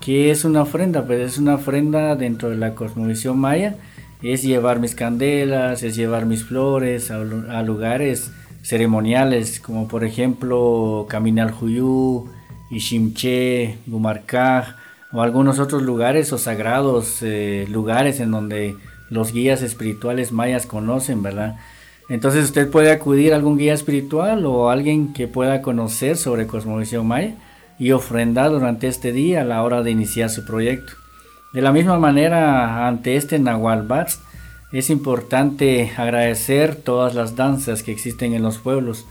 ¿Qué 0.01 0.31
es 0.31 0.45
una 0.45 0.63
ofrenda? 0.63 1.05
Pues 1.05 1.19
es 1.19 1.37
una 1.37 1.55
ofrenda 1.55 2.15
dentro 2.15 2.49
de 2.49 2.57
la 2.57 2.73
cosmovisión 2.73 3.39
maya. 3.39 3.75
Es 4.23 4.43
llevar 4.43 4.79
mis 4.79 4.95
candelas, 4.95 5.83
es 5.83 5.95
llevar 5.95 6.25
mis 6.25 6.43
flores 6.43 7.11
a, 7.11 7.61
lugares 7.61 8.31
ceremoniales, 8.63 9.59
como 9.59 9.87
por 9.87 10.03
ejemplo 10.03 11.05
Caminar 11.09 11.51
Juyú, 11.51 12.27
Ishimche, 12.71 13.77
Gumarcaj, 13.85 14.75
o 15.15 15.21
algunos 15.21 15.59
otros 15.59 15.81
lugares 15.81 16.33
o 16.33 16.37
sagrados 16.37 17.19
eh, 17.21 17.65
lugares 17.69 18.19
en 18.19 18.31
donde 18.31 18.75
los 19.09 19.31
guías 19.31 19.61
espirituales 19.61 20.33
mayas 20.33 20.65
conocen, 20.65 21.23
¿verdad? 21.23 21.55
Entonces 22.09 22.43
usted 22.43 22.69
puede 22.69 22.91
acudir 22.91 23.31
a 23.31 23.37
algún 23.37 23.57
guía 23.57 23.73
espiritual 23.73 24.45
o 24.45 24.69
alguien 24.69 25.13
que 25.13 25.29
pueda 25.29 25.61
conocer 25.61 26.17
sobre 26.17 26.47
cosmovisión 26.47 27.07
maya 27.07 27.33
y 27.79 27.93
ofrendar 27.93 28.51
durante 28.51 28.87
este 28.87 29.13
día 29.13 29.41
a 29.41 29.45
la 29.45 29.63
hora 29.63 29.83
de 29.83 29.91
iniciar 29.91 30.29
su 30.29 30.45
proyecto. 30.45 30.93
De 31.53 31.61
la 31.61 31.71
misma 31.71 31.97
manera, 31.97 32.85
ante 32.85 33.15
este 33.15 33.39
Nahual 33.39 33.87
Bats, 33.87 34.19
es 34.73 34.89
importante 34.89 35.93
agradecer 35.95 36.75
todas 36.75 37.15
las 37.15 37.37
danzas 37.37 37.83
que 37.83 37.93
existen 37.93 38.33
en 38.33 38.43
los 38.43 38.57
pueblos, 38.57 39.05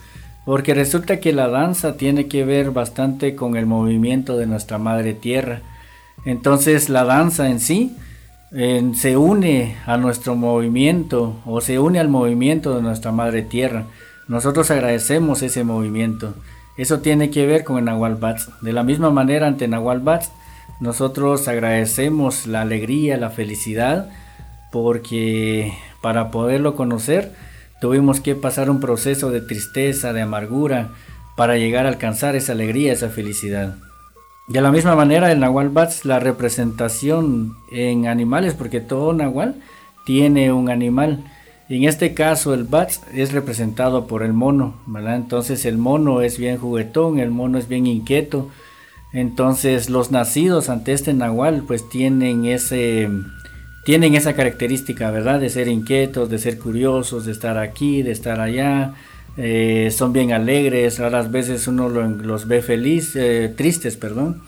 porque 0.44 0.74
resulta 0.74 1.20
que 1.20 1.32
la 1.32 1.48
danza 1.48 1.96
tiene 1.96 2.26
que 2.26 2.44
ver 2.44 2.72
bastante 2.72 3.34
con 3.34 3.56
el 3.56 3.64
movimiento 3.64 4.36
de 4.36 4.46
nuestra 4.46 4.76
madre 4.76 5.14
tierra, 5.14 5.62
entonces 6.24 6.88
la 6.88 7.04
danza 7.04 7.48
en 7.48 7.60
sí 7.60 7.96
se 8.94 9.16
une 9.16 9.76
a 9.84 9.96
nuestro 9.96 10.36
movimiento 10.36 11.40
o 11.44 11.60
se 11.60 11.78
une 11.80 11.98
al 11.98 12.08
movimiento 12.08 12.76
de 12.76 12.82
nuestra 12.82 13.10
madre 13.10 13.42
tierra. 13.42 13.86
Nosotros 14.28 14.70
agradecemos 14.70 15.42
ese 15.42 15.64
movimiento. 15.64 16.34
Eso 16.76 17.00
tiene 17.00 17.30
que 17.30 17.46
ver 17.46 17.64
con 17.64 17.78
el 17.78 17.84
Nahual 17.84 18.14
Bats. 18.14 18.48
De 18.62 18.72
la 18.72 18.84
misma 18.84 19.10
manera 19.10 19.48
ante 19.48 19.68
Nahual 19.68 20.00
Bats, 20.00 20.30
nosotros 20.80 21.46
agradecemos 21.48 22.46
la 22.46 22.62
alegría, 22.62 23.16
la 23.16 23.30
felicidad, 23.30 24.08
porque 24.72 25.72
para 26.00 26.30
poderlo 26.30 26.74
conocer 26.74 27.32
tuvimos 27.80 28.20
que 28.20 28.34
pasar 28.34 28.70
un 28.70 28.80
proceso 28.80 29.30
de 29.30 29.40
tristeza, 29.40 30.12
de 30.12 30.22
amargura, 30.22 30.90
para 31.36 31.56
llegar 31.56 31.86
a 31.86 31.88
alcanzar 31.88 32.36
esa 32.36 32.52
alegría, 32.52 32.92
esa 32.92 33.08
felicidad. 33.08 33.76
De 34.46 34.60
la 34.60 34.70
misma 34.70 34.94
manera, 34.94 35.32
el 35.32 35.40
Nahual 35.40 35.70
Bats, 35.70 36.04
la 36.04 36.20
representación 36.20 37.56
en 37.70 38.06
animales, 38.06 38.52
porque 38.52 38.80
todo 38.80 39.14
Nahual 39.14 39.56
tiene 40.04 40.52
un 40.52 40.68
animal. 40.68 41.24
En 41.70 41.84
este 41.84 42.12
caso, 42.12 42.52
el 42.52 42.64
Bats 42.64 43.00
es 43.14 43.32
representado 43.32 44.06
por 44.06 44.22
el 44.22 44.34
mono, 44.34 44.74
¿verdad? 44.86 45.16
Entonces, 45.16 45.64
el 45.64 45.78
mono 45.78 46.20
es 46.20 46.36
bien 46.36 46.58
juguetón, 46.58 47.20
el 47.20 47.30
mono 47.30 47.56
es 47.56 47.68
bien 47.68 47.86
inquieto. 47.86 48.50
Entonces, 49.14 49.88
los 49.88 50.10
nacidos 50.10 50.68
ante 50.68 50.92
este 50.92 51.14
Nahual, 51.14 51.64
pues 51.66 51.88
tienen 51.88 52.44
ese. 52.44 53.08
Tienen 53.86 54.14
esa 54.14 54.34
característica, 54.34 55.10
¿verdad? 55.10 55.40
De 55.40 55.48
ser 55.48 55.68
inquietos, 55.68 56.28
de 56.28 56.38
ser 56.38 56.58
curiosos, 56.58 57.24
de 57.24 57.32
estar 57.32 57.56
aquí, 57.56 58.02
de 58.02 58.12
estar 58.12 58.40
allá, 58.40 58.94
eh, 59.36 59.90
son 59.90 60.12
bien 60.12 60.32
alegres, 60.32 60.98
raras 60.98 61.30
veces 61.30 61.66
uno 61.66 61.88
los 61.88 62.46
ve 62.46 62.62
feliz, 62.62 63.16
eh, 63.16 63.52
tristes, 63.56 63.96
perdón. 63.96 64.42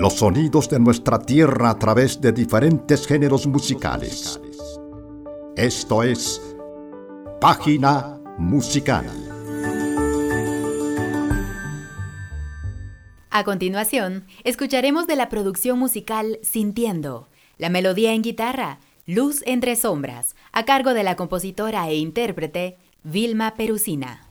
Los 0.09 0.17
sonidos 0.17 0.67
de 0.69 0.79
nuestra 0.79 1.19
tierra 1.19 1.69
a 1.69 1.77
través 1.77 2.19
de 2.19 2.31
diferentes 2.31 3.05
géneros 3.05 3.45
musicales. 3.45 4.39
Esto 5.55 6.01
es 6.01 6.41
Página 7.39 8.19
Musical. 8.39 9.05
A 13.29 13.43
continuación, 13.43 14.25
escucharemos 14.43 15.05
de 15.05 15.15
la 15.15 15.29
producción 15.29 15.77
musical 15.77 16.39
Sintiendo, 16.41 17.27
la 17.59 17.69
melodía 17.69 18.13
en 18.13 18.23
guitarra, 18.23 18.79
Luz 19.05 19.43
entre 19.45 19.75
sombras, 19.75 20.35
a 20.51 20.65
cargo 20.65 20.95
de 20.95 21.03
la 21.03 21.15
compositora 21.15 21.87
e 21.87 21.97
intérprete 21.97 22.77
Vilma 23.03 23.53
Perusina. 23.53 24.28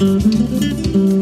Mm-hmm. 0.00 1.17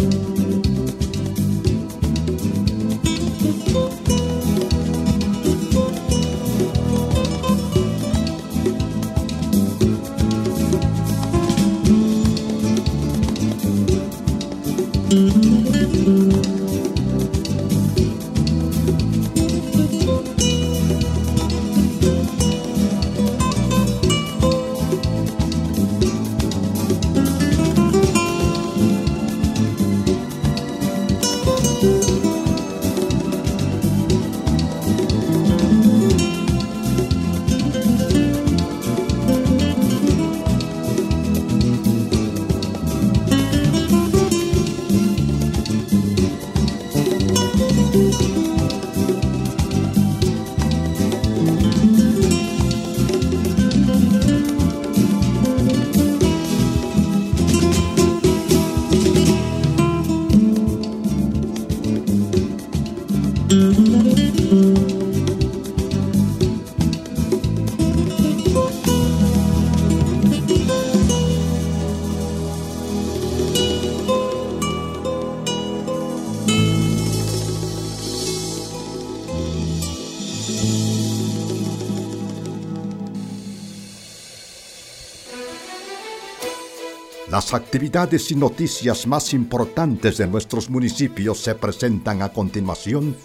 Las 87.46 87.54
actividades 87.54 88.32
y 88.32 88.34
noticias 88.34 89.06
más 89.06 89.32
importantes 89.32 90.18
de 90.18 90.26
nuestros 90.26 90.68
municipios 90.68 91.38
se 91.38 91.54
presentan 91.54 92.20
a 92.22 92.30
continuación 92.30 93.16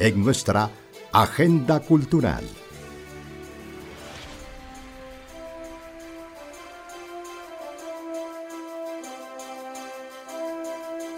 en 0.00 0.20
nuestra 0.20 0.68
Agenda 1.12 1.78
Cultural. 1.78 2.42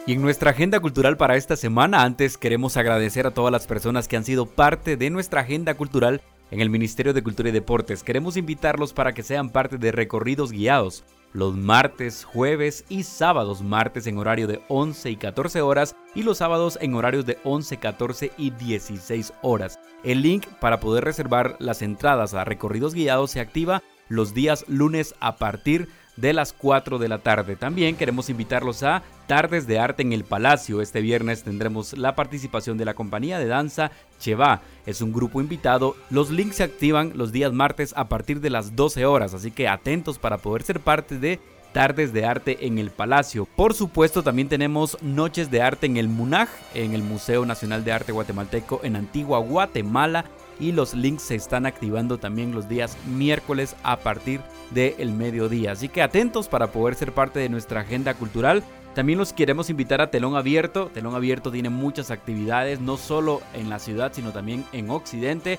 Y 0.07 0.13
en 0.13 0.21
nuestra 0.21 0.51
agenda 0.51 0.81
cultural 0.81 1.17
para 1.17 1.37
esta 1.37 1.57
semana, 1.57 2.03
antes 2.03 2.37
queremos 2.37 2.77
agradecer 2.77 3.27
a 3.27 3.31
todas 3.31 3.53
las 3.53 3.67
personas 3.67 4.07
que 4.07 4.19
han 4.19 4.25
sido 4.25 4.45
parte 4.45 4.99
de 4.99 5.09
nuestra 5.09 5.41
agenda 5.41 5.73
cultural 5.79 6.21
en 6.51 6.61
el 6.61 6.69
Ministerio 6.69 7.15
de 7.15 7.23
Cultura 7.23 7.49
y 7.49 7.53
Deportes. 7.53 8.03
Queremos 8.03 8.37
invitarlos 8.37 8.93
para 8.93 9.15
que 9.15 9.23
sean 9.23 9.49
parte 9.49 9.79
de 9.79 9.93
recorridos 9.93 10.53
guiados 10.53 11.05
los 11.33 11.57
martes, 11.57 12.25
jueves 12.25 12.85
y 12.89 13.05
sábados, 13.05 13.63
martes 13.63 14.07
en 14.07 14.19
horario 14.19 14.47
de 14.47 14.63
11 14.69 15.11
y 15.11 15.17
14 15.17 15.61
horas 15.61 15.97
y 16.15 16.23
los 16.23 16.39
sábados 16.39 16.79
en 16.81 16.95
horarios 16.95 17.27
de 17.27 17.39
11, 17.45 17.77
14 17.77 18.33
y 18.37 18.51
16 18.51 19.33
horas. 19.43 19.79
El 20.03 20.23
link 20.23 20.47
para 20.61 20.81
poder 20.81 21.05
reservar 21.05 21.57
las 21.59 21.83
entradas 21.83 22.35
a 22.35 22.45
recorridos 22.45 22.95
guiados 22.95 23.33
se 23.33 23.41
activa 23.41 23.83
los 24.09 24.35
días 24.35 24.65
lunes 24.69 25.15
a 25.21 25.37
partir 25.37 25.83
de 25.83 26.00
de 26.21 26.33
las 26.33 26.53
4 26.53 26.99
de 26.99 27.09
la 27.09 27.19
tarde. 27.19 27.57
También 27.57 27.97
queremos 27.97 28.31
invitarlos 28.31 28.83
a 28.83 29.03
Tardes 29.27 29.67
de 29.67 29.79
Arte 29.79 30.03
en 30.03 30.13
el 30.13 30.25
Palacio. 30.25 30.81
Este 30.81 31.01
viernes 31.01 31.45
tendremos 31.45 31.97
la 31.97 32.15
participación 32.15 32.79
de 32.79 32.85
la 32.85 32.95
compañía 32.95 33.39
de 33.39 33.47
danza 33.47 33.91
Cheva. 34.19 34.61
Es 34.87 35.01
un 35.01 35.13
grupo 35.13 35.41
invitado. 35.41 35.97
Los 36.11 36.31
links 36.31 36.57
se 36.57 36.65
activan 36.65 37.13
los 37.15 37.33
días 37.33 37.53
martes 37.53 37.95
a 37.97 38.09
partir 38.09 38.41
de 38.41 38.51
las 38.51 38.77
12 38.77 39.07
horas, 39.07 39.35
así 39.35 39.51
que 39.51 39.69
atentos 39.69 40.19
para 40.19 40.39
poder 40.39 40.63
ser 40.63 40.81
parte 40.81 41.19
de 41.19 41.41
Tardes 41.73 42.13
de 42.13 42.25
Arte 42.25 42.67
en 42.67 42.79
el 42.79 42.91
Palacio. 42.91 43.47
Por 43.57 43.75
supuesto, 43.75 44.23
también 44.23 44.49
tenemos 44.49 44.99
Noches 45.03 45.51
de 45.51 45.63
Arte 45.63 45.87
en 45.87 45.97
el 45.97 46.09
MUNAJ, 46.09 46.49
en 46.75 46.95
el 46.95 47.03
Museo 47.03 47.47
Nacional 47.47 47.85
de 47.85 47.93
Arte 47.93 48.13
Guatemalteco 48.13 48.81
en 48.83 48.97
Antigua 48.97 49.39
Guatemala 49.39 50.25
y 50.61 50.73
los 50.73 50.95
links 50.95 51.23
se 51.23 51.35
están 51.35 51.67
activando 51.67 52.19
también 52.19 52.53
los 52.53 52.69
días 52.69 52.97
miércoles 53.09 53.75
a 53.83 53.97
partir 53.97 54.41
del 54.71 55.13
mediodía. 55.13 55.73
Así 55.73 55.89
que 55.89 56.03
atentos 56.03 56.49
para 56.49 56.69
poder 56.69 56.95
ser 56.95 57.13
parte 57.13 57.41
de 57.41 57.49
nuestra 57.49 57.81
agenda 57.81 58.15
cultural. 58.15 58.63
También 58.95 59.19
los 59.19 59.33
queremos 59.33 59.71
invitar 59.71 60.01
a 60.01 60.11
Telón 60.11 60.37
Abierto. 60.37 60.91
Telón 60.93 61.15
Abierto 61.15 61.51
tiene 61.51 61.71
muchas 61.71 62.11
actividades, 62.11 62.81
no 62.81 62.97
solo 62.97 63.41
en 63.55 63.71
la 63.71 63.79
ciudad, 63.79 64.13
sino 64.13 64.33
también 64.33 64.65
en 64.73 64.91
Occidente. 64.91 65.59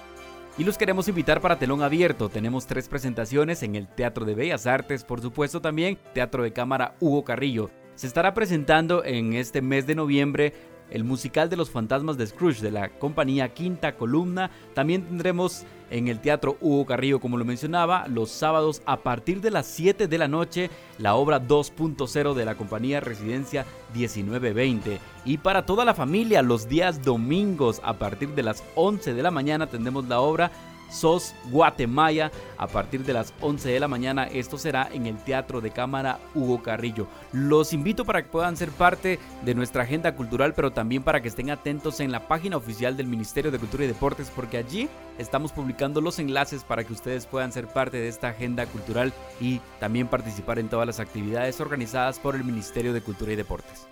Y 0.57 0.65
los 0.65 0.77
queremos 0.77 1.07
invitar 1.07 1.39
para 1.39 1.57
Telón 1.57 1.81
Abierto. 1.81 2.29
Tenemos 2.29 2.67
tres 2.67 2.89
presentaciones 2.89 3.63
en 3.63 3.75
el 3.75 3.87
Teatro 3.87 4.25
de 4.25 4.35
Bellas 4.35 4.67
Artes, 4.67 5.05
por 5.05 5.21
supuesto 5.21 5.61
también 5.61 5.97
Teatro 6.13 6.43
de 6.43 6.51
Cámara 6.51 6.95
Hugo 6.99 7.23
Carrillo. 7.23 7.71
Se 7.95 8.07
estará 8.07 8.33
presentando 8.33 9.03
en 9.03 9.33
este 9.33 9.61
mes 9.61 9.87
de 9.87 9.95
noviembre 9.95 10.53
el 10.91 11.03
musical 11.03 11.49
de 11.49 11.57
los 11.57 11.69
fantasmas 11.69 12.17
de 12.17 12.27
Scrooge 12.27 12.61
de 12.61 12.71
la 12.71 12.89
compañía 12.89 13.53
Quinta 13.53 13.95
Columna. 13.95 14.51
También 14.73 15.03
tendremos 15.03 15.65
en 15.89 16.07
el 16.07 16.19
Teatro 16.19 16.57
Hugo 16.61 16.85
Carrillo, 16.85 17.19
como 17.19 17.37
lo 17.37 17.45
mencionaba, 17.45 18.07
los 18.07 18.31
sábados 18.31 18.81
a 18.85 18.97
partir 18.97 19.41
de 19.41 19.51
las 19.51 19.67
7 19.67 20.07
de 20.07 20.17
la 20.17 20.27
noche, 20.27 20.69
la 20.97 21.15
obra 21.15 21.41
2.0 21.41 22.33
de 22.33 22.45
la 22.45 22.55
compañía 22.55 22.99
Residencia 23.01 23.65
1920. 23.93 24.99
Y 25.25 25.37
para 25.37 25.65
toda 25.65 25.83
la 25.85 25.93
familia, 25.93 26.41
los 26.41 26.67
días 26.69 27.03
domingos 27.03 27.81
a 27.83 27.93
partir 27.93 28.29
de 28.29 28.43
las 28.43 28.63
11 28.75 29.13
de 29.13 29.23
la 29.23 29.31
mañana 29.31 29.67
tendremos 29.67 30.07
la 30.07 30.21
obra 30.21 30.51
SOS 30.91 31.33
Guatemala 31.49 32.31
a 32.57 32.67
partir 32.67 33.03
de 33.03 33.13
las 33.13 33.33
11 33.41 33.69
de 33.69 33.79
la 33.79 33.87
mañana. 33.87 34.25
Esto 34.25 34.57
será 34.57 34.89
en 34.91 35.07
el 35.07 35.17
Teatro 35.17 35.61
de 35.61 35.71
Cámara 35.71 36.19
Hugo 36.35 36.61
Carrillo. 36.61 37.07
Los 37.31 37.73
invito 37.73 38.05
para 38.05 38.23
que 38.23 38.29
puedan 38.29 38.57
ser 38.57 38.69
parte 38.69 39.19
de 39.43 39.55
nuestra 39.55 39.83
agenda 39.83 40.15
cultural, 40.15 40.53
pero 40.53 40.71
también 40.71 41.03
para 41.03 41.21
que 41.21 41.27
estén 41.27 41.49
atentos 41.49 41.99
en 41.99 42.11
la 42.11 42.27
página 42.27 42.57
oficial 42.57 42.97
del 42.97 43.07
Ministerio 43.07 43.51
de 43.51 43.59
Cultura 43.59 43.85
y 43.85 43.87
Deportes, 43.87 44.31
porque 44.35 44.57
allí 44.57 44.89
estamos 45.17 45.51
publicando 45.51 46.01
los 46.01 46.19
enlaces 46.19 46.63
para 46.63 46.83
que 46.83 46.93
ustedes 46.93 47.25
puedan 47.25 47.51
ser 47.51 47.67
parte 47.67 47.97
de 47.97 48.07
esta 48.07 48.29
agenda 48.29 48.65
cultural 48.65 49.13
y 49.39 49.59
también 49.79 50.07
participar 50.07 50.59
en 50.59 50.69
todas 50.69 50.87
las 50.87 50.99
actividades 50.99 51.59
organizadas 51.61 52.19
por 52.19 52.35
el 52.35 52.43
Ministerio 52.43 52.93
de 52.93 53.01
Cultura 53.01 53.31
y 53.33 53.35
Deportes. 53.35 53.87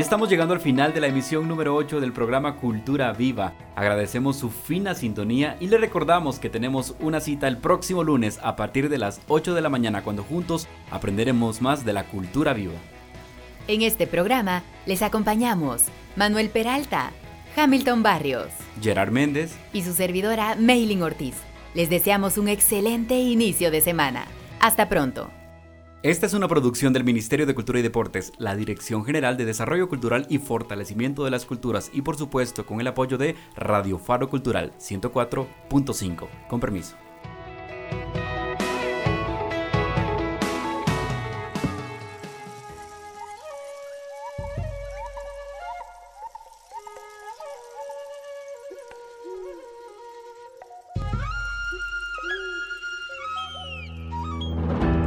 Y 0.00 0.02
estamos 0.02 0.30
llegando 0.30 0.54
al 0.54 0.60
final 0.60 0.94
de 0.94 1.00
la 1.02 1.08
emisión 1.08 1.46
número 1.46 1.74
8 1.74 2.00
del 2.00 2.14
programa 2.14 2.56
Cultura 2.56 3.12
Viva. 3.12 3.52
Agradecemos 3.76 4.38
su 4.38 4.48
fina 4.48 4.94
sintonía 4.94 5.58
y 5.60 5.66
le 5.66 5.76
recordamos 5.76 6.38
que 6.38 6.48
tenemos 6.48 6.94
una 7.00 7.20
cita 7.20 7.46
el 7.46 7.58
próximo 7.58 8.02
lunes 8.02 8.40
a 8.42 8.56
partir 8.56 8.88
de 8.88 8.96
las 8.96 9.20
8 9.28 9.52
de 9.52 9.60
la 9.60 9.68
mañana 9.68 10.02
cuando 10.02 10.22
juntos 10.22 10.68
aprenderemos 10.90 11.60
más 11.60 11.84
de 11.84 11.92
la 11.92 12.04
cultura 12.04 12.54
viva. 12.54 12.78
En 13.68 13.82
este 13.82 14.06
programa 14.06 14.62
les 14.86 15.02
acompañamos 15.02 15.82
Manuel 16.16 16.48
Peralta, 16.48 17.10
Hamilton 17.54 18.02
Barrios, 18.02 18.48
Gerard 18.80 19.10
Méndez 19.10 19.54
y 19.74 19.82
su 19.82 19.92
servidora 19.92 20.56
Mailing 20.58 21.02
Ortiz. 21.02 21.34
Les 21.74 21.90
deseamos 21.90 22.38
un 22.38 22.48
excelente 22.48 23.16
inicio 23.16 23.70
de 23.70 23.82
semana. 23.82 24.24
Hasta 24.60 24.88
pronto. 24.88 25.30
Esta 26.02 26.24
es 26.24 26.32
una 26.32 26.48
producción 26.48 26.94
del 26.94 27.04
Ministerio 27.04 27.44
de 27.44 27.54
Cultura 27.54 27.78
y 27.78 27.82
Deportes, 27.82 28.32
la 28.38 28.56
Dirección 28.56 29.04
General 29.04 29.36
de 29.36 29.44
Desarrollo 29.44 29.90
Cultural 29.90 30.24
y 30.30 30.38
Fortalecimiento 30.38 31.26
de 31.26 31.30
las 31.30 31.44
Culturas 31.44 31.90
y 31.92 32.00
por 32.00 32.16
supuesto 32.16 32.64
con 32.64 32.80
el 32.80 32.86
apoyo 32.86 33.18
de 33.18 33.36
Radio 33.54 33.98
Faro 33.98 34.30
Cultural 34.30 34.72
104.5. 34.78 36.28
Con 36.48 36.58
permiso. 36.58 36.96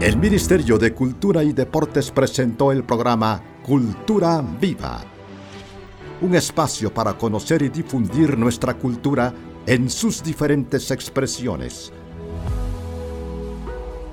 El 0.04 0.18
Ministerio 0.18 0.78
de 0.78 0.93
Cultura 0.93 1.45
y 1.45 1.54
Deportes 1.54 2.12
presentó 2.12 2.74
el 2.74 2.84
programa 2.84 3.41
Cultura 3.66 4.43
Viva, 4.60 5.01
un 6.20 6.36
espacio 6.36 6.93
para 6.93 7.14
conocer 7.14 7.62
y 7.62 7.70
difundir 7.70 8.38
nuestra 8.38 8.74
cultura 8.74 9.34
en 9.66 9.89
sus 9.89 10.22
diferentes 10.22 10.91
expresiones. 10.91 11.93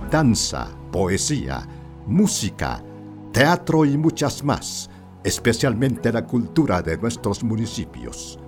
Danza, 0.09 0.69
poesía, 0.93 1.67
música, 2.07 2.85
teatro 3.33 3.85
y 3.85 3.99
muchas 3.99 4.45
más, 4.45 4.89
especialmente 5.25 6.13
la 6.13 6.25
cultura 6.25 6.83
de 6.83 6.99
nuestros 6.99 7.43
municipios. 7.43 8.39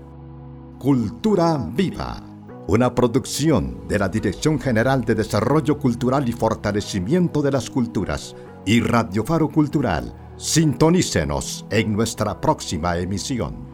Cultura 0.79 1.59
Viva 1.75 2.32
una 2.69 2.95
producción 2.95 3.89
de 3.89 3.99
la 3.99 4.09
Dirección 4.09 4.61
General 4.61 5.05
de 5.05 5.15
Desarrollo 5.15 5.79
Cultural 5.79 6.29
y 6.29 6.33
Fortalecimiento 6.33 7.43
de 7.43 7.51
las 7.51 7.69
Culturas 7.69 8.37
y 8.65 8.81
Radio 8.81 9.25
Faro 9.25 9.49
Cultural. 9.49 10.13
Sintonícenos 10.37 11.67
en 11.71 11.93
nuestra 11.93 12.41
próxima 12.41 12.97
emisión. 12.99 13.72